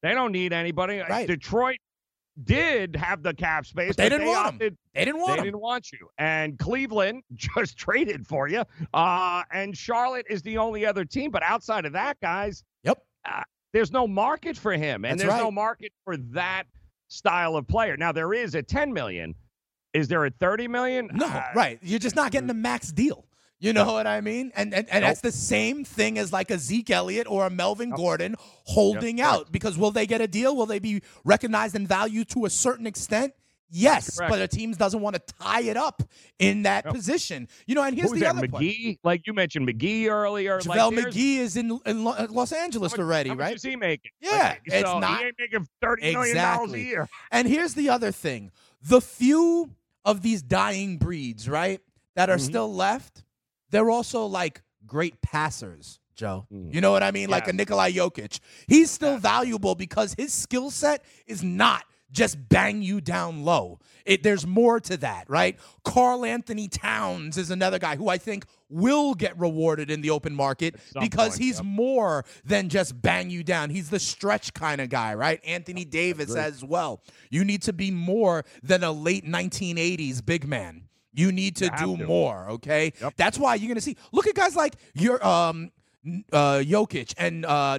they 0.04 0.14
don't 0.14 0.32
need 0.32 0.54
anybody. 0.54 1.00
Right. 1.00 1.28
Detroit 1.28 1.78
did 2.44 2.96
have 2.96 3.24
the 3.24 3.34
cap 3.34 3.66
space, 3.66 3.90
But 3.90 3.98
they 3.98 4.10
didn't 4.10 4.28
want 4.28 4.38
him. 4.50 4.54
opted 4.56 4.78
They 4.94 5.06
didn't 5.06 5.20
want 5.22 5.32
they 5.34 5.38
him. 5.40 5.44
didn't 5.46 5.60
want 5.62 5.92
you. 5.92 6.08
And 6.20 6.60
Cleveland 6.60 7.24
just 7.36 7.78
traded 7.78 8.28
for 8.28 8.48
you. 8.48 8.64
Uh, 8.94 9.42
and 9.52 9.76
Charlotte 9.76 10.28
is 10.30 10.44
the 10.44 10.60
only 10.60 10.86
other 10.86 11.04
team. 11.04 11.32
But 11.32 11.42
outside 11.42 11.86
of 11.86 11.94
that, 11.94 12.20
guys, 12.22 12.64
Yep. 12.84 13.02
there's 13.74 13.92
no 13.92 14.08
market 14.08 14.56
for 14.56 14.74
him. 14.74 15.04
And 15.04 15.20
That's 15.20 15.28
there's 15.28 15.42
no 15.42 15.50
market 15.50 15.92
for 16.06 16.16
that 16.18 16.66
style 17.08 17.56
of 17.56 17.68
player. 17.68 17.98
Now, 17.98 18.12
there 18.12 18.34
is 18.36 18.54
a 18.54 18.62
10 18.62 18.94
million. 18.94 19.34
Is 19.98 20.08
there 20.08 20.24
a 20.26 20.30
30 20.30 20.68
million? 20.68 21.10
No, 21.14 21.26
Uh, 21.28 21.44
right. 21.56 21.80
You're 21.82 22.00
just 22.00 22.16
not 22.16 22.32
getting 22.32 22.48
the 22.48 22.54
max 22.54 22.92
deal. 22.92 23.26
You 23.60 23.74
know 23.74 23.92
what 23.94 24.06
I 24.06 24.22
mean? 24.22 24.52
And 24.56 24.72
and, 24.72 24.88
and 24.92 25.02
Nope. 25.02 25.10
that's 25.10 25.22
the 25.22 25.32
same 25.32 25.84
thing 25.84 26.20
as 26.20 26.32
like 26.32 26.52
a 26.52 26.60
Zeke 26.60 26.92
Elliott 26.92 27.26
or 27.28 27.48
a 27.48 27.50
Melvin 27.50 27.90
Gordon 27.90 28.36
holding 28.66 29.18
Yep, 29.18 29.28
out. 29.28 29.52
Because 29.52 29.80
will 29.80 29.90
they 29.90 30.06
get 30.06 30.22
a 30.22 30.28
deal? 30.28 30.56
Will 30.56 30.68
they 30.68 30.78
be 30.78 31.02
recognized 31.26 31.76
and 31.76 31.88
valued 31.88 32.30
to 32.30 32.46
a 32.46 32.52
certain 32.52 32.86
extent? 32.86 33.34
Yes, 33.70 34.16
Correct. 34.18 34.32
but 34.32 34.40
a 34.42 34.48
team 34.48 34.72
doesn't 34.74 35.02
want 35.02 35.16
to 35.16 35.34
tie 35.42 35.62
it 35.62 35.76
up 35.76 36.02
in 36.40 36.62
that 36.64 36.86
Yep. 36.86 36.94
position. 36.94 37.50
You 37.66 37.74
know, 37.76 37.84
and 37.84 37.96
here's 37.98 38.12
the 38.12 38.20
that? 38.20 38.36
other. 38.38 38.48
McGee? 38.48 39.00
Like 39.04 39.26
you 39.26 39.34
mentioned 39.34 39.68
McGee 39.68 40.08
earlier. 40.08 40.60
JaVale 40.60 40.68
like 40.96 41.06
McGee 41.08 41.38
is 41.40 41.58
in, 41.58 41.78
in 41.88 42.04
Los 42.04 42.52
Angeles 42.54 42.94
much- 42.94 43.00
already, 43.00 43.32
right? 43.32 43.56
is 43.56 43.64
he 43.64 43.76
making? 43.76 44.12
Yeah, 44.22 44.50
Like, 44.50 44.62
it's 44.66 44.88
so 44.90 45.00
not- 45.00 45.20
He 45.20 45.26
ain't 45.26 45.36
making 45.40 45.68
thirty 45.82 46.14
million 46.14 46.38
dollars 46.38 46.74
a 46.74 46.80
year. 46.80 47.10
And 47.32 47.48
here's 47.48 47.74
the 47.74 47.90
other 47.90 48.12
thing 48.12 48.52
the 48.84 49.02
few 49.02 49.72
of 50.08 50.22
these 50.24 50.42
dying 50.42 50.98
breeds, 50.98 51.48
right, 51.50 51.82
that 52.16 52.30
are 52.30 52.38
Mhm. 52.38 52.46
still 52.46 52.74
left, 52.74 53.24
they're 53.70 53.92
also 53.92 54.26
like 54.26 54.64
great 54.86 55.22
passers, 55.22 56.00
Joe. 56.16 56.48
Mm. 56.52 56.74
You 56.74 56.82
know 56.82 56.92
what 56.92 57.04
I 57.04 57.12
mean? 57.12 57.30
Like 57.30 57.48
a 57.48 57.54
Nikolai 57.54 57.92
Jokic. 57.92 58.40
He's 58.68 58.90
still 58.90 59.18
valuable 59.18 59.76
because 59.76 60.16
his 60.18 60.34
skill 60.34 60.72
set 60.72 61.04
is 61.28 61.44
not 61.44 61.84
just 62.10 62.38
bang 62.48 62.82
you 62.82 63.02
down 63.02 63.44
low. 63.44 63.80
It, 64.06 64.24
there's 64.24 64.48
more 64.48 64.80
to 64.80 64.96
that, 64.98 65.30
right? 65.30 65.60
Karl-Anthony 65.84 66.70
Towns 66.70 67.38
is 67.38 67.52
another 67.52 67.78
guy 67.80 67.98
who 67.98 68.08
I 68.08 68.18
think 68.18 68.46
will 68.70 69.14
get 69.14 69.38
rewarded 69.40 69.90
in 69.90 70.02
the 70.02 70.10
open 70.10 70.36
market 70.36 70.76
because 71.00 71.30
point, 71.30 71.42
he's 71.42 71.58
yep. 71.58 71.66
more 71.66 72.26
than 72.44 72.70
just 72.70 73.02
bang 73.02 73.30
you 73.30 73.44
down. 73.44 73.70
He's 73.70 73.90
the 73.90 74.00
stretch 74.00 74.54
kind 74.54 74.82
of 74.82 74.90
guy, 74.90 75.14
right? 75.14 75.40
Anthony 75.46 75.86
Davis 75.86 76.36
as 76.36 76.64
well. 76.64 77.02
You 77.30 77.44
need 77.46 77.62
to 77.64 77.74
be 77.74 77.92
more 77.92 78.46
than 78.64 78.84
a 78.84 78.92
late 78.92 79.26
1980s 79.26 80.26
big 80.26 80.48
man. 80.48 80.84
You 81.14 81.32
need 81.32 81.56
to 81.58 81.66
You 81.66 81.72
do 81.72 81.98
to. 81.98 82.06
more, 82.06 82.50
okay? 82.52 82.94
Yep. 83.02 83.14
That's 83.18 83.40
why 83.40 83.56
you're 83.56 83.68
going 83.68 83.76
to 83.76 83.82
see. 83.82 83.98
Look 84.12 84.28
at 84.28 84.36
guys 84.36 84.56
like 84.56 84.76
your 84.94 85.26
um 85.26 85.72
uh, 86.32 86.60
Jokic 86.64 87.14
and 87.18 87.46
uh, 87.46 87.78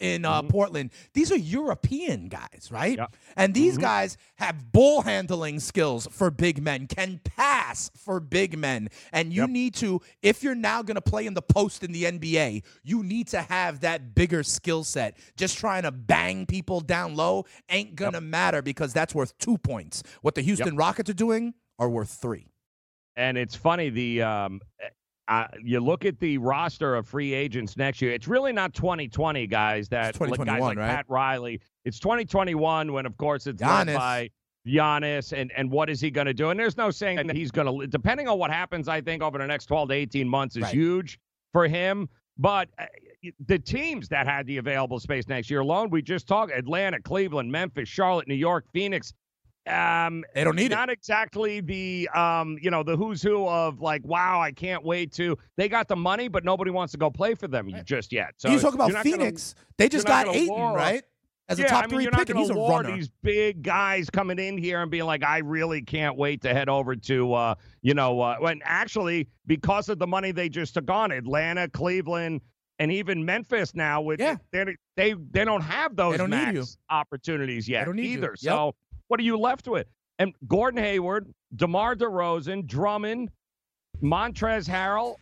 in 0.00 0.24
uh, 0.24 0.42
Mm-hmm. 0.42 0.48
Portland, 0.48 0.90
these 1.14 1.30
are 1.32 1.36
European 1.36 2.28
guys, 2.28 2.68
right? 2.70 2.96
Yep. 2.98 3.14
And 3.36 3.54
these 3.54 3.74
Mm-hmm. 3.74 3.82
guys 3.82 4.16
have 4.36 4.72
ball 4.72 5.02
handling 5.02 5.60
skills 5.60 6.06
for 6.10 6.30
big 6.30 6.62
men, 6.62 6.86
can 6.86 7.20
pass 7.24 7.90
for 7.96 8.20
big 8.20 8.56
men. 8.58 8.88
And 9.12 9.32
you 9.32 9.42
Yep. 9.42 9.50
need 9.50 9.74
to, 9.76 10.00
if 10.22 10.42
you're 10.42 10.54
now 10.54 10.82
going 10.82 10.94
to 10.96 11.00
play 11.00 11.26
in 11.26 11.34
the 11.34 11.42
post 11.42 11.82
in 11.82 11.92
the 11.92 12.04
NBA, 12.04 12.62
you 12.84 13.02
need 13.02 13.28
to 13.28 13.42
have 13.42 13.80
that 13.80 14.14
bigger 14.14 14.42
skill 14.42 14.84
set. 14.84 15.16
Just 15.36 15.58
trying 15.58 15.82
to 15.82 15.90
bang 15.92 16.46
people 16.46 16.80
down 16.80 17.14
low 17.16 17.44
ain't 17.68 17.94
going 17.96 18.12
to 18.14 18.20
matter 18.20 18.62
because 18.62 18.92
that's 18.92 19.14
worth 19.14 19.36
two 19.38 19.58
points. 19.58 20.02
What 20.22 20.34
the 20.34 20.42
Houston 20.42 20.76
Rockets 20.76 21.10
are 21.10 21.14
doing 21.14 21.54
are 21.78 21.88
worth 21.88 22.10
three. 22.10 22.46
And 23.16 23.36
it's 23.36 23.54
funny 23.56 23.90
the 23.90 24.22
um, 24.22 24.60
uh, 25.28 25.46
you 25.62 25.78
look 25.78 26.04
at 26.06 26.18
the 26.18 26.38
roster 26.38 26.94
of 26.96 27.06
free 27.06 27.34
agents 27.34 27.76
next 27.76 28.00
year. 28.00 28.12
It's 28.12 28.26
really 28.26 28.52
not 28.52 28.72
2020 28.74 29.46
guys 29.46 29.88
that 29.90 30.18
like 30.18 30.30
guys 30.44 30.60
like 30.60 30.78
right? 30.78 30.88
Pat 30.88 31.04
Riley. 31.08 31.60
It's 31.84 31.98
2021 31.98 32.92
when, 32.92 33.04
of 33.06 33.16
course, 33.18 33.46
it's 33.46 33.62
Giannis. 33.62 33.94
by 33.94 34.30
Giannis 34.66 35.32
and 35.38 35.52
and 35.56 35.70
what 35.70 35.90
is 35.90 36.00
he 36.00 36.10
going 36.10 36.26
to 36.26 36.34
do? 36.34 36.50
And 36.50 36.58
there's 36.58 36.76
no 36.76 36.90
saying 36.90 37.26
that 37.26 37.36
he's 37.36 37.50
going 37.50 37.80
to. 37.80 37.86
Depending 37.86 38.26
on 38.26 38.38
what 38.38 38.50
happens, 38.50 38.88
I 38.88 39.00
think 39.02 39.22
over 39.22 39.38
the 39.38 39.46
next 39.46 39.66
12 39.66 39.90
to 39.90 39.94
18 39.94 40.28
months 40.28 40.56
is 40.56 40.62
Right. 40.62 40.72
huge 40.74 41.18
for 41.52 41.68
him. 41.68 42.08
But 42.38 42.68
uh, 42.78 42.86
the 43.46 43.58
teams 43.58 44.08
that 44.08 44.26
had 44.26 44.46
the 44.46 44.56
available 44.58 44.98
space 45.00 45.28
next 45.28 45.50
year 45.50 45.60
alone, 45.60 45.90
we 45.90 46.00
just 46.00 46.26
talked 46.26 46.52
Atlanta, 46.52 47.00
Cleveland, 47.02 47.50
Memphis, 47.50 47.88
Charlotte, 47.88 48.28
New 48.28 48.34
York, 48.34 48.64
Phoenix. 48.72 49.12
Um, 49.68 50.24
They 50.34 50.44
don't 50.44 50.56
need 50.56 50.66
it. 50.72 50.74
not 50.74 50.90
exactly 50.90 51.60
the 51.60 52.08
um, 52.14 52.58
you 52.60 52.70
know, 52.70 52.82
the 52.82 52.96
who's 52.96 53.22
who 53.22 53.46
of 53.46 53.80
like, 53.80 54.04
wow, 54.04 54.40
I 54.40 54.52
can't 54.52 54.84
wait 54.84 55.12
to. 55.14 55.36
They 55.56 55.68
got 55.68 55.88
the 55.88 55.96
money, 55.96 56.28
but 56.28 56.44
nobody 56.44 56.70
wants 56.70 56.92
to 56.92 56.98
go 56.98 57.10
play 57.10 57.34
for 57.34 57.48
them 57.48 57.70
just 57.84 58.12
yet. 58.12 58.34
So 58.38 58.48
you 58.50 58.58
talk 58.58 58.74
about 58.74 58.88
you're 58.90 59.02
gonna- 59.02 59.16
Phoenix. 59.18 59.54
they 59.76 59.88
just 59.88 60.06
got 60.06 60.26
gonna 60.26 60.74
right? 60.74 61.02
As 61.50 61.58
a 61.58 61.64
top 61.64 61.84
I 61.84 61.86
mean, 61.86 61.90
three 61.90 62.02
you're 62.02 62.12
pick, 62.12 62.28
not 62.28 62.30
and 62.30 62.38
he's 62.40 62.50
a 62.50 62.54
runner. 62.54 62.94
these 62.94 63.08
big 63.22 63.62
guys 63.62 64.10
coming 64.10 64.38
in 64.38 64.58
here 64.58 64.82
and 64.82 64.90
being 64.90 65.06
like, 65.06 65.24
I 65.24 65.38
really 65.38 65.80
can't 65.80 66.14
wait 66.14 66.42
to 66.42 66.52
head 66.52 66.68
over 66.68 66.94
to, 66.94 67.32
uh, 67.32 67.54
you 67.80 67.94
know, 67.94 68.20
uh, 68.20 68.36
when 68.38 68.60
actually 68.64 69.28
because 69.46 69.88
of 69.88 69.98
the 69.98 70.06
money 70.06 70.30
they 70.30 70.50
just 70.50 70.74
took 70.74 70.90
on, 70.90 71.10
Atlanta, 71.10 71.66
Cleveland, 71.66 72.42
and 72.80 72.92
even 72.92 73.24
Memphis 73.24 73.74
now, 73.74 74.02
with 74.02 74.20
Yeah. 74.20 74.36
they 74.52 74.76
they 74.96 75.14
they 75.30 75.44
don't 75.46 75.62
have 75.62 75.96
those 75.96 76.18
don't 76.18 76.28
need 76.28 76.48
you. 76.48 76.52
max 76.60 76.76
opportunities 76.90 77.66
yet 77.66 77.86
don't 77.86 77.96
need 77.96 78.08
you. 78.10 78.18
either. 78.18 78.34
Yep. 78.40 78.52
So 78.52 78.74
what 79.08 79.18
are 79.20 79.24
you 79.24 79.38
left 79.38 79.66
with? 79.68 79.86
And 80.18 80.34
Gordon 80.46 80.82
Hayward, 80.82 81.32
DeMar 81.56 81.96
DeRozan, 81.96 82.66
Drummond, 82.66 83.30
Montrezl 84.02 84.68
Harrell. 84.68 85.16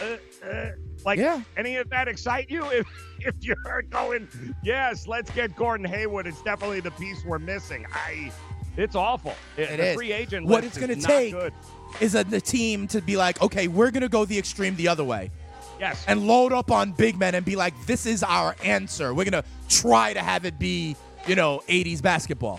Uh, 0.00 0.46
uh, 0.46 0.70
like 1.04 1.18
Yeah. 1.18 1.42
any 1.56 1.76
of 1.76 1.90
that 1.90 2.08
excite 2.08 2.50
you? 2.50 2.64
If 2.72 2.86
if 3.24 3.34
you're 3.40 3.82
going, 3.90 4.26
yes, 4.64 5.06
let's 5.06 5.30
get 5.30 5.54
Gordon 5.54 5.86
Hayward. 5.86 6.26
It's 6.26 6.42
definitely 6.42 6.80
the 6.80 6.90
piece 6.92 7.24
we're 7.24 7.38
missing. 7.38 7.86
I, 7.92 8.32
it's 8.76 8.96
awful. 8.96 9.34
It 9.56 9.76
the 9.76 9.90
is. 9.90 9.94
free 9.94 10.12
agent 10.12 10.46
What 10.48 10.64
it's 10.64 10.76
gonna 10.76 10.94
is 10.94 11.04
take- 11.04 11.32
good. 11.32 11.52
Is 12.00 12.16
a 12.16 12.24
the 12.24 12.40
team 12.40 12.88
to 12.88 13.00
be 13.00 13.16
like, 13.16 13.40
okay, 13.40 13.68
we're 13.68 13.92
gonna 13.92 14.08
go 14.08 14.24
the 14.24 14.36
extreme 14.36 14.74
the 14.74 14.88
other 14.88 15.04
way. 15.04 15.30
Yes, 15.78 16.04
and 16.08 16.26
load 16.26 16.52
up 16.52 16.72
on 16.72 16.90
big 16.92 17.16
men 17.16 17.36
and 17.36 17.44
be 17.44 17.54
like, 17.54 17.74
this 17.86 18.06
is 18.06 18.24
our 18.24 18.56
answer. 18.64 19.14
We're 19.14 19.24
gonna 19.24 19.44
try 19.68 20.12
to 20.14 20.20
have 20.20 20.44
it 20.44 20.58
be, 20.58 20.96
you 21.28 21.36
know, 21.36 21.62
80s 21.68 22.02
basketball. 22.02 22.58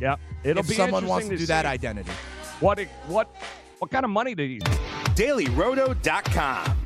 Yeah. 0.00 0.16
It'll 0.44 0.60
if 0.60 0.68
be 0.68 0.74
someone 0.74 1.06
wants 1.06 1.26
interesting 1.26 1.30
to 1.30 1.42
do 1.42 1.46
that 1.46 1.66
identity. 1.66 2.10
What 2.60 2.78
it, 2.78 2.88
what 3.06 3.34
what 3.78 3.90
kind 3.90 4.04
of 4.04 4.10
money 4.10 4.34
did 4.34 4.50
he? 4.50 4.58
DailyRoto.com. 5.14 6.85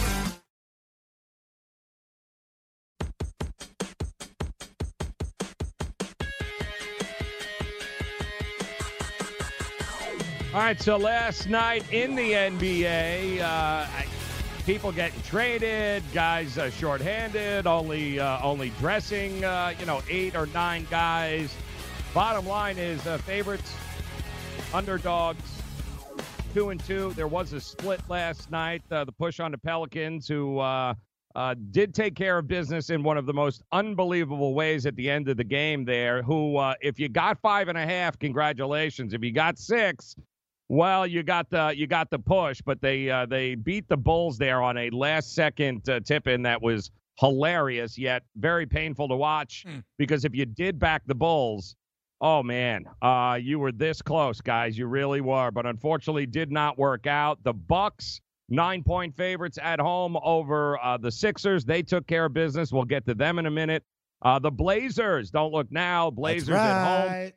All 10.53 10.59
right, 10.59 10.81
so 10.81 10.97
last 10.97 11.47
night 11.47 11.85
in 11.93 12.13
the 12.13 12.33
NBA, 12.33 13.39
uh, 13.39 13.87
people 14.65 14.91
getting 14.91 15.21
traded, 15.21 16.03
guys 16.13 16.57
uh, 16.57 16.69
shorthanded, 16.69 17.65
only 17.65 18.19
uh, 18.19 18.37
only 18.43 18.71
dressing, 18.71 19.45
uh, 19.45 19.73
you 19.79 19.85
know, 19.85 20.01
eight 20.09 20.35
or 20.35 20.47
nine 20.47 20.85
guys. 20.91 21.55
Bottom 22.13 22.45
line 22.45 22.77
is 22.77 23.07
uh, 23.07 23.17
favorites, 23.19 23.73
underdogs, 24.73 25.41
two 26.53 26.71
and 26.71 26.83
two. 26.83 27.13
There 27.13 27.29
was 27.29 27.53
a 27.53 27.61
split 27.61 28.01
last 28.09 28.51
night. 28.51 28.81
Uh, 28.91 29.05
the 29.05 29.13
push 29.13 29.39
on 29.39 29.51
the 29.51 29.57
Pelicans, 29.57 30.27
who 30.27 30.59
uh, 30.59 30.93
did 31.71 31.93
take 31.93 32.13
care 32.13 32.39
of 32.39 32.49
business 32.49 32.89
in 32.89 33.03
one 33.03 33.17
of 33.17 33.25
the 33.25 33.33
most 33.33 33.63
unbelievable 33.71 34.53
ways 34.53 34.85
at 34.85 34.97
the 34.97 35.09
end 35.09 35.29
of 35.29 35.37
the 35.37 35.45
game. 35.45 35.85
There, 35.85 36.21
who, 36.23 36.61
if 36.81 36.99
you 36.99 37.07
got 37.07 37.39
five 37.39 37.69
and 37.69 37.77
a 37.77 37.85
half, 37.85 38.19
congratulations. 38.19 39.13
If 39.13 39.23
you 39.23 39.31
got 39.31 39.57
six, 39.57 40.13
well, 40.71 41.05
you 41.05 41.21
got 41.21 41.49
the 41.49 41.73
you 41.75 41.85
got 41.85 42.09
the 42.09 42.17
push, 42.17 42.61
but 42.65 42.79
they 42.81 43.09
uh, 43.09 43.25
they 43.25 43.55
beat 43.55 43.89
the 43.89 43.97
Bulls 43.97 44.37
there 44.37 44.61
on 44.61 44.77
a 44.77 44.89
last 44.91 45.35
second 45.35 45.87
uh, 45.89 45.99
tip 45.99 46.27
in 46.27 46.43
that 46.43 46.61
was 46.61 46.91
hilarious 47.19 47.97
yet 47.97 48.23
very 48.37 48.65
painful 48.65 49.09
to 49.09 49.15
watch 49.15 49.65
Hmm. 49.67 49.79
because 49.97 50.23
if 50.23 50.33
you 50.33 50.45
did 50.45 50.79
back 50.79 51.01
the 51.05 51.13
Bulls, 51.13 51.75
oh 52.21 52.41
man, 52.41 52.85
uh, 53.01 53.37
you 53.41 53.59
were 53.59 53.73
this 53.73 54.01
close, 54.01 54.39
guys. 54.39 54.77
You 54.77 54.87
really 54.87 55.19
were, 55.19 55.51
but 55.51 55.65
unfortunately 55.65 56.25
did 56.25 56.53
not 56.53 56.77
work 56.77 57.05
out. 57.05 57.43
The 57.43 57.53
Bucks 57.53 58.21
nine 58.47 58.81
point 58.81 59.13
favorites 59.13 59.59
at 59.61 59.81
home 59.81 60.15
over 60.23 60.79
uh, 60.81 60.97
the 60.97 61.11
Sixers. 61.11 61.65
They 61.65 61.83
took 61.83 62.07
care 62.07 62.25
of 62.25 62.33
business. 62.33 62.71
We'll 62.71 62.85
get 62.85 63.05
to 63.07 63.13
them 63.13 63.39
in 63.39 63.45
a 63.45 63.51
minute. 63.51 63.83
Uh, 64.21 64.39
the 64.39 64.51
Blazers 64.51 65.31
don't 65.31 65.51
look 65.51 65.69
now. 65.69 66.11
Blazers 66.11 66.47
That's 66.47 66.61
at 66.61 67.01
home 67.01 67.11
right. 67.11 67.33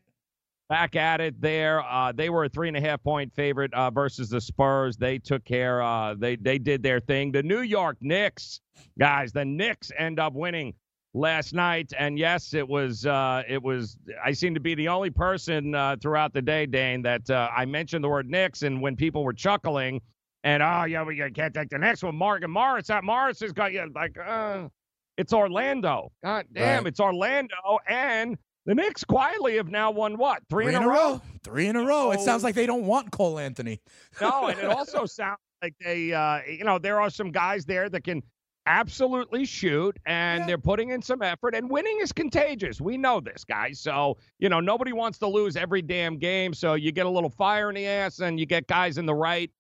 Back 0.74 0.96
at 0.96 1.20
it 1.20 1.40
there. 1.40 1.80
Uh, 1.84 2.10
they 2.10 2.30
were 2.30 2.46
a 2.46 2.48
three 2.48 2.66
and 2.66 2.76
a 2.76 2.80
half 2.80 3.00
point 3.04 3.32
favorite 3.32 3.72
uh, 3.74 3.92
versus 3.92 4.28
the 4.28 4.40
Spurs. 4.40 4.96
They 4.96 5.18
took 5.20 5.44
care. 5.44 5.80
Uh, 5.80 6.14
they 6.18 6.34
they 6.34 6.58
did 6.58 6.82
their 6.82 6.98
thing. 6.98 7.30
The 7.30 7.44
New 7.44 7.60
York 7.60 7.96
Knicks, 8.00 8.60
guys, 8.98 9.30
the 9.32 9.44
Knicks 9.44 9.92
end 9.96 10.18
up 10.18 10.32
winning 10.32 10.74
last 11.14 11.54
night. 11.54 11.92
And 11.96 12.18
yes, 12.18 12.54
it 12.54 12.68
was 12.68 13.06
uh, 13.06 13.44
it 13.48 13.62
was. 13.62 13.96
I 14.24 14.32
seem 14.32 14.52
to 14.54 14.60
be 14.60 14.74
the 14.74 14.88
only 14.88 15.10
person 15.10 15.76
uh, 15.76 15.94
throughout 16.02 16.32
the 16.32 16.42
day, 16.42 16.66
Dane, 16.66 17.02
that 17.02 17.30
uh, 17.30 17.48
I 17.56 17.66
mentioned 17.66 18.02
the 18.02 18.08
word 18.08 18.28
Knicks, 18.28 18.62
and 18.62 18.82
when 18.82 18.96
people 18.96 19.22
were 19.22 19.32
chuckling. 19.32 20.00
And 20.42 20.60
oh 20.60 20.86
yeah, 20.88 21.04
we 21.04 21.16
can't 21.30 21.54
take 21.54 21.68
the 21.70 21.78
next 21.78 22.02
one. 22.02 22.16
Morgan 22.16 22.50
Morris. 22.50 22.88
That 22.88 23.04
Morris 23.04 23.38
has 23.38 23.52
got 23.52 23.72
you 23.72 23.88
like, 23.94 24.16
uh, 24.18 24.66
it's 25.16 25.32
Orlando. 25.32 26.10
God 26.24 26.46
damn, 26.52 26.78
Right. 26.82 26.88
it's 26.88 26.98
Orlando, 26.98 27.54
and 27.86 28.36
the 28.66 28.74
Knicks 28.74 29.04
quietly 29.04 29.56
have 29.56 29.68
now 29.68 29.90
won 29.90 30.16
what 30.16 30.42
three, 30.48 30.66
Three 30.66 30.74
in, 30.74 30.82
a 30.82 30.88
row. 30.88 31.20
Three 31.42 31.66
in 31.66 31.76
a 31.76 31.84
row. 31.84 32.10
It 32.12 32.20
sounds 32.20 32.42
like 32.42 32.54
they 32.54 32.66
don't 32.66 32.84
want 32.84 33.10
Cole 33.10 33.38
Anthony. 33.38 33.80
No, 34.20 34.46
and 34.46 34.58
it 34.58 34.66
also 34.66 35.04
sounds 35.06 35.38
like 35.62 35.74
they, 35.80 36.12
uh, 36.12 36.40
you 36.48 36.64
know, 36.64 36.78
there 36.78 37.00
are 37.00 37.10
some 37.10 37.30
guys 37.30 37.64
there 37.64 37.88
that 37.90 38.04
can 38.04 38.22
absolutely 38.66 39.44
shoot, 39.44 39.96
and 40.06 40.40
Yeah. 40.40 40.46
they're 40.46 40.58
putting 40.58 40.90
in 40.90 41.02
some 41.02 41.20
effort. 41.22 41.54
And 41.54 41.68
winning 41.68 41.98
is 42.00 42.12
contagious. 42.12 42.80
We 42.80 42.96
know 42.96 43.20
this, 43.20 43.44
guys. 43.44 43.80
So 43.80 44.16
you 44.38 44.48
know, 44.48 44.60
nobody 44.60 44.92
wants 44.92 45.18
to 45.18 45.26
lose 45.26 45.56
every 45.56 45.82
damn 45.82 46.16
game. 46.18 46.54
So 46.54 46.74
you 46.74 46.92
get 46.92 47.06
a 47.06 47.10
little 47.10 47.30
fire 47.30 47.68
in 47.68 47.74
the 47.74 47.86
ass, 47.86 48.20
and 48.20 48.40
you 48.40 48.46
get 48.46 48.66
guys 48.66 48.98
in 48.98 49.06
the 49.06 49.14
right. 49.14 49.50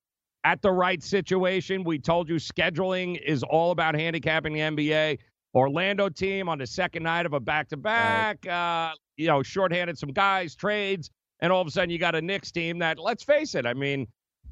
At 0.46 0.60
the 0.60 0.70
right 0.72 1.02
situation. 1.02 1.84
We 1.84 1.98
told 1.98 2.28
you 2.28 2.34
scheduling 2.34 3.18
is 3.18 3.42
all 3.42 3.70
about 3.70 3.94
handicapping 3.94 4.52
the 4.52 4.60
NBA. 4.60 5.18
Orlando 5.54 6.08
team 6.08 6.48
on 6.48 6.58
the 6.58 6.66
second 6.66 7.02
night 7.04 7.26
of 7.26 7.32
a 7.32 7.40
back 7.40 7.68
to 7.68 7.76
back, 7.76 8.46
uh, 8.46 8.92
you 9.16 9.26
know, 9.26 9.42
shorthanded 9.42 9.96
some 9.98 10.10
guys, 10.10 10.54
trades, 10.54 11.10
and 11.40 11.52
all 11.52 11.60
of 11.60 11.66
a 11.66 11.70
sudden 11.70 11.90
you 11.90 11.98
got 11.98 12.14
a 12.14 12.22
Knicks 12.22 12.50
team 12.50 12.78
that, 12.80 12.98
let's 12.98 13.22
face 13.22 13.54
it, 13.54 13.66
I 13.66 13.74
mean, 13.74 14.06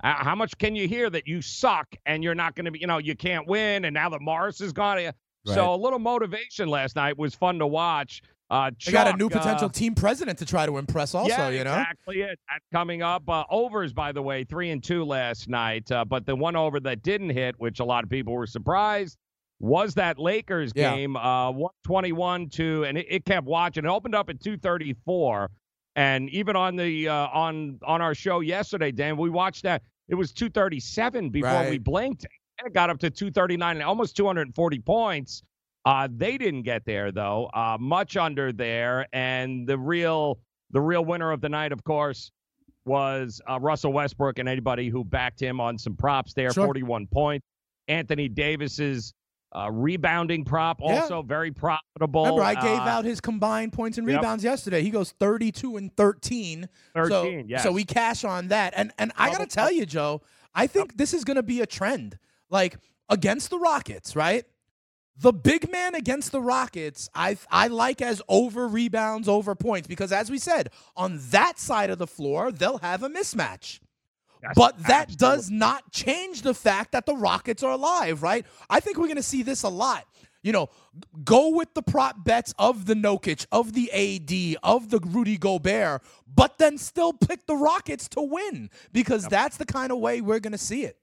uh, 0.04 0.14
how 0.14 0.34
much 0.34 0.56
can 0.58 0.74
you 0.74 0.88
hear 0.88 1.10
that 1.10 1.26
you 1.26 1.42
suck 1.42 1.86
and 2.06 2.22
you're 2.24 2.34
not 2.34 2.54
going 2.54 2.64
to 2.64 2.70
be, 2.70 2.78
you 2.78 2.86
know, 2.86 2.98
you 2.98 3.14
can't 3.16 3.46
win, 3.46 3.84
and 3.84 3.94
now 3.94 4.08
that 4.08 4.20
Morris 4.20 4.60
is 4.60 4.72
gone. 4.72 4.96
Right. 4.98 5.14
So 5.44 5.74
a 5.74 5.76
little 5.76 5.98
motivation 5.98 6.68
last 6.68 6.94
night 6.94 7.18
was 7.18 7.34
fun 7.34 7.58
to 7.58 7.66
watch. 7.66 8.22
Uh, 8.48 8.70
They 8.84 8.92
got 8.92 9.06
a 9.06 9.10
Chuck, 9.10 9.18
new 9.18 9.26
uh, 9.26 9.30
potential 9.30 9.70
team 9.70 9.94
president 9.94 10.38
to 10.38 10.44
try 10.44 10.66
to 10.66 10.76
impress, 10.76 11.14
also. 11.14 11.28
yeah, 11.30 11.48
you 11.48 11.64
know, 11.64 11.72
exactly 11.72 12.20
it. 12.20 12.38
That's 12.48 12.64
coming 12.72 13.02
up. 13.02 13.28
Uh, 13.28 13.44
overs, 13.50 13.92
by 13.92 14.12
the 14.12 14.22
way, 14.22 14.44
three 14.44 14.70
and 14.70 14.84
two 14.84 15.04
last 15.04 15.48
night. 15.48 15.90
Uh, 15.90 16.04
but 16.04 16.26
the 16.26 16.36
one 16.36 16.54
over 16.54 16.78
that 16.80 17.02
didn't 17.02 17.30
hit, 17.30 17.54
which 17.58 17.80
a 17.80 17.84
lot 17.84 18.04
of 18.04 18.10
people 18.10 18.34
were 18.34 18.46
surprised, 18.46 19.16
was 19.62 19.94
that 19.94 20.18
Lakers 20.18 20.72
Yeah. 20.74 20.94
game, 20.94 21.16
uh, 21.16 21.50
121 21.52 22.48
to, 22.50 22.84
and 22.84 22.98
it, 22.98 23.06
it 23.08 23.24
kept 23.24 23.46
watching. 23.46 23.84
It 23.84 23.88
opened 23.88 24.14
up 24.14 24.28
at 24.28 24.40
234, 24.40 25.50
and 25.96 26.28
even 26.30 26.56
on 26.56 26.76
the 26.76 27.08
uh, 27.08 27.28
on 27.28 27.78
on 27.86 28.02
our 28.02 28.14
show 28.14 28.40
yesterday, 28.40 28.90
Dan, 28.92 29.16
we 29.16 29.30
watched 29.30 29.62
that. 29.62 29.82
It 30.08 30.16
was 30.16 30.32
237 30.32 31.30
before 31.30 31.70
we 31.70 31.78
blinked, 31.78 32.26
and 32.58 32.66
it 32.66 32.74
got 32.74 32.90
up 32.90 32.98
to 32.98 33.08
239 33.10 33.76
and 33.76 33.84
almost 33.84 34.16
240 34.16 34.78
points. 34.80 35.42
Uh, 35.84 36.08
they 36.14 36.36
didn't 36.38 36.62
get 36.62 36.84
there 36.84 37.10
though, 37.12 37.46
uh, 37.54 37.76
much 37.80 38.16
under 38.16 38.52
there, 38.52 39.06
and 39.12 39.66
the 39.66 39.78
real 39.78 40.38
the 40.70 40.80
real 40.80 41.04
winner 41.04 41.30
of 41.30 41.40
the 41.40 41.48
night, 41.48 41.70
of 41.70 41.84
course, 41.84 42.32
was 42.84 43.40
uh, 43.48 43.60
Russell 43.60 43.92
Westbrook, 43.92 44.38
and 44.40 44.48
anybody 44.48 44.88
who 44.88 45.04
backed 45.04 45.40
him 45.40 45.60
on 45.60 45.78
some 45.78 45.94
props 45.96 46.32
there, 46.34 46.50
Sure. 46.52 46.64
41 46.66 47.06
points. 47.06 47.46
Anthony 47.88 48.28
Davis's 48.28 49.12
uh, 49.54 49.70
rebounding 49.70 50.44
prop 50.44 50.80
Yeah. 50.80 51.00
also 51.02 51.22
very 51.22 51.50
profitable. 51.52 52.24
Remember, 52.24 52.42
I 52.42 52.54
gave 52.54 52.78
Uh, 52.80 52.82
out 52.84 53.04
his 53.04 53.20
combined 53.20 53.72
points 53.72 53.98
and 53.98 54.08
yep. 54.08 54.16
rebounds 54.18 54.42
yesterday. 54.44 54.82
He 54.82 54.90
goes 54.90 55.12
32 55.12 55.76
and 55.76 55.94
13. 55.96 56.68
13, 56.94 57.10
so, 57.10 57.44
yes. 57.46 57.62
so 57.62 57.72
we 57.72 57.84
cash 57.84 58.24
on 58.24 58.48
that. 58.48 58.72
And 58.76 58.92
and 58.98 59.12
I 59.16 59.30
got 59.30 59.38
to 59.40 59.46
tell 59.46 59.70
you, 59.70 59.84
Joe, 59.86 60.22
I 60.54 60.66
think 60.66 60.96
this 60.96 61.12
is 61.14 61.24
going 61.24 61.36
to 61.36 61.42
be 61.42 61.60
a 61.60 61.66
trend. 61.66 62.18
Like 62.50 62.76
against 63.08 63.50
the 63.50 63.58
Rockets, 63.58 64.14
right? 64.16 64.44
The 65.18 65.32
big 65.32 65.70
man 65.70 65.94
against 65.94 66.32
the 66.32 66.40
Rockets, 66.40 67.08
I 67.14 67.36
I 67.50 67.68
like 67.68 68.00
as 68.00 68.22
over 68.28 68.66
rebounds, 68.66 69.28
over 69.28 69.54
points 69.54 69.86
because 69.86 70.12
as 70.12 70.30
we 70.30 70.38
said, 70.38 70.70
on 70.96 71.18
that 71.30 71.58
side 71.58 71.90
of 71.90 71.98
the 71.98 72.06
floor, 72.06 72.50
they'll 72.50 72.78
have 72.78 73.02
a 73.02 73.08
mismatch. 73.10 73.80
But 74.54 74.78
that 74.84 75.10
absolutely. 75.10 75.16
does 75.16 75.50
not 75.50 75.92
change 75.92 76.42
the 76.42 76.54
fact 76.54 76.92
that 76.92 77.06
the 77.06 77.14
Rockets 77.14 77.62
are 77.62 77.72
alive, 77.72 78.22
right? 78.22 78.44
I 78.68 78.80
think 78.80 78.98
we're 78.98 79.06
going 79.06 79.16
to 79.16 79.22
see 79.22 79.42
this 79.42 79.62
a 79.62 79.68
lot. 79.68 80.04
You 80.42 80.50
know, 80.50 80.70
go 81.22 81.50
with 81.50 81.72
the 81.74 81.82
prop 81.82 82.24
bets 82.24 82.52
of 82.58 82.86
the 82.86 82.94
Jokic, 82.94 83.46
of 83.52 83.72
the 83.74 83.92
AD, 83.92 84.58
of 84.64 84.90
the 84.90 84.98
Rudy 84.98 85.38
Gobert, 85.38 86.02
but 86.26 86.58
then 86.58 86.78
still 86.78 87.12
pick 87.12 87.46
the 87.46 87.54
Rockets 87.54 88.08
to 88.08 88.22
win 88.22 88.68
because 88.92 89.26
that's 89.28 89.56
the 89.56 89.64
kind 89.64 89.92
of 89.92 89.98
way 89.98 90.20
we're 90.20 90.40
going 90.40 90.52
to 90.52 90.58
see 90.58 90.82
it. 90.82 90.96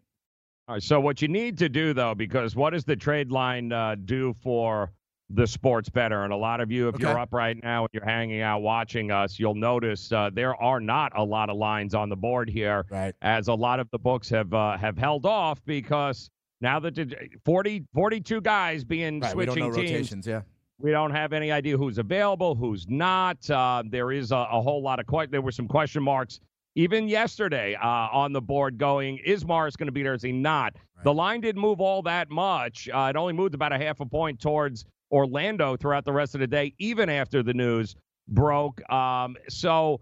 All 0.67 0.75
right, 0.75 0.83
so 0.83 0.99
what 0.99 1.21
you 1.21 1.29
need 1.29 1.57
to 1.59 1.69
do 1.69 1.93
though, 1.93 2.13
because 2.13 2.55
what 2.55 2.71
does 2.71 2.83
the 2.83 2.95
trade 2.95 3.31
line 3.31 3.71
uh, 3.71 3.95
do 4.03 4.33
for 4.33 4.91
the 5.29 5.45
sports 5.47 5.89
better? 5.89 6.23
And 6.23 6.33
a 6.33 6.37
lot 6.37 6.59
of 6.61 6.71
you, 6.71 6.87
if 6.87 6.95
Okay. 6.95 7.03
you're 7.07 7.19
up 7.19 7.33
right 7.33 7.57
now 7.61 7.83
and 7.83 7.89
you're 7.93 8.03
hanging 8.05 8.41
out 8.41 8.61
watching 8.61 9.11
us, 9.11 9.37
you'll 9.39 9.55
notice 9.55 10.11
uh, 10.11 10.29
there 10.33 10.55
are 10.55 10.79
not 10.79 11.11
a 11.15 11.23
lot 11.23 11.49
of 11.49 11.57
lines 11.57 11.93
on 11.93 12.09
the 12.09 12.15
board 12.15 12.49
here, 12.49 12.85
Right. 12.89 13.13
as 13.21 13.47
a 13.47 13.53
lot 13.53 13.79
of 13.79 13.89
the 13.91 13.99
books 13.99 14.29
have 14.29 14.53
uh, 14.53 14.77
have 14.77 14.97
held 14.97 15.25
off 15.25 15.63
because 15.65 16.29
now 16.61 16.79
that 16.79 16.95
the 16.95 17.15
40, 17.45 17.85
42 17.93 18.41
guys 18.41 18.83
being 18.83 19.19
Right. 19.19 19.31
Switching 19.31 19.63
teams, 19.63 19.77
rotations. 19.77 20.27
Yeah. 20.27 20.41
we 20.81 20.91
don't 20.91 21.11
have 21.11 21.33
any 21.33 21.51
idea 21.51 21.77
who's 21.77 21.97
available, 21.97 22.55
who's 22.55 22.87
not. 22.87 23.49
Uh, 23.49 23.83
there 23.85 24.11
is 24.11 24.31
a, 24.31 24.37
a 24.37 24.61
whole 24.61 24.81
lot 24.81 24.99
of 24.99 25.05
que- 25.07 25.27
there 25.27 25.41
were 25.41 25.51
some 25.51 25.67
question 25.67 26.01
marks 26.03 26.39
even 26.75 27.07
yesterday 27.09 27.75
uh, 27.75 27.87
on 28.11 28.31
the 28.31 28.41
board. 28.41 28.77
Going, 28.77 29.17
is 29.25 29.45
Morris 29.45 29.75
going 29.75 29.87
to 29.87 29.91
be 29.91 30.03
there? 30.03 30.13
Is 30.13 30.21
he 30.23 30.31
not? 30.31 30.75
The 31.03 31.13
line 31.13 31.39
didn't 31.41 31.61
move 31.61 31.79
all 31.81 32.01
that 32.03 32.29
much. 32.29 32.87
Uh, 32.93 33.07
it 33.09 33.15
only 33.17 33.33
moved 33.33 33.55
about 33.55 33.71
a 33.73 33.77
half 33.77 33.99
a 34.01 34.05
point 34.05 34.39
towards 34.41 34.85
Orlando 35.11 35.75
throughout 35.77 36.05
the 36.05 36.13
rest 36.13 36.35
of 36.35 36.41
the 36.41 36.47
day, 36.47 36.73
even 36.79 37.09
after 37.09 37.43
the 37.43 37.53
news 37.53 37.95
broke. 38.27 38.81
Um, 38.91 39.35
so 39.47 40.01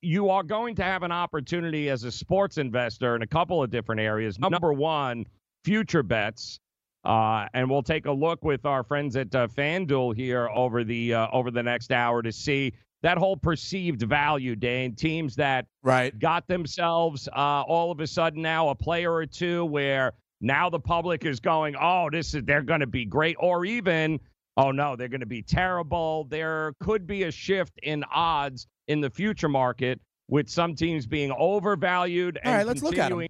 you 0.00 0.30
are 0.30 0.42
going 0.44 0.74
to 0.76 0.84
have 0.84 1.02
an 1.02 1.12
opportunity 1.12 1.90
as 1.90 2.04
a 2.04 2.12
sports 2.12 2.58
investor 2.58 3.16
in 3.16 3.22
a 3.22 3.26
couple 3.26 3.62
of 3.62 3.70
different 3.70 4.00
areas. 4.00 4.38
Number 4.38 4.72
one, 4.72 5.26
future 5.64 6.02
bets. 6.02 6.60
Uh, 7.04 7.46
and 7.54 7.70
we'll 7.70 7.82
take 7.82 8.06
a 8.06 8.12
look 8.12 8.44
with 8.44 8.66
our 8.66 8.82
friends 8.82 9.16
at 9.16 9.34
uh, 9.34 9.46
FanDuel 9.48 10.14
here 10.14 10.48
over 10.54 10.84
the 10.84 11.14
uh, 11.14 11.28
over 11.32 11.50
the 11.50 11.62
next 11.62 11.92
hour 11.92 12.22
to 12.22 12.30
see 12.32 12.72
that 13.02 13.16
whole 13.16 13.36
perceived 13.36 14.02
value, 14.02 14.56
Dane. 14.56 14.94
Teams 14.94 15.36
that 15.36 15.66
Right. 15.82 16.16
got 16.18 16.46
themselves 16.48 17.28
uh, 17.28 17.62
all 17.62 17.90
of 17.92 18.00
a 18.00 18.06
sudden 18.06 18.42
now 18.42 18.68
a 18.70 18.74
player 18.74 19.12
or 19.12 19.26
two 19.26 19.64
where 19.64 20.12
now 20.40 20.70
the 20.70 20.80
public 20.80 21.24
is 21.24 21.40
going, 21.40 21.74
oh, 21.80 22.08
this 22.10 22.34
is 22.34 22.44
they're 22.44 22.62
going 22.62 22.80
to 22.80 22.86
be 22.86 23.04
great, 23.04 23.36
or 23.38 23.64
even, 23.64 24.20
oh 24.56 24.70
no, 24.70 24.96
they're 24.96 25.08
going 25.08 25.20
to 25.20 25.26
be 25.26 25.42
terrible. 25.42 26.24
There 26.24 26.72
could 26.80 27.06
be 27.06 27.24
a 27.24 27.30
shift 27.30 27.72
in 27.82 28.04
odds 28.12 28.66
in 28.86 29.00
the 29.00 29.10
future 29.10 29.48
market 29.48 30.00
with 30.28 30.48
some 30.48 30.74
teams 30.74 31.06
being 31.06 31.32
overvalued 31.32 32.38
and 32.42 32.50
All 32.50 32.58
right, 32.58 32.66
let's 32.66 32.82
look 32.82 32.94
at 32.94 33.06
'em. 33.06 33.18
continuing 33.18 33.28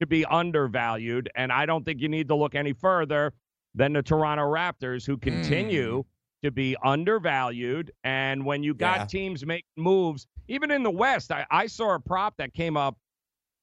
to 0.00 0.06
be 0.06 0.24
undervalued. 0.26 1.30
And 1.34 1.52
I 1.52 1.66
don't 1.66 1.84
think 1.84 2.00
you 2.00 2.08
need 2.08 2.28
to 2.28 2.34
look 2.34 2.54
any 2.54 2.72
further 2.72 3.32
than 3.74 3.92
the 3.92 4.02
Toronto 4.02 4.44
Raptors, 4.44 5.06
who 5.06 5.16
continue 5.16 6.02
hmm. 6.02 6.08
to 6.46 6.50
be 6.50 6.76
undervalued. 6.82 7.92
And 8.04 8.44
when 8.44 8.62
you 8.62 8.74
got 8.74 9.00
Yeah. 9.00 9.04
teams 9.06 9.46
making 9.46 9.68
moves, 9.76 10.26
even 10.48 10.70
in 10.70 10.82
the 10.82 10.90
West, 10.90 11.30
I, 11.30 11.46
I 11.50 11.66
saw 11.66 11.94
a 11.94 12.00
prop 12.00 12.36
that 12.38 12.52
came 12.54 12.76
up 12.76 12.96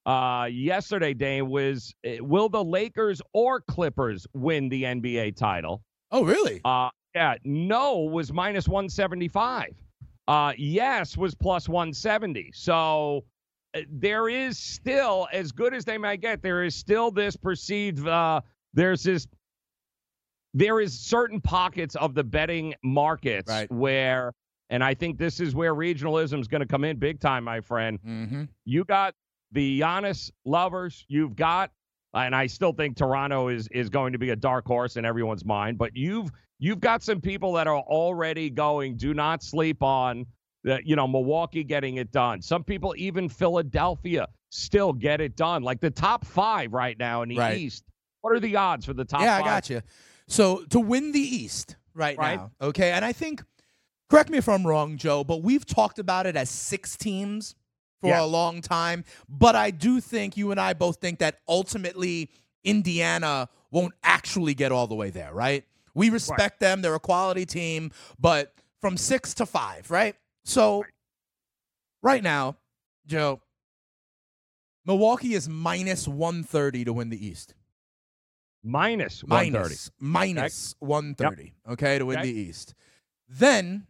uh, 0.07 0.47
yesterday, 0.49 1.13
Dane, 1.13 1.49
was 1.49 1.93
uh, 2.05 2.23
will 2.23 2.49
the 2.49 2.63
Lakers 2.63 3.21
or 3.33 3.61
Clippers 3.61 4.25
win 4.33 4.69
the 4.69 4.83
NBA 4.83 5.35
title? 5.35 5.83
Oh, 6.11 6.23
really? 6.23 6.61
Uh, 6.63 6.89
yeah, 7.13 7.35
no 7.43 7.99
was 7.99 8.31
minus 8.31 8.67
175. 8.67 9.73
Uh, 10.27 10.53
yes 10.57 11.17
was 11.17 11.35
plus 11.35 11.67
170. 11.69 12.51
So 12.53 13.25
uh, 13.75 13.81
there 13.91 14.29
is 14.29 14.57
still, 14.57 15.27
as 15.33 15.51
good 15.51 15.73
as 15.73 15.83
they 15.85 15.97
might 15.97 16.21
get, 16.21 16.41
there 16.41 16.63
is 16.63 16.75
still 16.75 17.11
this 17.11 17.35
perceived, 17.35 18.07
uh, 18.07 18.41
there's 18.73 19.03
this, 19.03 19.27
there 20.53 20.79
is 20.79 20.97
certain 20.99 21.41
pockets 21.41 21.95
of 21.95 22.13
the 22.13 22.23
betting 22.23 22.73
markets 22.83 23.49
Right. 23.49 23.71
where, 23.71 24.33
and 24.69 24.83
I 24.83 24.93
think 24.93 25.17
this 25.17 25.39
is 25.39 25.55
where 25.55 25.73
regionalism 25.75 26.39
is 26.39 26.47
going 26.47 26.61
to 26.61 26.67
come 26.67 26.83
in 26.83 26.97
big 26.97 27.19
time, 27.19 27.43
my 27.43 27.61
friend. 27.61 27.99
Mm-hmm. 28.05 28.43
You 28.65 28.83
got 28.85 29.13
the 29.51 29.79
Giannis 29.81 30.31
lovers. 30.45 31.05
You've 31.07 31.35
got, 31.35 31.71
and 32.13 32.35
I 32.35 32.47
still 32.47 32.73
think 32.73 32.97
Toronto 32.97 33.47
is 33.49 33.67
is 33.69 33.89
going 33.89 34.13
to 34.13 34.19
be 34.19 34.31
a 34.31 34.35
dark 34.35 34.65
horse 34.65 34.95
in 34.97 35.05
everyone's 35.05 35.45
mind. 35.45 35.77
But 35.77 35.95
you've 35.95 36.29
you've 36.59 36.79
got 36.79 37.03
some 37.03 37.21
people 37.21 37.53
that 37.53 37.67
are 37.67 37.79
already 37.79 38.49
going. 38.49 38.97
Do 38.97 39.13
not 39.13 39.43
sleep 39.43 39.81
on 39.83 40.25
the, 40.63 40.79
you 40.83 40.95
know 40.95 41.07
Milwaukee 41.07 41.63
getting 41.63 41.97
it 41.97 42.11
done. 42.11 42.41
Some 42.41 42.63
people 42.63 42.93
even 42.97 43.29
Philadelphia 43.29 44.27
still 44.49 44.93
get 44.93 45.21
it 45.21 45.35
done. 45.35 45.61
Like 45.63 45.79
the 45.79 45.91
top 45.91 46.25
five 46.25 46.73
right 46.73 46.97
now 46.97 47.21
in 47.21 47.29
the 47.29 47.37
Right. 47.37 47.57
East. 47.57 47.83
What 48.21 48.33
are 48.35 48.39
the 48.39 48.55
odds 48.55 48.85
for 48.85 48.93
the 48.93 49.05
top? 49.05 49.21
Yeah, 49.21 49.35
I 49.35 49.39
five? 49.39 49.45
got 49.45 49.69
you. 49.69 49.81
So 50.27 50.65
to 50.71 50.79
win 50.79 51.11
the 51.11 51.19
East 51.19 51.77
right, 51.93 52.17
Right. 52.17 52.37
now, 52.37 52.51
okay, 52.61 52.91
and 52.91 53.05
I 53.05 53.13
think, 53.13 53.41
correct 54.09 54.29
me 54.29 54.37
if 54.37 54.49
I'm 54.49 54.65
wrong, 54.67 54.97
Joe, 54.97 55.23
but 55.23 55.41
we've 55.43 55.65
talked 55.65 55.99
about 55.99 56.25
it 56.25 56.35
as 56.35 56.49
six 56.49 56.97
teams 56.97 57.55
for 58.01 58.07
Yeah. 58.09 58.21
a 58.23 58.25
long 58.25 58.61
time. 58.61 59.03
But 59.27 59.55
I 59.55 59.71
do 59.71 59.99
think 60.01 60.37
you 60.37 60.51
and 60.51 60.59
I 60.59 60.73
both 60.73 60.97
think 60.97 61.19
that 61.19 61.39
ultimately 61.47 62.29
Indiana 62.63 63.49
won't 63.71 63.93
actually 64.03 64.53
get 64.53 64.71
all 64.71 64.87
the 64.87 64.95
way 64.95 65.09
there, 65.09 65.33
right? 65.33 65.65
We 65.93 66.09
respect 66.09 66.59
them; 66.59 66.81
they're 66.81 66.95
a 66.95 66.99
quality 66.99 67.45
team, 67.45 67.91
but 68.19 68.53
from 68.81 68.97
six 68.97 69.33
to 69.35 69.45
five, 69.45 69.89
right? 69.89 70.15
So 70.45 70.85
right 72.03 72.21
now, 72.23 72.57
Joe, 73.07 73.41
Milwaukee 74.85 75.33
is 75.33 75.49
minus 75.49 76.07
130 76.07 76.85
to 76.85 76.93
win 76.93 77.09
the 77.09 77.25
East. 77.25 77.55
Minus 78.63 79.23
one 79.23 79.51
thirty. 79.51 79.53
Minus, 79.53 79.91
minus 79.99 80.75
130, 80.79 81.53
okay, 81.69 81.97
to 81.99 82.05
win 82.05 82.19
Okay. 82.19 82.31
the 82.31 82.39
East. 82.39 82.73
Then 83.29 83.87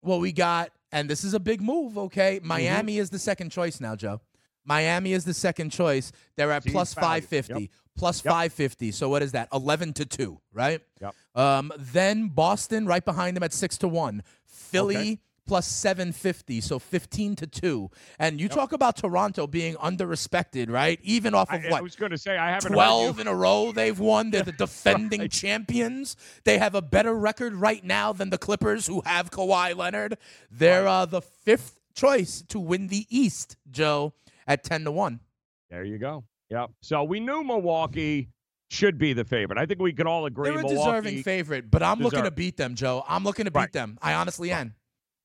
what 0.00 0.20
we 0.20 0.32
got, 0.32 0.72
and 0.92 1.08
this 1.08 1.24
is 1.24 1.34
a 1.34 1.40
big 1.40 1.60
move, 1.60 1.96
okay? 1.98 2.36
Mm-hmm. 2.38 2.48
Miami 2.48 2.98
is 2.98 3.10
the 3.10 3.18
second 3.18 3.50
choice 3.50 3.80
now, 3.80 3.96
Joe. 3.96 4.20
Miami 4.64 5.12
is 5.12 5.24
the 5.24 5.34
second 5.34 5.70
choice. 5.70 6.12
They're 6.36 6.52
at 6.52 6.62
Seems 6.62 6.94
550. 6.94 7.52
Yep. 7.54 7.70
Plus 7.96 8.24
Yep. 8.24 8.32
550. 8.32 8.92
So 8.92 9.08
what 9.08 9.22
is 9.22 9.32
that? 9.32 9.48
11 9.52 9.92
to 9.94 10.06
2, 10.06 10.40
right? 10.52 10.80
Yep. 11.00 11.14
Um, 11.34 11.72
then 11.76 12.28
Boston 12.28 12.86
right 12.86 13.04
behind 13.04 13.36
them 13.36 13.42
at 13.42 13.52
6 13.52 13.78
to 13.78 13.88
1. 13.88 14.22
Philly 14.46 14.96
Okay. 14.96 15.20
Plus 15.52 15.66
750, 15.66 16.62
so 16.62 16.78
15 16.78 17.36
to 17.36 17.46
2. 17.46 17.90
And 18.18 18.40
you 18.40 18.48
talk 18.48 18.72
about 18.72 18.96
Toronto 18.96 19.46
being 19.46 19.74
underrespected, 19.74 20.70
right? 20.70 20.98
Even 21.02 21.34
off 21.34 21.52
of 21.52 21.62
I, 21.62 21.68
what? 21.68 21.78
I 21.80 21.82
was 21.82 21.94
going 21.94 22.10
to 22.12 22.16
say 22.16 22.38
I 22.38 22.48
haven't 22.52 22.72
12 22.72 23.16
you- 23.16 23.20
in 23.20 23.26
a 23.26 23.34
row 23.34 23.70
they've 23.70 23.98
won. 23.98 24.30
They're 24.30 24.44
the 24.44 24.52
defending 24.66 25.20
Right. 25.20 25.30
champions. 25.30 26.16
They 26.44 26.56
have 26.56 26.74
a 26.74 26.80
better 26.80 27.12
record 27.14 27.52
right 27.54 27.84
now 27.84 28.14
than 28.14 28.30
the 28.30 28.38
Clippers, 28.38 28.86
who 28.86 29.02
have 29.04 29.30
Kawhi 29.30 29.76
Leonard. 29.76 30.16
They're 30.50 30.88
uh, 30.88 31.04
the 31.04 31.20
fifth 31.20 31.78
choice 31.94 32.42
to 32.48 32.58
win 32.58 32.88
the 32.88 33.06
East, 33.10 33.58
Joe, 33.70 34.14
at 34.46 34.64
10 34.64 34.84
to 34.84 34.90
1. 34.90 35.20
There 35.68 35.84
you 35.84 35.98
go. 35.98 36.24
Yep. 36.48 36.70
So 36.80 37.04
we 37.04 37.20
knew 37.20 37.44
Milwaukee 37.44 38.30
should 38.70 38.96
be 38.96 39.12
the 39.12 39.24
favorite. 39.26 39.58
I 39.58 39.66
think 39.66 39.82
we 39.82 39.92
can 39.92 40.06
all 40.06 40.24
agree. 40.24 40.48
They're 40.48 40.60
a 40.60 40.62
Milwaukee, 40.62 40.76
deserving 41.02 41.22
favorite, 41.24 41.70
but 41.70 41.82
I'm 41.82 41.98
looking 42.00 42.24
to 42.24 42.30
beat 42.30 42.56
them, 42.56 42.74
Joe. 42.74 43.04
I'm 43.06 43.22
looking 43.22 43.44
to 43.44 43.50
beat 43.50 43.58
Right. 43.58 43.72
them. 43.72 43.98
I 44.00 44.14
honestly 44.14 44.50
am. 44.50 44.74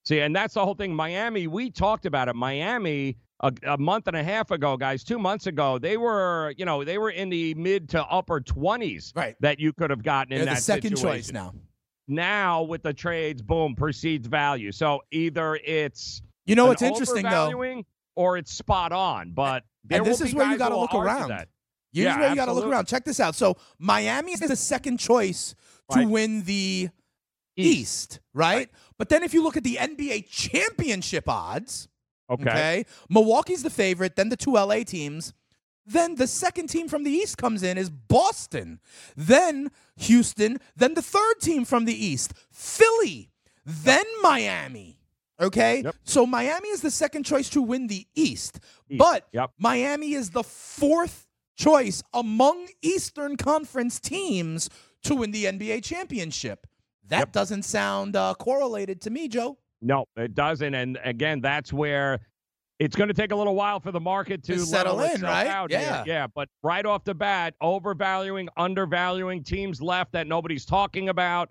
See, 0.07 0.21
and 0.21 0.33
that's 0.33 0.53
the 0.53 0.63
whole 0.63 0.73
thing. 0.73 0.95
Miami, 0.95 1.47
we 1.47 1.69
talked 1.69 2.05
about 2.05 2.29
it. 2.29 2.35
Miami 2.37 3.17
a, 3.41 3.51
a 3.67 3.77
month 3.77 4.07
and 4.07 4.15
a 4.15 4.23
half 4.23 4.51
ago, 4.51 4.77
guys, 4.77 5.03
two 5.03 5.19
months 5.19 5.47
ago, 5.47 5.77
they 5.77 5.97
were, 5.97 6.53
you 6.57 6.63
know, 6.63 6.85
they 6.85 6.97
were 6.97 7.09
in 7.09 7.29
the 7.29 7.53
mid 7.55 7.89
to 7.89 8.01
upper 8.05 8.39
20s 8.39 9.13
Right. 9.17 9.35
that 9.41 9.59
you 9.59 9.73
could 9.73 9.89
have 9.89 10.03
gotten 10.03 10.31
in 10.31 10.37
They're 10.39 10.45
that 10.45 10.55
the 10.55 10.61
second 10.61 10.95
choice 10.95 11.33
now. 11.33 11.53
Now 12.07 12.63
with 12.63 12.83
the 12.83 12.93
trades, 12.93 13.41
boom, 13.41 13.75
precedes 13.75 14.27
value. 14.27 14.71
So 14.71 15.01
either 15.11 15.59
it's 15.65 16.21
You 16.45 16.55
know 16.55 16.67
what's 16.67 16.81
interesting 16.81 17.23
though? 17.23 17.83
or 18.15 18.37
it's 18.37 18.53
spot 18.53 18.93
on. 18.93 19.31
But 19.33 19.65
And 19.89 20.05
this 20.05 20.21
is 20.21 20.33
where 20.33 20.49
you 20.49 20.57
got 20.57 20.69
to 20.69 20.77
look 20.77 20.95
around. 20.95 21.31
That. 21.31 21.49
Here's 21.91 22.05
Yeah, 22.05 22.17
where 22.17 22.29
you 22.29 22.35
got 22.37 22.45
to 22.45 22.53
look 22.53 22.63
around. 22.63 22.85
Check 22.87 23.03
this 23.03 23.19
out. 23.19 23.35
So 23.35 23.57
Miami 23.77 24.31
is 24.31 24.39
the 24.39 24.55
second 24.55 24.99
choice 24.99 25.53
to 25.91 26.05
win 26.05 26.43
the 26.43 26.91
East. 27.57 27.79
East, 27.79 28.19
right? 28.33 28.69
But 28.97 29.09
then 29.09 29.23
if 29.23 29.33
you 29.33 29.43
look 29.43 29.57
at 29.57 29.63
the 29.63 29.75
NBA 29.79 30.27
championship 30.29 31.27
odds, 31.29 31.87
Okay. 32.29 32.43
okay, 32.49 32.85
Milwaukee's 33.09 33.63
the 33.63 33.69
favorite, 33.69 34.15
then 34.17 34.29
the 34.29 34.35
two 34.35 34.53
LA 34.55 34.83
teams. 34.83 35.33
Then 35.85 36.15
the 36.15 36.27
second 36.27 36.67
team 36.67 36.89
from 36.89 37.03
the 37.05 37.11
East 37.11 37.37
comes 37.37 37.63
in 37.63 37.77
is 37.77 37.89
Boston. 37.89 38.81
Then 39.15 39.71
Houston. 39.95 40.59
Then 40.75 40.95
the 40.95 41.01
third 41.01 41.35
team 41.39 41.63
from 41.63 41.85
the 41.85 41.93
East, 41.93 42.33
Philly. 42.51 43.29
Then 43.65 44.03
Miami. 44.21 44.99
Okay? 45.39 45.83
Yep. 45.83 45.95
So 46.03 46.25
Miami 46.25 46.67
is 46.69 46.81
the 46.81 46.91
second 46.91 47.23
choice 47.23 47.47
to 47.51 47.61
win 47.61 47.87
the 47.87 48.05
East. 48.15 48.59
East. 48.89 48.99
But 48.99 49.27
Yep. 49.31 49.51
Miami 49.57 50.11
is 50.13 50.31
the 50.31 50.43
fourth 50.43 51.27
choice 51.55 52.03
among 52.13 52.67
Eastern 52.81 53.37
Conference 53.37 53.99
teams 54.01 54.69
to 55.03 55.15
win 55.15 55.31
the 55.31 55.45
NBA 55.45 55.83
championship. 55.85 56.67
That 57.09 57.19
Yep. 57.19 57.31
doesn't 57.31 57.63
sound 57.63 58.15
uh, 58.15 58.33
correlated 58.35 59.01
to 59.01 59.09
me, 59.09 59.27
Joe. 59.27 59.57
No, 59.81 60.05
it 60.15 60.33
doesn't. 60.33 60.73
And 60.73 60.97
again, 61.03 61.39
that's 61.41 61.71
where 61.71 62.19
it's 62.79 62.95
going 62.95 63.07
to 63.07 63.13
take 63.13 63.31
a 63.31 63.35
little 63.35 63.55
while 63.55 63.79
for 63.79 63.91
the 63.91 63.99
market 63.99 64.43
to, 64.45 64.53
To 64.53 64.59
settle 64.59 64.99
in, 65.01 65.21
right? 65.21 65.47
out 65.47 65.71
here. 65.71 65.79
Yeah. 65.79 66.03
Yeah. 66.05 66.27
But 66.33 66.49
right 66.63 66.85
off 66.85 67.03
the 67.03 67.13
bat, 67.15 67.53
overvaluing, 67.61 68.49
undervaluing 68.57 69.43
teams 69.43 69.81
left 69.81 70.11
that 70.13 70.27
nobody's 70.27 70.65
talking 70.65 71.09
about. 71.09 71.49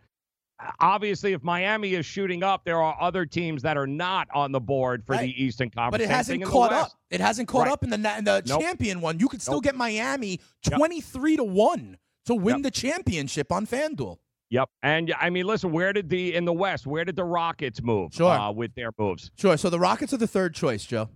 Obviously, 0.81 1.33
if 1.35 1.43
Miami 1.45 1.93
is 1.95 2.07
shooting 2.07 2.43
up, 2.43 2.65
there 2.65 2.81
are 2.81 2.97
other 3.01 3.27
teams 3.27 3.61
that 3.63 3.77
are 3.77 3.87
not 3.87 4.27
on 4.35 4.53
the 4.53 4.61
board 4.61 5.05
for 5.05 5.13
Right. 5.13 5.27
the 5.27 5.43
Eastern 5.45 5.69
Conference. 5.69 5.93
But 5.93 6.01
it 6.01 6.09
hasn't 6.09 6.35
thing 6.37 6.41
in 6.43 6.47
the 6.49 6.53
caught 6.53 6.73
up. 6.73 6.93
It 7.11 7.21
hasn't 7.21 7.47
caught 7.49 7.65
Right. 7.67 7.73
up 7.73 7.85
in 7.85 7.91
the 7.91 7.97
in 8.19 8.25
the 8.25 8.43
Nope. 8.47 8.63
champion 8.63 9.01
one. 9.03 9.19
You 9.21 9.29
could 9.29 9.43
still 9.43 9.55
Nope. 9.55 9.65
get 9.65 9.75
Miami 9.77 10.41
Yep. 10.69 10.79
23 10.79 11.37
to 11.37 11.45
1 11.45 11.99
to 12.25 12.35
win 12.35 12.57
Yep. 12.57 12.63
the 12.63 12.71
championship 12.71 13.53
on 13.53 13.67
FanDuel. 13.67 14.17
Yep. 14.51 14.69
And 14.83 15.13
I 15.21 15.31
mean, 15.31 15.47
listen, 15.47 15.73
where 15.73 15.93
did 15.93 16.09
the 16.09 16.35
in 16.35 16.45
the 16.45 16.53
West? 16.53 16.87
Where 16.87 17.05
did 17.05 17.17
the 17.17 17.25
Rockets 17.25 17.83
move? 17.83 18.15
Sure. 18.15 18.31
Uh, 18.31 18.53
with 18.53 18.75
their 18.75 18.91
moves. 18.99 19.31
Sure. 19.37 19.57
So 19.57 19.71
the 19.71 19.81
Rockets 19.81 20.13
are 20.13 20.19
the 20.19 20.27
third 20.29 20.55
choice, 20.55 20.85
Joe. 20.85 21.09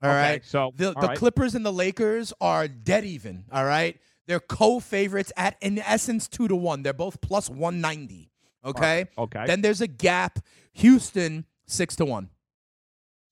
All 0.00 0.10
Okay, 0.10 0.14
right. 0.16 0.44
so, 0.44 0.72
the, 0.76 0.92
the 0.92 1.08
right. 1.08 1.18
Clippers 1.18 1.54
and 1.56 1.66
the 1.66 1.72
Lakers 1.72 2.32
are 2.40 2.68
dead 2.68 3.04
even. 3.04 3.44
All 3.52 3.64
right. 3.64 3.98
They're 4.28 4.38
co-favorites 4.40 5.32
at 5.36 5.56
in 5.60 5.78
essence 5.80 6.28
two 6.28 6.46
to 6.48 6.54
one. 6.56 6.82
They're 6.82 6.92
both 6.92 7.20
plus 7.20 7.50
190. 7.50 8.30
Okay. 8.64 9.06
Okay. 9.18 9.44
Then 9.46 9.60
there's 9.60 9.80
a 9.80 9.86
gap. 9.88 10.38
Houston 10.74 11.44
six 11.66 11.96
to 11.96 12.04
one, 12.04 12.28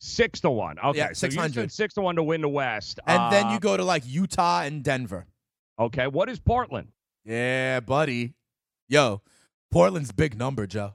six 0.00 0.40
to 0.40 0.50
one. 0.50 0.78
Okay. 0.78 0.98
Yeah, 0.98 1.12
600. 1.12 1.54
said 1.54 1.72
six 1.72 1.94
to 1.94 2.00
one 2.00 2.16
to 2.16 2.22
win 2.22 2.40
the 2.40 2.48
West. 2.48 2.98
and 3.07 3.32
then 3.32 3.46
Uh, 3.46 3.52
you 3.54 3.61
go 3.61 3.76
to 3.76 3.84
like 3.84 4.02
Utah 4.07 4.62
and 4.62 4.82
Denver. 4.82 5.26
Okay. 5.78 6.07
What 6.09 6.28
is 6.28 6.40
Portland? 6.40 6.88
Yeah, 7.24 7.80
buddy. 7.80 8.34
Yo, 8.88 9.20
Portland's 9.70 10.12
big 10.12 10.36
number, 10.38 10.66
Joe. 10.66 10.94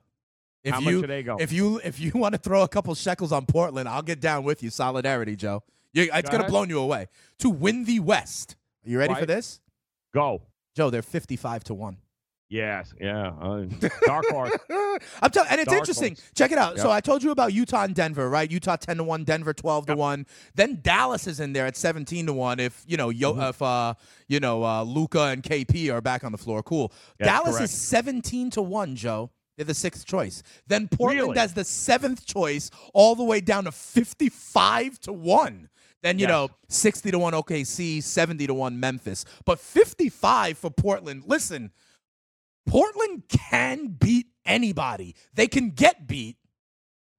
If 0.63 0.73
How 0.75 0.79
you 0.79 0.85
much 0.85 1.01
do 1.01 1.07
they 1.07 1.23
go? 1.23 1.37
if 1.39 1.51
you 1.51 1.79
if 1.83 1.99
you 1.99 2.11
want 2.13 2.33
to 2.33 2.37
throw 2.39 2.61
a 2.63 2.67
couple 2.67 2.93
shekels 2.95 3.31
on 3.31 3.45
Portland, 3.45 3.89
I'll 3.89 4.03
get 4.03 4.19
down 4.19 4.43
with 4.43 4.61
you. 4.61 4.69
Solidarity, 4.69 5.35
Joe. 5.35 5.63
You, 5.93 6.03
it's 6.03 6.11
Go 6.13 6.21
gonna 6.21 6.37
ahead. 6.43 6.49
blow 6.51 6.63
you 6.63 6.79
away 6.79 7.07
to 7.39 7.49
win 7.49 7.85
the 7.85 7.99
West. 7.99 8.55
Are 8.85 8.89
you 8.89 8.97
ready 8.99 9.13
for 9.15 9.25
this, 9.25 9.59
Go. 10.13 10.43
Joe? 10.75 10.89
They're 10.89 11.01
fifty-five 11.01 11.63
to 11.65 11.73
one. 11.73 11.97
Yes. 12.51 12.93
Yeah. 12.99 13.27
Uh, 13.41 13.61
dark 14.05 14.25
horse. 14.27 14.51
I'm 15.21 15.31
telling, 15.31 15.49
and 15.49 15.61
it's 15.61 15.69
Dark 15.69 15.79
interesting. 15.79 16.15
horse. 16.15 16.31
Check 16.35 16.51
it 16.51 16.57
out. 16.57 16.77
So 16.79 16.91
I 16.91 16.99
told 16.99 17.23
you 17.23 17.31
about 17.31 17.53
Utah 17.53 17.83
and 17.85 17.95
Denver, 17.95 18.29
right? 18.29 18.51
Utah 18.51 18.75
ten 18.75 18.97
to 18.97 19.03
one, 19.05 19.23
Denver 19.23 19.53
twelve 19.53 19.85
to 19.85 19.95
one. 19.95 20.25
Then 20.53 20.79
Dallas 20.83 21.27
is 21.27 21.39
in 21.39 21.53
there 21.53 21.65
at 21.65 21.77
seventeen 21.77 22.25
to 22.25 22.33
one. 22.33 22.59
If 22.59 22.83
you 22.85 22.97
know, 22.97 23.09
yo, 23.09 23.31
Mm-hmm. 23.31 23.41
if 23.41 23.61
uh, 23.61 23.93
you 24.27 24.41
know, 24.41 24.63
uh, 24.65 24.83
Luka 24.83 25.21
and 25.27 25.41
KP 25.41 25.91
are 25.93 26.01
back 26.01 26.25
on 26.25 26.33
the 26.33 26.37
floor, 26.37 26.61
cool. 26.61 26.91
Dallas 27.23 27.51
correct. 27.51 27.63
is 27.63 27.71
seventeen 27.71 28.49
to 28.51 28.61
one, 28.61 28.97
Joe. 28.97 29.31
They're 29.55 29.65
the 29.65 29.73
sixth 29.73 30.05
choice. 30.05 30.43
Then 30.67 30.89
Portland 30.89 31.29
Really? 31.29 31.39
as 31.39 31.53
the 31.53 31.63
seventh 31.63 32.25
choice, 32.25 32.69
all 32.93 33.15
the 33.15 33.23
way 33.23 33.39
down 33.39 33.63
to 33.63 33.71
fifty-five 33.71 34.99
to 35.01 35.13
one. 35.13 35.69
Then 36.03 36.17
you 36.19 36.23
Yes. 36.23 36.29
know, 36.29 36.49
sixty 36.67 37.11
to 37.11 37.19
one 37.19 37.33
OKC, 37.33 38.01
seventy 38.03 38.45
to 38.47 38.53
one 38.53 38.77
Memphis, 38.79 39.23
but 39.45 39.57
fifty-five 39.59 40.57
for 40.57 40.69
Portland. 40.71 41.23
Listen, 41.27 41.71
Portland 42.67 43.23
can 43.29 43.87
beat 43.87 44.27
anybody. 44.45 45.15
They 45.33 45.47
can 45.47 45.71
get 45.71 46.07
beat, 46.07 46.37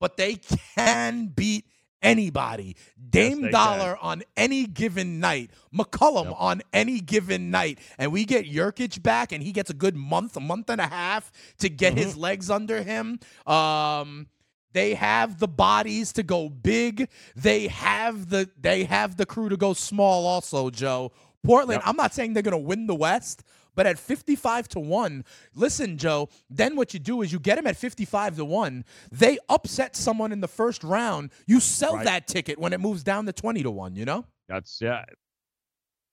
but 0.00 0.16
they 0.16 0.36
can 0.76 1.28
beat 1.28 1.66
anybody. 2.02 2.76
Dame 3.10 3.42
they 3.42 3.50
Dollar 3.50 3.96
on 4.00 4.22
any 4.36 4.66
given 4.66 5.20
night, 5.20 5.50
McCollum 5.74 6.24
Yep. 6.26 6.34
on 6.38 6.62
any 6.72 7.00
given 7.00 7.50
night, 7.50 7.78
and 7.98 8.12
we 8.12 8.24
get 8.24 8.46
Nurkic 8.46 9.02
back, 9.02 9.32
and 9.32 9.42
he 9.42 9.52
gets 9.52 9.70
a 9.70 9.74
good 9.74 9.94
month, 9.96 10.36
a 10.36 10.40
month 10.40 10.68
and 10.70 10.80
a 10.80 10.86
half 10.86 11.30
to 11.58 11.68
get 11.68 11.94
his 11.96 12.12
Mm-hmm. 12.12 12.20
legs 12.20 12.50
under 12.50 12.82
him. 12.82 13.18
Um, 13.46 14.28
they 14.72 14.94
have 14.94 15.38
the 15.38 15.48
bodies 15.48 16.12
to 16.14 16.22
go 16.22 16.48
big. 16.48 17.08
They 17.36 17.68
have 17.68 18.30
the 18.30 18.48
they 18.58 18.84
have 18.84 19.16
the 19.16 19.26
crew 19.26 19.48
to 19.50 19.56
go 19.56 19.74
small. 19.74 20.26
Also, 20.26 20.70
Joe 20.70 21.12
Portland. 21.44 21.80
Yep. 21.82 21.88
I'm 21.88 21.96
not 21.96 22.14
saying 22.14 22.32
they're 22.32 22.42
going 22.42 22.52
to 22.52 22.58
win 22.58 22.86
the 22.86 22.94
West, 22.94 23.42
but 23.74 23.86
at 23.86 23.98
55 23.98 24.68
to 24.68 24.80
1, 24.80 25.24
listen, 25.54 25.96
Joe, 25.98 26.28
then 26.50 26.76
what 26.76 26.92
you 26.94 27.00
do 27.00 27.22
is 27.22 27.32
you 27.32 27.38
get 27.38 27.56
them 27.56 27.66
at 27.66 27.76
55 27.76 28.36
to 28.36 28.44
1. 28.44 28.84
They 29.10 29.38
upset 29.48 29.96
someone 29.96 30.32
in 30.32 30.40
the 30.40 30.48
first 30.48 30.84
round. 30.84 31.30
You 31.46 31.60
sell 31.60 31.96
Right. 31.96 32.04
that 32.04 32.26
ticket 32.26 32.58
when 32.58 32.72
it 32.72 32.80
moves 32.80 33.02
down 33.02 33.26
to 33.26 33.32
20 33.32 33.62
to 33.62 33.70
1, 33.70 33.96
you 33.96 34.04
know? 34.04 34.26
That's 34.48 34.80
yeah. 34.80 35.04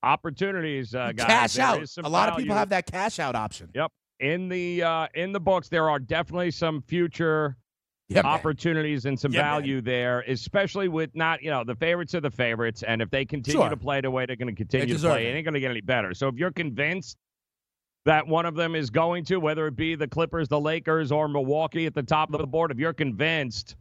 Opportunities, 0.02 0.96
uh, 0.96 1.12
guys. 1.12 1.28
cash 1.28 1.54
There 1.56 1.66
out. 1.66 1.90
A 2.04 2.10
lot 2.10 2.30
of 2.30 2.38
people 2.38 2.56
have 2.56 2.70
that 2.70 2.86
cash 2.90 3.20
out 3.20 3.36
option. 3.36 3.70
Yep. 3.76 3.92
In 4.22 4.48
the 4.48 4.84
uh, 4.84 5.08
in 5.14 5.34
the 5.34 5.40
books, 5.40 5.68
there 5.70 5.90
are 5.90 6.00
definitely 6.00 6.52
some 6.52 6.82
future 6.82 7.58
Yeah, 8.08 8.22
man. 8.22 8.32
opportunities 8.32 9.06
and 9.06 9.20
some 9.20 9.32
Yeah, 9.34 9.42
man. 9.42 9.52
value 9.52 9.82
there, 9.82 10.22
especially 10.22 10.88
with 10.88 11.14
not, 11.16 11.42
you 11.44 11.50
know, 11.50 11.64
the 11.66 11.76
favorites 11.76 12.16
are 12.16 12.22
the 12.22 12.32
favorites. 12.32 12.82
And 12.84 13.02
if 13.02 13.10
they 13.10 13.26
continue 13.26 13.60
Sure. 13.62 13.70
to 13.70 13.78
play 13.78 14.00
the 14.02 14.10
way 14.12 14.26
they're 14.26 14.36
going 14.38 14.48
to 14.48 14.56
continue 14.56 14.94
to 14.94 15.00
play, 15.00 15.28
it 15.28 15.36
ain't 15.36 15.44
going 15.46 15.54
to 15.54 15.60
get 15.60 15.72
any 15.72 15.82
better. 15.82 16.14
So 16.14 16.28
if 16.30 16.36
you're 16.36 16.52
convinced 16.52 17.18
that 18.06 18.26
one 18.28 18.46
of 18.46 18.56
them 18.56 18.76
is 18.76 18.90
going 18.90 19.26
to, 19.26 19.38
whether 19.40 19.68
it 19.68 19.76
be 19.76 19.96
the 19.96 20.08
Clippers, 20.08 20.48
the 20.48 20.60
Lakers, 20.60 21.12
or 21.12 21.28
Milwaukee 21.28 21.86
at 21.86 21.94
the 21.94 22.04
top 22.04 22.34
of 22.34 22.40
the 22.40 22.48
board, 22.48 22.72
if 22.72 22.78
you're 22.80 22.94
convinced, 22.94 23.76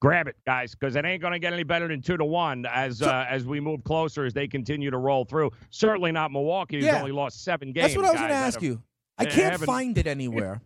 grab 0.00 0.26
it, 0.28 0.36
guys, 0.46 0.74
because 0.74 0.96
it 0.96 1.04
ain't 1.04 1.22
going 1.22 1.32
to 1.32 1.38
get 1.38 1.52
any 1.52 1.62
better 1.62 1.88
than 1.88 2.02
two 2.02 2.16
to 2.16 2.24
one 2.24 2.66
as 2.66 3.02
uh, 3.02 3.24
as 3.28 3.44
we 3.46 3.60
move 3.60 3.82
closer 3.84 4.24
as 4.24 4.32
they 4.34 4.46
continue 4.48 4.90
to 4.90 4.98
roll 4.98 5.24
through. 5.24 5.50
Certainly 5.70 6.12
not 6.12 6.32
Milwaukee, 6.32 6.76
who's 6.76 6.86
Yeah. 6.86 6.98
only 6.98 7.12
lost 7.12 7.44
seven 7.44 7.72
games. 7.72 7.94
That's 7.94 7.96
what 7.96 8.06
I 8.06 8.10
was 8.10 8.20
going 8.20 8.30
to 8.30 8.36
ask 8.36 8.60
you. 8.62 8.82
I 9.16 9.26
can't 9.26 9.60
find 9.62 9.96
it 9.96 10.06
anywhere. 10.08 10.60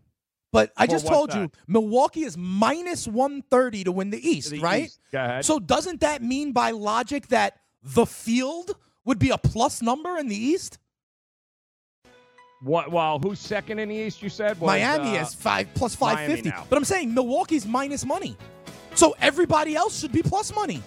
But 0.50 0.72
I 0.78 0.86
just 0.86 1.06
told 1.06 1.34
you 1.34 1.50
Milwaukee 1.66 2.22
is 2.22 2.36
minus 2.38 3.06
130 3.06 3.84
to 3.84 3.92
win 3.92 4.08
the 4.08 4.26
East, 4.28 4.50
the 4.50 4.60
right? 4.60 4.84
East. 4.84 5.00
So 5.46 5.58
doesn't 5.58 6.00
that 6.00 6.22
mean 6.22 6.52
by 6.52 6.70
logic 6.70 7.28
that 7.28 7.60
the 7.82 8.06
field 8.06 8.74
would 9.04 9.18
be 9.18 9.28
a 9.28 9.36
plus 9.36 9.82
number 9.82 10.16
in 10.16 10.28
the 10.28 10.36
East? 10.36 10.78
What? 12.60 12.90
Well, 12.90 13.18
who's 13.18 13.38
second 13.38 13.78
in 13.78 13.88
the 13.88 13.94
East? 13.94 14.22
You 14.22 14.28
said 14.28 14.58
Was, 14.60 14.68
Miami 14.68 15.16
uh, 15.16 15.22
is 15.22 15.34
five 15.34 15.68
plus 15.74 15.94
five 15.94 16.26
fifty. 16.26 16.52
But 16.68 16.76
I'm 16.76 16.84
saying 16.84 17.14
Milwaukee's 17.14 17.66
minus 17.66 18.04
money. 18.04 18.36
So 18.94 19.14
everybody 19.20 19.76
else 19.76 20.00
should 20.00 20.12
be 20.12 20.22
plus 20.22 20.54
money. 20.54 20.82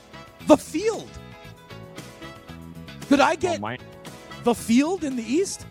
The 0.47 0.57
field. 0.57 1.09
Could 3.07 3.19
I 3.19 3.35
get 3.35 3.61
Mi- 3.61 3.77
the 4.43 4.53
field 4.55 5.03
in 5.03 5.15
the 5.15 5.23
East? 5.23 5.65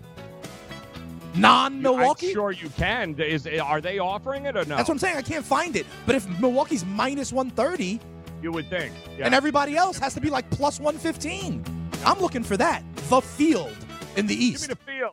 Non 1.35 1.81
Milwaukee? 1.81 2.29
I'm 2.29 2.33
sure 2.33 2.51
you 2.53 2.71
can. 2.71 3.19
Is 3.21 3.47
are 3.47 3.81
they 3.81 3.99
offering 3.99 4.47
it 4.47 4.57
or 4.57 4.65
no? 4.65 4.77
That's 4.77 4.89
what 4.89 4.95
I'm 4.95 4.99
saying. 4.99 5.17
I 5.17 5.23
can't 5.23 5.45
find 5.45 5.77
it. 5.77 5.87
But 6.07 6.15
if 6.17 6.27
Milwaukee's 6.41 6.85
minus 6.85 7.33
130 7.33 8.01
you 8.43 8.53
would 8.53 8.69
think. 8.71 8.93
Yeah. 9.19 9.27
and 9.27 9.35
everybody 9.35 9.77
else 9.77 9.99
has 9.99 10.15
to 10.15 10.21
be 10.21 10.31
like 10.31 10.49
plus 10.51 10.81
115, 10.81 11.63
I'm 12.05 12.19
looking 12.21 12.43
for 12.43 12.57
that. 12.57 12.83
The 13.09 13.21
field 13.21 13.77
in 14.17 14.27
the 14.27 14.35
Give 14.35 14.41
me 14.41 14.47
East. 14.47 14.69
the 14.69 14.77
field. 14.77 15.13